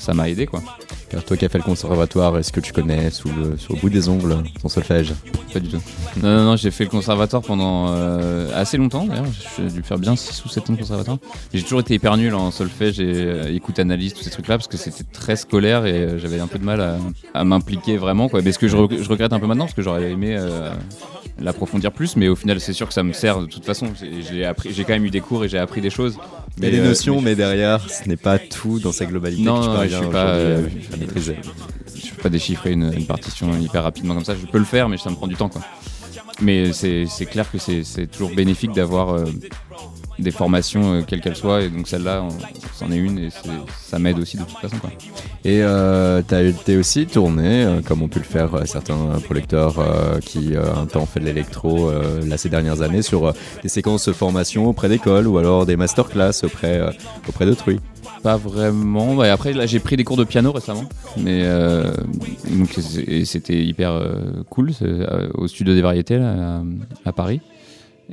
ça 0.00 0.14
m'a 0.14 0.28
aidé 0.28 0.46
quoi. 0.46 0.62
Car 1.10 1.24
toi 1.24 1.36
qui 1.36 1.44
as 1.44 1.48
fait 1.48 1.58
le 1.58 1.64
conservatoire, 1.64 2.38
est-ce 2.38 2.52
que 2.52 2.60
tu 2.60 2.72
connais 2.72 3.10
sous 3.10 3.28
le, 3.28 3.56
sur 3.56 3.74
le 3.74 3.80
bout 3.80 3.90
des 3.90 4.08
ongles 4.08 4.36
ton 4.62 4.68
solfège 4.68 5.12
Pas 5.52 5.58
du 5.58 5.68
tout. 5.68 5.80
Non, 6.22 6.36
non, 6.36 6.44
non, 6.44 6.56
j'ai 6.56 6.70
fait 6.70 6.84
le 6.84 6.90
conservatoire 6.90 7.42
pendant 7.42 7.88
euh, 7.90 8.48
assez 8.54 8.76
longtemps 8.76 9.04
d'ailleurs. 9.04 9.24
J'ai 9.58 9.68
dû 9.68 9.82
faire 9.82 9.98
bien 9.98 10.14
6 10.14 10.44
ou 10.44 10.48
7 10.48 10.70
ans 10.70 10.72
de 10.74 10.78
conservatoire. 10.78 11.18
J'ai 11.52 11.62
toujours 11.62 11.80
été 11.80 11.94
hyper 11.94 12.16
nul 12.16 12.32
en 12.34 12.50
solfège 12.52 13.00
et 13.00 13.12
euh, 13.12 13.52
écoute 13.54 13.78
analyse, 13.80 14.14
tous 14.14 14.22
ces 14.22 14.30
trucs-là, 14.30 14.56
parce 14.58 14.68
que 14.68 14.76
c'était 14.76 15.02
très 15.04 15.34
scolaire 15.36 15.84
et 15.84 15.92
euh, 15.94 16.18
j'avais 16.18 16.38
un 16.38 16.46
peu 16.46 16.58
de 16.60 16.64
mal 16.64 16.80
à, 16.80 16.96
à 17.34 17.42
m'impliquer 17.44 17.96
vraiment. 17.96 18.28
Quoi. 18.28 18.40
Mais 18.42 18.52
ce 18.52 18.58
que 18.60 18.68
je, 18.68 18.76
re- 18.76 19.02
je 19.02 19.08
regrette 19.08 19.32
un 19.32 19.40
peu 19.40 19.46
maintenant, 19.48 19.64
parce 19.64 19.74
que 19.74 19.82
j'aurais 19.82 20.10
aimé 20.12 20.38
l'approfondir 21.40 21.90
plus, 21.92 22.16
mais 22.16 22.28
au 22.28 22.36
final, 22.36 22.60
c'est 22.60 22.72
sûr 22.72 22.86
que 22.86 22.94
ça 22.94 23.02
me 23.02 23.12
sert 23.12 23.40
de 23.40 23.46
toute 23.46 23.64
façon. 23.64 23.88
J'ai 23.98 24.84
quand 24.84 24.92
même 24.92 25.04
eu 25.06 25.10
des 25.10 25.20
cours 25.20 25.44
et 25.44 25.48
j'ai 25.48 25.58
appris 25.58 25.80
des 25.80 25.90
choses. 25.90 26.18
Il 26.58 26.64
y 26.64 26.66
a 26.66 26.70
des 26.70 26.80
euh, 26.80 26.84
notions, 26.88 27.20
mais 27.20 27.34
derrière, 27.34 27.88
ce 27.88 28.08
n'est 28.08 28.16
pas 28.16 28.38
tout 28.38 28.78
dans 28.80 28.92
sa 28.92 29.06
globalité 29.06 29.42
Non, 29.42 29.62
je 29.62 29.68
parviens 29.68 30.02
suis 30.02 30.10
pas, 30.10 30.28
euh, 30.28 30.66
maîtriser. 30.98 31.36
je 31.94 32.10
peux 32.10 32.22
pas 32.22 32.28
déchiffrer 32.28 32.72
une, 32.72 32.92
une 32.92 33.06
partition 33.06 33.58
hyper 33.58 33.82
rapidement 33.82 34.14
comme 34.14 34.24
ça. 34.24 34.34
Je 34.34 34.46
peux 34.46 34.58
le 34.58 34.64
faire, 34.64 34.88
mais 34.88 34.98
ça 34.98 35.10
me 35.10 35.14
prend 35.14 35.26
du 35.26 35.36
temps, 35.36 35.48
quoi. 35.48 35.62
Mais 36.42 36.72
c'est 36.72 37.26
clair 37.26 37.50
que 37.50 37.58
c'est 37.58 37.84
c'est 37.84 38.06
toujours 38.06 38.34
bénéfique 38.34 38.72
d'avoir 38.72 39.10
euh, 39.10 39.24
des 40.20 40.30
formations, 40.30 40.94
euh, 40.94 41.02
quelles 41.06 41.20
qu'elles 41.20 41.36
soient. 41.36 41.62
Et 41.62 41.68
donc 41.68 41.88
celle-là, 41.88 42.26
c'en 42.74 42.90
est 42.90 42.96
une 42.96 43.18
et 43.18 43.28
ça 43.78 43.98
m'aide 43.98 44.18
aussi 44.18 44.36
de 44.36 44.44
toute 44.44 44.58
façon. 44.58 44.76
Quoi. 44.78 44.90
Et 45.44 45.62
euh, 45.62 46.22
tu 46.26 46.34
as 46.34 46.42
été 46.42 46.76
aussi 46.76 47.06
tourné, 47.06 47.64
euh, 47.64 47.80
comme 47.80 48.02
ont 48.02 48.08
pu 48.08 48.18
le 48.18 48.24
faire 48.24 48.54
euh, 48.54 48.64
certains 48.66 49.18
producteurs 49.24 49.76
qui 50.20 50.54
un 50.56 50.86
temps 50.86 51.06
fait 51.06 51.20
de 51.20 51.24
l'électro 51.24 51.90
là 52.26 52.36
ces 52.36 52.48
dernières 52.48 52.82
années, 52.82 53.02
sur 53.02 53.32
des 53.62 53.68
séquences 53.68 54.08
de 54.08 54.12
formation 54.12 54.66
auprès 54.66 54.88
d'écoles 54.88 55.26
ou 55.26 55.38
alors 55.38 55.66
des 55.66 55.76
masterclass 55.76 56.44
auprès, 56.44 56.80
auprès 57.28 57.46
d'autrui. 57.46 57.80
Pas 58.22 58.36
vraiment. 58.36 59.14
Bah, 59.14 59.32
après, 59.32 59.52
là, 59.52 59.66
j'ai 59.66 59.78
pris 59.78 59.96
des 59.96 60.04
cours 60.04 60.16
de 60.16 60.24
piano 60.24 60.52
récemment, 60.52 60.84
mais 61.16 61.44
donc 62.50 62.78
c'était 63.24 63.62
hyper 63.62 64.02
cool 64.50 64.72
au 65.34 65.48
studio 65.48 65.74
des 65.74 65.82
variétés 65.82 66.18
là, 66.18 66.62
à 67.04 67.12
Paris. 67.12 67.40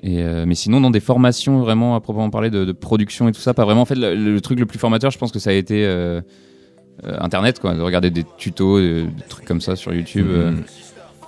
Et 0.03 0.21
euh, 0.21 0.45
mais 0.47 0.55
sinon, 0.55 0.81
dans 0.81 0.91
des 0.91 0.99
formations 0.99 1.59
vraiment 1.59 1.95
à 1.95 2.01
proprement 2.01 2.29
parler 2.29 2.49
de, 2.49 2.65
de, 2.65 2.71
production 2.71 3.27
et 3.27 3.31
tout 3.31 3.41
ça, 3.41 3.53
pas 3.53 3.65
vraiment. 3.65 3.81
En 3.81 3.85
fait, 3.85 3.95
le, 3.95 4.39
truc 4.41 4.59
le 4.59 4.65
plus 4.65 4.79
formateur, 4.79 5.11
je 5.11 5.17
pense 5.17 5.31
que 5.31 5.39
ça 5.39 5.49
a 5.49 5.53
été 5.53 5.85
euh, 5.85 6.21
euh 7.05 7.17
Internet, 7.19 7.59
quoi, 7.59 7.73
de 7.73 7.81
regarder 7.81 8.09
des 8.09 8.25
tutos, 8.37 8.79
des, 8.79 9.07
trucs 9.27 9.45
comme 9.45 9.61
ça 9.61 9.75
sur 9.75 9.93
YouTube. 9.93 10.27
Mhm. 10.27 10.63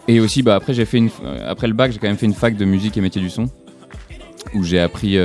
Et 0.07 0.19
aussi, 0.19 0.41
bah 0.41 0.55
après, 0.55 0.73
j'ai 0.73 0.85
fait 0.85 0.97
une, 0.97 1.09
après 1.45 1.67
le 1.67 1.73
bac, 1.73 1.91
j'ai 1.91 1.99
quand 1.99 2.07
même 2.07 2.17
fait 2.17 2.25
une 2.25 2.33
fac 2.33 2.55
de 2.55 2.65
musique 2.65 2.97
et 2.97 3.01
métier 3.01 3.21
du 3.21 3.29
son, 3.29 3.45
où 4.55 4.63
j'ai 4.63 4.79
appris 4.79 5.17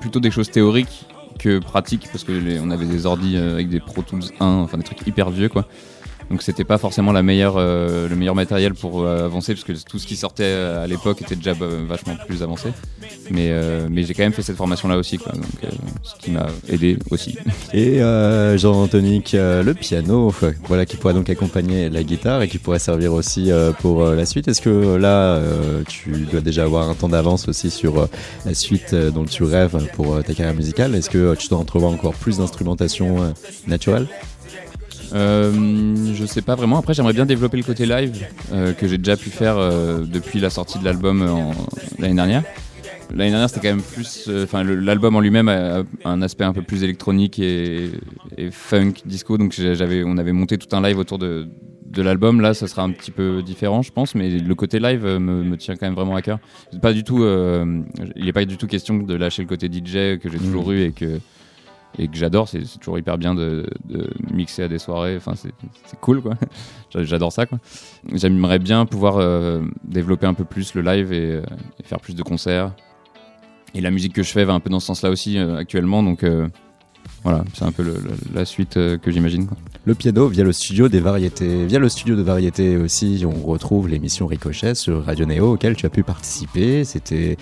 plutôt 0.00 0.20
des 0.20 0.30
choses 0.30 0.50
théoriques 0.50 1.06
que 1.38 1.58
pratiques, 1.58 2.08
parce 2.10 2.24
que 2.24 2.60
on 2.60 2.70
avait 2.70 2.86
des 2.86 3.06
ordi 3.06 3.36
avec 3.36 3.68
des 3.68 3.78
Pro 3.78 4.02
Tools 4.02 4.24
1, 4.40 4.44
enfin 4.44 4.78
des 4.78 4.84
trucs 4.84 5.06
hyper 5.06 5.30
vieux, 5.30 5.48
quoi. 5.48 5.68
Donc 6.30 6.42
c'était 6.42 6.64
pas 6.64 6.78
forcément 6.78 7.12
euh, 7.14 8.08
le 8.08 8.16
meilleur 8.16 8.34
matériel 8.34 8.74
pour 8.74 9.02
euh, 9.02 9.26
avancer 9.26 9.54
parce 9.54 9.64
que 9.64 9.72
tout 9.72 9.98
ce 9.98 10.06
qui 10.06 10.16
sortait 10.16 10.44
euh, 10.44 10.84
à 10.84 10.86
l'époque 10.86 11.22
était 11.22 11.36
déjà 11.36 11.52
vachement 11.52 12.16
plus 12.26 12.42
avancé. 12.42 12.70
Mais, 13.30 13.52
j'ai 14.04 14.14
quand 14.14 14.22
même 14.22 14.32
fait 14.32 14.42
cette 14.42 14.56
formation 14.56 14.88
là 14.88 14.96
aussi, 14.96 15.18
ce 16.02 16.14
qui 16.20 16.30
m'a 16.30 16.46
aidé 16.68 16.98
aussi. 17.10 17.36
Et 17.72 17.98
Jean-Anthony, 18.56 19.22
le 19.32 19.72
piano, 19.72 20.32
voilà, 20.64 20.86
qui 20.86 20.96
pourrait 20.96 21.14
donc 21.14 21.28
accompagner 21.30 21.88
la 21.88 22.02
guitare 22.02 22.42
et 22.42 22.48
qui 22.48 22.58
pourrait 22.58 22.78
servir 22.78 23.12
aussi 23.12 23.50
pour 23.80 24.04
la 24.04 24.26
suite. 24.26 24.48
Est-ce 24.48 24.60
que 24.60 24.96
là, 24.96 25.40
tu 25.88 26.26
dois 26.30 26.40
déjà 26.40 26.64
avoir 26.64 26.88
un 26.88 26.94
temps 26.94 27.08
d'avance 27.08 27.48
aussi 27.48 27.70
sur 27.70 28.08
la 28.44 28.54
suite 28.54 28.94
dont 28.94 29.24
tu 29.24 29.42
rêves 29.42 29.76
pour 29.94 30.22
ta 30.22 30.34
carrière 30.34 30.54
musicale? 30.54 30.94
Est-ce 30.94 31.10
que 31.10 31.34
tu 31.34 31.48
dois 31.48 31.58
entrevoir 31.58 31.92
encore 31.92 32.14
plus 32.14 32.38
d'instrumentation 32.38 33.34
naturelle? 33.66 34.06
Euh, 35.12 36.14
je 36.14 36.26
sais 36.26 36.42
pas 36.42 36.54
vraiment. 36.54 36.78
Après, 36.78 36.94
j'aimerais 36.94 37.12
bien 37.12 37.26
développer 37.26 37.56
le 37.56 37.62
côté 37.62 37.86
live 37.86 38.26
euh, 38.52 38.72
que 38.72 38.88
j'ai 38.88 38.98
déjà 38.98 39.16
pu 39.16 39.30
faire 39.30 39.56
euh, 39.58 40.00
depuis 40.00 40.40
la 40.40 40.50
sortie 40.50 40.78
de 40.78 40.84
l'album 40.84 41.52
l'année 41.98 42.14
dernière. 42.14 42.42
L'année 43.10 43.30
dernière, 43.30 43.48
c'était 43.48 43.68
quand 43.68 43.74
même 43.74 43.84
plus. 43.84 44.28
Enfin, 44.42 44.64
l'album 44.64 45.14
en 45.16 45.20
lui-même 45.20 45.48
a, 45.48 45.82
un 46.04 46.22
aspect 46.22 46.44
un 46.44 46.52
peu 46.52 46.62
plus 46.62 46.82
électronique 46.82 47.38
et, 47.38 47.90
funk, 48.50 48.94
disco. 49.04 49.38
Donc, 49.38 49.52
j'avais, 49.52 50.02
on 50.04 50.18
avait 50.18 50.32
monté 50.32 50.58
tout 50.58 50.74
un 50.74 50.82
live 50.82 50.98
autour 50.98 51.18
de, 51.18 51.46
de 51.84 52.02
l'album. 52.02 52.40
Là, 52.40 52.52
ça 52.52 52.66
sera 52.66 52.82
un 52.82 52.90
petit 52.90 53.12
peu 53.12 53.42
différent, 53.42 53.82
je 53.82 53.92
pense. 53.92 54.16
Mais 54.16 54.30
le 54.30 54.54
côté 54.56 54.80
live 54.80 55.04
me, 55.04 55.18
me 55.18 55.56
tient 55.56 55.76
quand 55.76 55.86
même 55.86 55.94
vraiment 55.94 56.16
à 56.16 56.22
cœur. 56.22 56.40
Pas 56.82 56.92
du 56.92 57.04
tout. 57.04 57.24
il 57.24 58.24
n'est 58.24 58.32
pas 58.32 58.44
du 58.44 58.56
tout 58.56 58.66
question 58.66 58.98
de 58.98 59.14
lâcher 59.14 59.42
le 59.42 59.48
côté 59.48 59.68
DJ 59.68 60.18
que 60.18 60.28
j'ai 60.28 60.38
toujours 60.38 60.68
mmh. 60.68 60.72
eu 60.72 60.82
et 60.82 60.92
que 60.92 61.20
et 61.98 62.08
que 62.08 62.16
j'adore. 62.16 62.48
C'est 62.48 62.62
toujours 62.78 62.98
hyper 62.98 63.18
bien 63.18 63.34
de, 63.34 63.66
mixer 64.32 64.64
à 64.64 64.68
des 64.68 64.78
soirées. 64.78 65.16
Enfin, 65.16 65.34
c'est 65.34 66.00
cool, 66.00 66.22
quoi. 66.22 66.34
J'adore 66.90 67.32
ça. 67.32 67.44
J'aimerais 68.12 68.58
bien 68.58 68.86
pouvoir 68.86 69.16
euh, 69.18 69.62
développer 69.84 70.26
un 70.26 70.34
peu 70.34 70.44
plus 70.44 70.74
le 70.74 70.82
live 70.82 71.10
euh, 71.12 71.42
et, 71.78 71.82
faire 71.82 72.00
plus 72.00 72.14
de 72.14 72.22
concerts. 72.22 72.72
Et 73.74 73.80
la 73.80 73.90
musique 73.90 74.14
que 74.14 74.22
je 74.22 74.32
fais 74.32 74.44
va 74.44 74.54
un 74.54 74.60
peu 74.60 74.70
dans 74.70 74.80
ce 74.80 74.86
sens-là 74.86 75.10
aussi 75.10 75.38
euh, 75.38 75.56
actuellement. 75.56 76.02
Donc, 76.02 76.24
voilà, 77.26 77.42
c'est 77.54 77.64
un 77.64 77.72
peu 77.72 77.84
la 78.32 78.44
suite 78.44 78.76
euh, 78.76 78.98
que 78.98 79.10
j'imagine. 79.10 79.48
Le 79.84 79.96
piano 79.96 80.28
via 80.28 80.44
le 80.44 80.52
studio 80.52 80.88
des 80.88 81.00
variétés. 81.00 81.66
Via 81.66 81.80
le 81.80 81.88
studio 81.88 82.14
de 82.14 82.22
variétés 82.22 82.76
aussi, 82.76 83.24
on 83.26 83.44
retrouve 83.44 83.88
l'émission 83.88 84.28
Ricochet 84.28 84.76
sur 84.76 85.04
Radio 85.04 85.26
Néo 85.26 85.54
auquel 85.54 85.74
tu 85.74 85.86
as 85.86 85.90
pu 85.90 86.04
participer. 86.04 86.84
C'était 86.84 87.36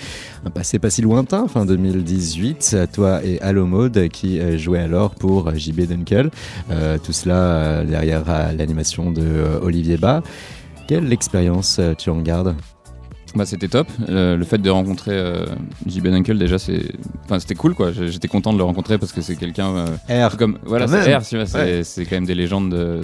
un 0.46 0.48
passé 0.48 0.78
pas 0.78 0.88
si 0.88 1.02
lointain, 1.02 1.48
fin 1.48 1.66
2018. 1.66 2.78
Toi 2.94 3.22
et 3.22 3.38
Allo 3.42 3.66
Mode 3.66 4.08
qui 4.08 4.40
euh, 4.40 4.56
jouaient 4.56 4.78
alors 4.78 5.14
pour 5.16 5.54
JB 5.54 5.82
Dunkel. 5.82 6.30
Euh, 6.70 6.96
tout 6.96 7.12
cela 7.12 7.84
derrière 7.84 8.24
l'animation 8.56 9.12
de 9.12 9.22
Olivier 9.60 9.98
Bas. 9.98 10.22
Quelle 10.88 11.12
expérience 11.12 11.78
tu 11.98 12.08
en 12.08 12.22
gardes? 12.22 12.56
Bah, 13.34 13.46
c'était 13.46 13.68
top. 13.68 13.88
Euh, 14.08 14.36
le 14.36 14.44
fait 14.44 14.58
de 14.58 14.70
rencontrer 14.70 15.12
euh, 15.12 15.46
JB 15.86 16.08
Dunkel, 16.08 16.38
déjà, 16.38 16.58
c'est, 16.58 16.82
enfin, 17.24 17.40
c'était 17.40 17.54
cool, 17.54 17.74
quoi. 17.74 17.90
J'étais 17.92 18.28
content 18.28 18.52
de 18.52 18.58
le 18.58 18.64
rencontrer 18.64 18.98
parce 18.98 19.12
que 19.12 19.20
c'est 19.20 19.36
quelqu'un. 19.36 19.86
Euh, 20.10 20.28
R. 20.28 20.36
Comme, 20.36 20.58
voilà, 20.64 20.86
c'est 20.86 21.16
R, 21.16 21.22
c'est, 21.84 22.04
quand 22.04 22.16
même 22.16 22.26
des 22.26 22.34
légendes 22.34 22.70
de, 22.70 23.02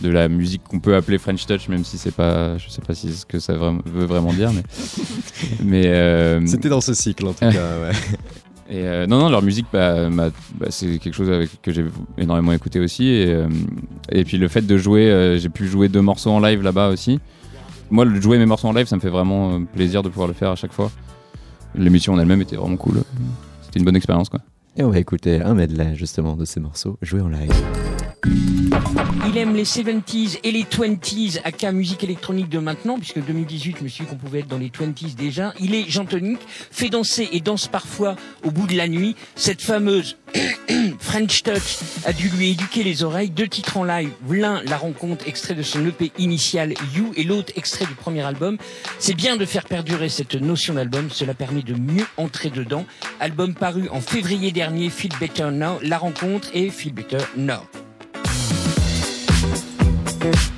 de, 0.00 0.08
la 0.08 0.28
musique 0.28 0.62
qu'on 0.64 0.80
peut 0.80 0.96
appeler 0.96 1.18
French 1.18 1.46
Touch, 1.46 1.68
même 1.68 1.84
si 1.84 1.98
c'est 1.98 2.14
pas, 2.14 2.58
je 2.58 2.68
sais 2.68 2.82
pas 2.82 2.94
si 2.94 3.12
ce 3.12 3.24
que 3.24 3.38
ça 3.38 3.54
veut 3.54 4.06
vraiment 4.06 4.32
dire, 4.32 4.50
mais. 4.52 4.62
mais 5.64 5.86
euh, 5.86 6.44
c'était 6.46 6.68
dans 6.68 6.80
ce 6.80 6.94
cycle, 6.94 7.26
en 7.26 7.32
tout 7.32 7.40
cas, 7.40 7.50
ouais. 7.50 7.92
Et 8.70 9.06
non, 9.06 9.18
non, 9.18 9.28
leur 9.28 9.42
musique, 9.42 9.66
bah, 9.72 10.08
bah, 10.08 10.30
c'est 10.70 10.98
quelque 10.98 11.14
chose 11.14 11.30
avec, 11.30 11.60
que 11.60 11.72
j'ai 11.72 11.84
énormément 12.16 12.52
écouté 12.52 12.80
aussi. 12.80 13.06
Et, 13.06 13.36
et 14.10 14.24
puis 14.24 14.38
le 14.38 14.48
fait 14.48 14.66
de 14.66 14.78
jouer, 14.78 15.36
j'ai 15.38 15.50
pu 15.50 15.68
jouer 15.68 15.90
deux 15.90 16.00
morceaux 16.00 16.30
en 16.30 16.40
live 16.40 16.62
là-bas 16.62 16.88
aussi 16.88 17.20
moi, 17.92 18.06
le 18.06 18.20
jouer 18.20 18.38
mes 18.38 18.46
morceaux 18.46 18.68
en 18.68 18.72
live, 18.72 18.86
ça 18.86 18.96
me 18.96 19.00
fait 19.00 19.10
vraiment 19.10 19.52
euh, 19.52 19.58
plaisir 19.60 20.02
de 20.02 20.08
pouvoir 20.08 20.26
le 20.26 20.34
faire 20.34 20.50
à 20.50 20.56
chaque 20.56 20.72
fois. 20.72 20.90
L'émission 21.74 22.14
en 22.14 22.18
elle-même 22.18 22.40
était 22.40 22.56
vraiment 22.56 22.76
cool. 22.76 23.02
C'était 23.62 23.78
une 23.78 23.84
bonne 23.84 23.96
expérience, 23.96 24.30
quoi. 24.30 24.40
Et 24.76 24.82
on 24.82 24.90
va 24.90 24.98
écouter 24.98 25.42
un 25.42 25.54
medley 25.54 25.94
justement 25.94 26.34
de 26.34 26.46
ces 26.46 26.58
morceaux 26.58 26.96
joués 27.02 27.20
en 27.20 27.28
live. 27.28 27.52
Il 28.24 29.38
aime 29.38 29.54
les 29.54 29.64
70s 29.64 30.38
et 30.44 30.50
les 30.50 30.64
20s 30.64 31.40
à 31.44 31.52
cas 31.52 31.72
musique 31.72 32.04
électronique 32.04 32.48
de 32.48 32.58
maintenant, 32.58 32.98
puisque 32.98 33.24
2018, 33.24 33.76
je 33.78 33.84
me 33.84 33.88
suis 33.88 34.04
dit 34.04 34.10
qu'on 34.10 34.16
pouvait 34.16 34.40
être 34.40 34.48
dans 34.48 34.58
les 34.58 34.68
20s 34.68 35.14
déjà. 35.14 35.54
Il 35.58 35.74
est 35.74 35.88
Jean-Tonique, 35.88 36.40
fait 36.46 36.88
danser 36.88 37.28
et 37.32 37.40
danse 37.40 37.66
parfois 37.68 38.16
au 38.44 38.50
bout 38.50 38.66
de 38.66 38.76
la 38.76 38.88
nuit. 38.88 39.16
Cette 39.34 39.62
fameuse 39.62 40.16
French 40.98 41.42
Touch 41.42 41.78
a 42.04 42.12
dû 42.12 42.28
lui 42.28 42.50
éduquer 42.50 42.82
les 42.82 43.04
oreilles. 43.04 43.30
Deux 43.30 43.48
titres 43.48 43.76
en 43.76 43.84
live, 43.84 44.10
l'un 44.28 44.62
la 44.64 44.76
rencontre, 44.76 45.26
extrait 45.26 45.54
de 45.54 45.62
son 45.62 45.86
EP 45.86 46.12
initial 46.18 46.74
You, 46.94 47.12
et 47.16 47.24
l'autre 47.24 47.52
extrait 47.56 47.86
du 47.86 47.94
premier 47.94 48.22
album. 48.22 48.58
C'est 48.98 49.14
bien 49.14 49.36
de 49.36 49.46
faire 49.46 49.64
perdurer 49.64 50.08
cette 50.08 50.34
notion 50.34 50.74
d'album, 50.74 51.10
cela 51.10 51.34
permet 51.34 51.62
de 51.62 51.74
mieux 51.74 52.06
entrer 52.16 52.50
dedans. 52.50 52.84
Album 53.20 53.54
paru 53.54 53.88
en 53.90 54.00
février 54.00 54.52
dernier, 54.52 54.90
Feel 54.90 55.12
Better 55.18 55.50
Now, 55.50 55.78
la 55.82 55.98
rencontre 55.98 56.48
et 56.54 56.70
Feel 56.70 56.92
Better 56.92 57.18
Now. 57.36 57.62
Thank 60.22 60.36
you. 60.36 60.51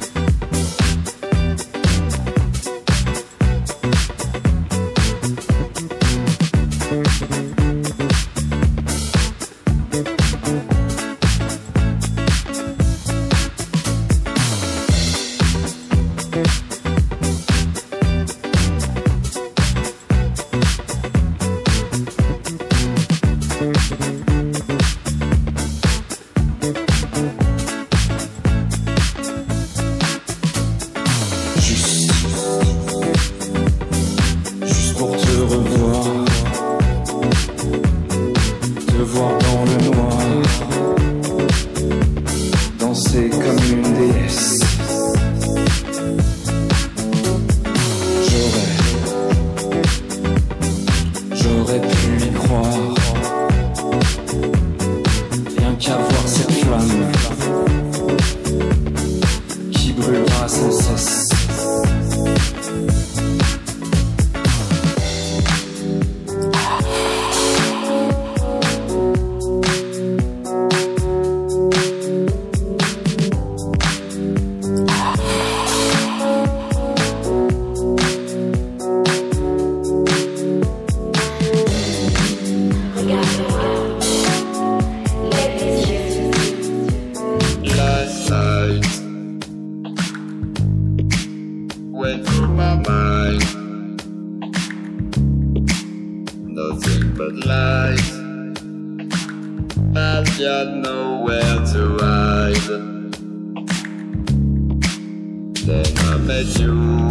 Then 105.66 105.86
I 105.96 106.18
met 106.18 106.58
you, 106.58 107.08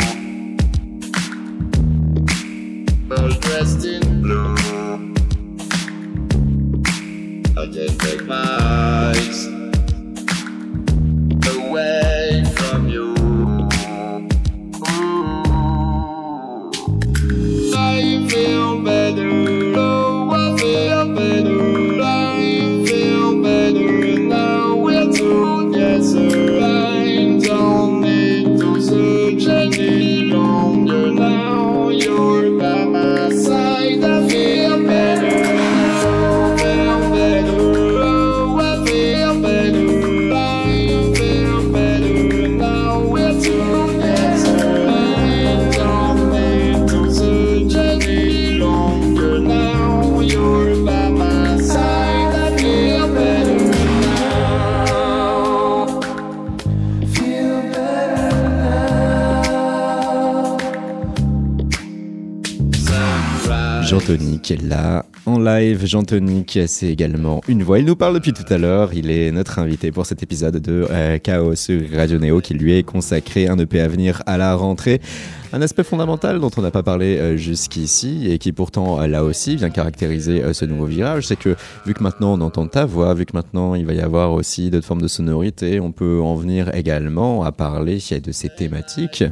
all 3.10 3.30
dressed 3.40 3.84
in 3.84 4.22
blue. 4.22 4.54
I 7.58 7.66
can't 7.66 8.00
take 8.00 8.26
my 8.28 8.63
Jean 65.94 66.02
Tonic, 66.02 66.58
c'est 66.66 66.88
également 66.88 67.42
une 67.48 67.62
voix. 67.62 67.78
Il 67.78 67.86
nous 67.86 67.96
parle 67.96 68.16
depuis 68.16 68.34
tout 68.34 68.52
à 68.52 68.58
l'heure. 68.58 68.96
Il 68.96 69.12
est 69.12 69.32
notre 69.32 69.60
invité 69.60 69.92
pour 69.92 70.08
cet 70.08 70.24
épisode 70.24 70.58
de 70.58 70.88
euh, 70.90 71.20
Chaos 71.20 71.54
sur 71.54 71.80
Radio 71.96 72.18
Néo 72.18 72.42
qui 72.42 72.56
lui 72.56 72.76
est 72.76 72.82
consacré 72.82 73.48
un 73.48 73.60
EP 73.60 73.80
à 73.80 73.88
venir 73.88 74.24
à 74.26 74.40
la 74.40 74.56
rentrée. 74.56 75.02
Un 75.56 75.62
aspect 75.62 75.84
fondamental 75.84 76.40
dont 76.40 76.50
on 76.58 76.64
n'a 76.64 76.72
pas 76.72 76.82
parlé 76.82 77.20
euh, 77.20 77.38
jusqu'ici 77.38 78.28
et 78.28 78.40
qui 78.40 78.52
pourtant 78.52 79.00
euh, 79.00 79.06
là 79.06 79.24
aussi 79.24 79.56
vient 79.56 79.70
caractériser 79.70 80.42
euh, 80.42 80.52
ce 80.52 80.66
nouveau 80.66 80.88
virage, 80.88 81.28
c'est 81.28 81.36
que 81.36 81.56
vu 81.86 81.94
que 81.94 82.02
maintenant 82.02 82.34
on 82.34 82.42
entend 82.42 82.66
ta 82.66 82.86
voix, 82.86 83.14
vu 83.14 83.28
que 83.28 83.38
maintenant 83.38 83.76
il 83.76 83.86
va 83.86 83.94
y 83.94 84.02
avoir 84.02 84.32
aussi 84.32 84.72
d'autres 84.72 84.88
formes 84.88 85.04
de 85.04 85.08
sonorité, 85.08 85.80
on 85.80 85.92
peut 85.92 86.20
en 86.22 86.34
venir 86.34 86.74
également 86.74 87.44
à 87.44 87.52
parler 87.52 88.00
de 88.24 88.32
ces 88.32 88.50
thématiques 88.50 89.24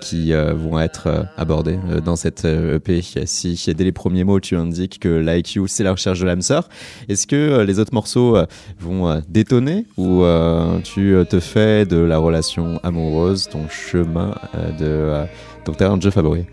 qui 0.00 0.32
vont 0.32 0.78
être 0.78 1.26
abordées 1.36 1.78
dans 2.04 2.16
cette 2.16 2.44
EP. 2.44 3.00
Si 3.24 3.74
dès 3.74 3.84
les 3.84 3.92
premiers 3.92 4.24
mots 4.24 4.40
tu 4.40 4.56
indiques 4.56 4.98
que 5.00 5.24
You 5.54 5.66
c'est 5.66 5.84
la 5.84 5.92
recherche 5.92 6.20
de 6.20 6.26
l'âme 6.26 6.42
sœur, 6.42 6.68
est-ce 7.08 7.26
que 7.26 7.62
les 7.62 7.78
autres 7.78 7.94
morceaux 7.94 8.36
vont 8.78 9.22
détonner 9.28 9.86
ou 9.96 10.24
tu 10.84 11.16
te 11.28 11.40
fais 11.40 11.86
de 11.86 11.96
la 11.96 12.18
relation 12.18 12.78
amoureuse 12.82 13.48
ton 13.48 13.68
chemin 13.68 14.34
de 14.78 15.26
ton 15.66 15.72
terrain 15.72 15.96
de 15.96 16.02
jeu 16.02 16.10
favori 16.10 16.44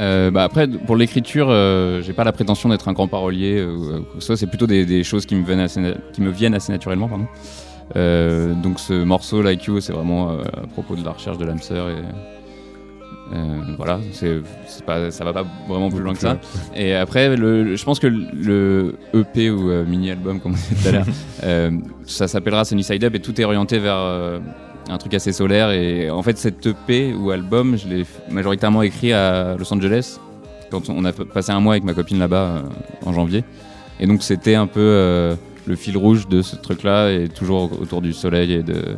Euh, 0.00 0.30
bah 0.32 0.42
après, 0.42 0.66
pour 0.66 0.96
l'écriture, 0.96 1.46
euh, 1.50 2.02
j'ai 2.02 2.12
pas 2.12 2.24
la 2.24 2.32
prétention 2.32 2.68
d'être 2.68 2.88
un 2.88 2.92
grand 2.92 3.06
parolier. 3.06 3.56
euh, 3.58 4.00
c'est 4.18 4.48
plutôt 4.48 4.66
des, 4.66 4.84
des 4.84 5.04
choses 5.04 5.24
qui 5.24 5.36
me 5.36 5.44
viennent 5.46 5.60
assez, 5.60 5.80
qui 6.12 6.20
me 6.20 6.30
viennent 6.30 6.54
assez 6.54 6.72
naturellement. 6.72 7.08
Pardon. 7.08 7.26
Euh, 7.96 8.54
donc 8.54 8.80
ce 8.80 9.04
morceau 9.04 9.40
Like 9.42 9.64
You, 9.64 9.80
c'est 9.80 9.92
vraiment 9.92 10.30
euh, 10.30 10.42
à 10.64 10.66
propos 10.66 10.96
de 10.96 11.04
la 11.04 11.12
recherche 11.12 11.38
de 11.38 11.44
l'âme 11.44 11.60
sœur 11.60 11.88
et 11.90 11.94
voilà, 13.76 13.98
c'est 14.12 14.40
pas, 14.86 15.10
ça 15.10 15.24
va 15.24 15.32
pas 15.32 15.44
vraiment 15.68 15.90
plus 15.90 16.00
loin 16.00 16.12
que 16.12 16.20
ça. 16.20 16.38
Et 16.76 16.94
après, 16.94 17.36
le, 17.36 17.74
je 17.74 17.84
pense 17.84 17.98
que 17.98 18.06
le 18.06 18.96
EP 19.12 19.50
ou 19.50 19.70
mini-album, 19.86 20.40
comme 20.40 20.52
on 20.52 20.54
disait 20.54 20.74
tout 20.76 20.88
à 20.88 20.92
l'heure, 20.92 21.70
ça 22.06 22.28
s'appellera 22.28 22.64
Sunny 22.64 22.84
Side 22.84 23.02
Up 23.02 23.14
et 23.14 23.20
tout 23.20 23.40
est 23.40 23.44
orienté 23.44 23.78
vers 23.78 24.40
un 24.88 24.98
truc 24.98 25.14
assez 25.14 25.32
solaire. 25.32 25.70
Et 25.70 26.10
en 26.10 26.22
fait, 26.22 26.38
cet 26.38 26.66
EP 26.66 27.14
ou 27.14 27.30
album, 27.30 27.76
je 27.76 27.88
l'ai 27.88 28.06
majoritairement 28.30 28.82
écrit 28.82 29.12
à 29.12 29.56
Los 29.58 29.72
Angeles 29.72 30.18
quand 30.70 30.88
on 30.90 31.04
a 31.04 31.12
passé 31.12 31.52
un 31.52 31.60
mois 31.60 31.74
avec 31.74 31.84
ma 31.84 31.94
copine 31.94 32.18
là-bas 32.18 32.36
euh, 32.36 32.62
en 33.06 33.12
janvier. 33.12 33.44
Et 34.00 34.06
donc, 34.06 34.22
c'était 34.22 34.54
un 34.54 34.66
peu 34.66 34.80
euh, 34.80 35.34
le 35.66 35.76
fil 35.76 35.96
rouge 35.96 36.28
de 36.28 36.42
ce 36.42 36.56
truc-là 36.56 37.10
et 37.10 37.28
toujours 37.28 37.70
autour 37.80 38.02
du 38.02 38.12
soleil 38.12 38.52
et 38.52 38.62
de. 38.62 38.96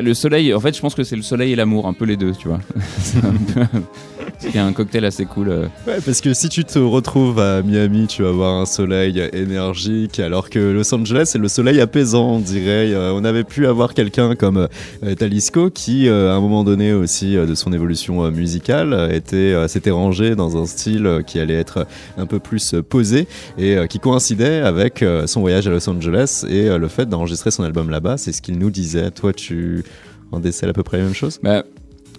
Le 0.00 0.14
soleil, 0.14 0.54
en 0.54 0.60
fait, 0.60 0.74
je 0.74 0.80
pense 0.80 0.94
que 0.94 1.04
c'est 1.04 1.16
le 1.16 1.22
soleil 1.22 1.52
et 1.52 1.56
l'amour, 1.56 1.86
un 1.86 1.92
peu 1.92 2.04
les 2.06 2.16
deux, 2.16 2.32
tu 2.32 2.48
vois. 2.48 2.60
c'est 4.38 4.58
un 4.58 4.72
cocktail 4.72 5.04
assez 5.04 5.24
cool. 5.24 5.48
euh, 5.50 5.66
Ouais, 5.86 5.98
parce 6.04 6.20
que 6.20 6.32
si 6.34 6.48
tu 6.48 6.64
te 6.64 6.78
retrouves 6.78 7.38
à 7.38 7.62
Miami, 7.62 8.06
tu 8.06 8.22
vas 8.22 8.30
avoir 8.30 8.54
un 8.60 8.66
soleil 8.66 9.22
énergique, 9.32 10.18
alors 10.18 10.50
que 10.50 10.58
Los 10.58 10.94
Angeles, 10.94 11.24
c'est 11.26 11.38
le 11.38 11.48
soleil 11.48 11.80
apaisant, 11.80 12.32
on 12.32 12.38
dirait. 12.38 12.92
Euh, 12.92 13.12
on 13.14 13.24
avait 13.24 13.44
pu 13.44 13.66
avoir 13.66 13.94
quelqu'un 13.94 14.34
comme 14.34 14.68
euh, 15.04 15.14
Talisco 15.14 15.70
qui, 15.70 16.08
à 16.08 16.34
un 16.34 16.40
moment 16.40 16.64
donné 16.64 16.92
aussi 16.92 17.34
de 17.34 17.54
son 17.54 17.72
évolution 17.72 18.30
musicale, 18.30 19.10
était, 19.12 19.68
s'était 19.68 19.90
rangé 19.90 20.34
dans 20.34 20.56
un 20.60 20.66
style 20.66 21.22
qui 21.26 21.38
allait 21.38 21.54
être 21.58 21.86
un 22.16 22.26
peu 22.26 22.38
plus 22.38 22.74
posé 22.88 23.26
et 23.58 23.76
qui 23.88 23.98
coïncidait 23.98 24.60
avec 24.60 25.04
son 25.26 25.40
voyage 25.40 25.66
à 25.66 25.70
Los 25.70 25.88
Angeles 25.88 26.44
et 26.48 26.68
le 26.76 26.88
fait 26.88 27.08
d'enregistrer 27.08 27.50
son 27.50 27.62
album 27.62 27.90
là-bas. 27.90 28.16
C'est 28.16 28.32
ce 28.32 28.42
qu'il 28.42 28.58
nous 28.58 28.70
disait. 28.70 29.10
Toi, 29.10 29.32
tu 29.32 29.81
en 30.30 30.40
décèles 30.40 30.70
à 30.70 30.72
peu 30.72 30.82
près 30.82 30.98
la 30.98 31.04
même 31.04 31.14
chose 31.14 31.38
Bah, 31.42 31.64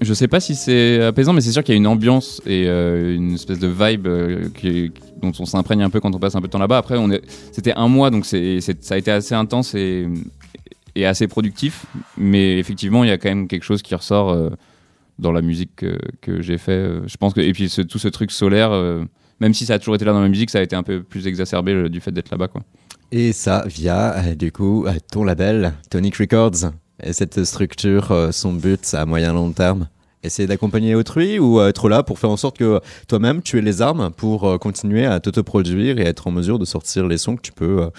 je 0.02 0.14
sais 0.14 0.28
pas 0.28 0.40
si 0.40 0.56
c'est 0.56 1.02
apaisant, 1.04 1.34
mais 1.34 1.42
c'est 1.42 1.52
sûr 1.52 1.64
qu'il 1.64 1.74
y 1.74 1.78
a 1.78 1.80
une 1.80 1.88
ambiance 1.88 2.42
et 2.46 2.66
euh, 2.68 3.16
une 3.16 3.34
espèce 3.36 3.60
de 3.60 3.68
vibe 3.68 4.08
euh, 4.08 4.50
qui, 4.56 4.92
qui- 4.92 5.02
dont 5.22 5.32
on 5.40 5.46
s'imprègne 5.46 5.82
un 5.84 5.90
peu 5.90 6.00
quand 6.02 6.14
on 6.14 6.20
passe 6.20 6.36
un 6.36 6.42
peu 6.42 6.48
de 6.48 6.52
temps 6.52 6.60
là-bas. 6.60 6.78
Après, 6.78 6.98
on 6.98 7.10
c'était 7.52 7.74
un 7.74 7.88
mois, 7.88 8.10
donc 8.12 8.26
c'est, 8.26 8.60
ça 8.60 8.96
a 8.96 8.98
été 8.98 9.12
assez 9.12 9.34
intense 9.36 9.74
et, 9.76 10.08
et 10.96 11.06
assez 11.06 11.28
productif. 11.28 11.86
Mais 12.18 12.58
effectivement, 12.60 13.04
il 13.04 13.08
y 13.08 13.12
a 13.12 13.18
quand 13.18 13.30
même 13.30 13.48
quelque 13.48 13.64
chose 13.64 13.82
qui 13.82 13.96
ressort 13.96 14.32
euh, 14.32 14.50
dans 15.20 15.32
la 15.32 15.42
musique 15.42 15.72
que, 15.78 15.98
que 16.22 16.42
j'ai 16.42 16.58
fait. 16.58 16.72
euh, 16.74 17.02
Je 17.08 17.16
pense 17.18 17.34
que 17.34 17.40
et 17.40 17.54
puis 17.54 17.70
ce- 17.70 17.82
tout 17.84 18.00
ce 18.00 18.10
truc 18.10 18.32
solaire, 18.32 18.72
euh, 18.74 19.04
même 19.40 19.54
si 19.54 19.66
ça 19.66 19.76
a 19.76 19.80
toujours 19.80 19.96
été 19.96 20.04
là 20.06 20.12
dans 20.12 20.22
la 20.22 20.28
musique, 20.30 20.50
ça 20.50 20.60
a 20.60 20.62
été 20.64 20.76
un 20.76 20.84
peu 20.84 21.02
plus 21.04 21.28
exacerbé 21.28 21.88
du 21.90 22.02
fait 22.02 22.12
d'être 22.12 22.32
là-bas, 22.32 22.48
quoi. 22.50 22.64
Et 23.12 23.32
ça 23.32 23.64
via, 23.68 24.36
du 24.36 24.52
coup, 24.52 24.86
ton 25.12 25.24
label, 25.24 25.74
Tonic 25.90 26.18
Records. 26.18 26.72
Et 27.06 27.14
cette 27.14 27.44
structure, 27.44 28.12
euh, 28.12 28.32
son 28.32 28.54
but 28.54 28.94
à 28.94 29.06
moyen 29.06 29.34
long 29.34 29.52
terme, 29.52 29.88
essayer 30.24 30.48
d'accompagner 30.48 30.96
autrui 30.96 31.38
ou 31.38 31.62
être 31.62 31.90
là 31.90 32.02
pour 32.04 32.18
faire 32.20 32.30
en 32.30 32.38
sorte 32.38 32.58
que 32.58 32.80
toi-même, 33.08 33.42
tu 33.42 33.58
aies 33.58 33.62
les 33.62 33.82
armes 33.82 34.12
pour 34.16 34.46
euh, 34.46 34.58
continuer 34.58 35.06
à 35.06 35.20
t'autoproduire 35.20 36.00
et 36.00 36.04
être 36.04 36.28
en 36.28 36.32
mesure 36.32 36.60
de 36.60 36.66
sortir 36.66 37.08
les 37.08 37.18
sons 37.18 37.36
que 37.36 37.42
tu 37.42 37.52
peux 37.52 37.82
euh, 37.82 37.90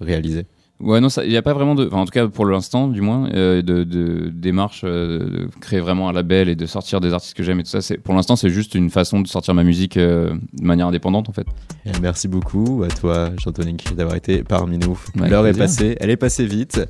réaliser. 0.00 0.46
Ouais, 0.80 1.00
non, 1.00 1.08
il 1.08 1.30
n'y 1.30 1.36
a 1.36 1.42
pas 1.42 1.54
vraiment 1.54 1.74
de. 1.74 1.86
Enfin, 1.88 1.96
en 1.96 2.04
tout 2.04 2.12
cas, 2.12 2.28
pour 2.28 2.46
l'instant, 2.46 2.86
du 2.86 3.00
moins, 3.00 3.28
euh, 3.32 3.62
de, 3.62 3.82
de 3.82 4.30
démarche 4.32 4.82
euh, 4.84 5.18
de 5.18 5.48
créer 5.60 5.80
vraiment 5.80 6.08
un 6.08 6.12
label 6.12 6.48
et 6.48 6.54
de 6.54 6.66
sortir 6.66 7.00
des 7.00 7.12
artistes 7.12 7.36
que 7.36 7.42
j'aime 7.42 7.58
et 7.58 7.64
tout 7.64 7.70
ça. 7.70 7.82
C'est, 7.82 7.98
pour 7.98 8.14
l'instant, 8.14 8.36
c'est 8.36 8.50
juste 8.50 8.76
une 8.76 8.88
façon 8.88 9.20
de 9.20 9.26
sortir 9.26 9.54
ma 9.54 9.64
musique 9.64 9.96
euh, 9.96 10.34
de 10.52 10.64
manière 10.64 10.86
indépendante, 10.86 11.28
en 11.28 11.32
fait. 11.32 11.46
Et 11.84 11.90
merci 12.00 12.28
beaucoup 12.28 12.84
à 12.84 12.88
toi, 12.88 13.30
Jean-Tonic, 13.38 13.96
d'avoir 13.96 14.14
été 14.14 14.44
parmi 14.44 14.78
nous. 14.78 14.96
Avec 15.16 15.30
L'heure 15.30 15.48
est 15.48 15.58
passée, 15.58 15.96
elle 15.98 16.10
est 16.10 16.16
passée 16.16 16.46
vite. 16.46 16.80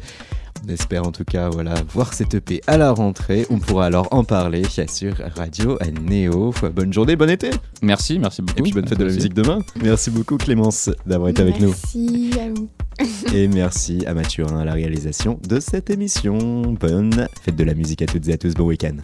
On 0.65 0.69
espère 0.69 1.07
en 1.07 1.13
tout 1.13 1.25
cas 1.25 1.49
voilà, 1.49 1.75
voir 1.93 2.13
cette 2.15 2.35
EP 2.35 2.61
à 2.67 2.77
la 2.77 2.93
rentrée. 2.93 3.47
On 3.51 3.59
pourra 3.59 3.87
alors 3.87 4.09
en 4.11 4.25
parler 4.25 4.63
sur 4.89 5.15
Radio 5.37 5.79
Néo. 6.03 6.53
Bonne 6.75 6.93
journée, 6.93 7.17
bon 7.17 7.31
été 7.31 7.51
Merci, 7.83 8.19
merci 8.19 8.43
beaucoup. 8.43 8.59
Et 8.59 8.63
puis 8.63 8.73
bonne 8.73 8.87
fête 8.87 8.99
de 8.99 9.05
la 9.05 9.13
musique 9.13 9.35
demain. 9.35 9.61
Merci 9.83 10.11
beaucoup 10.11 10.37
Clémence 10.37 10.91
d'avoir 11.07 11.31
été 11.31 11.43
avec 11.43 11.61
nous. 11.61 11.69
Merci 11.69 12.31
à 12.41 12.49
vous. 12.49 12.69
Et 13.35 13.47
merci 13.47 14.05
à 14.07 14.15
Mathurin 14.15 14.61
à 14.61 14.65
la 14.65 14.73
réalisation 14.73 15.39
de 15.49 15.61
cette 15.61 15.91
émission. 15.91 16.39
Bonne 16.73 17.29
fête 17.43 17.57
de 17.57 17.65
la 17.65 17.75
musique 17.75 18.03
à 18.03 18.07
toutes 18.07 18.27
et 18.29 18.33
à 18.33 18.39
tous. 18.39 18.55
Bon 18.55 18.67
week-end. 18.67 18.97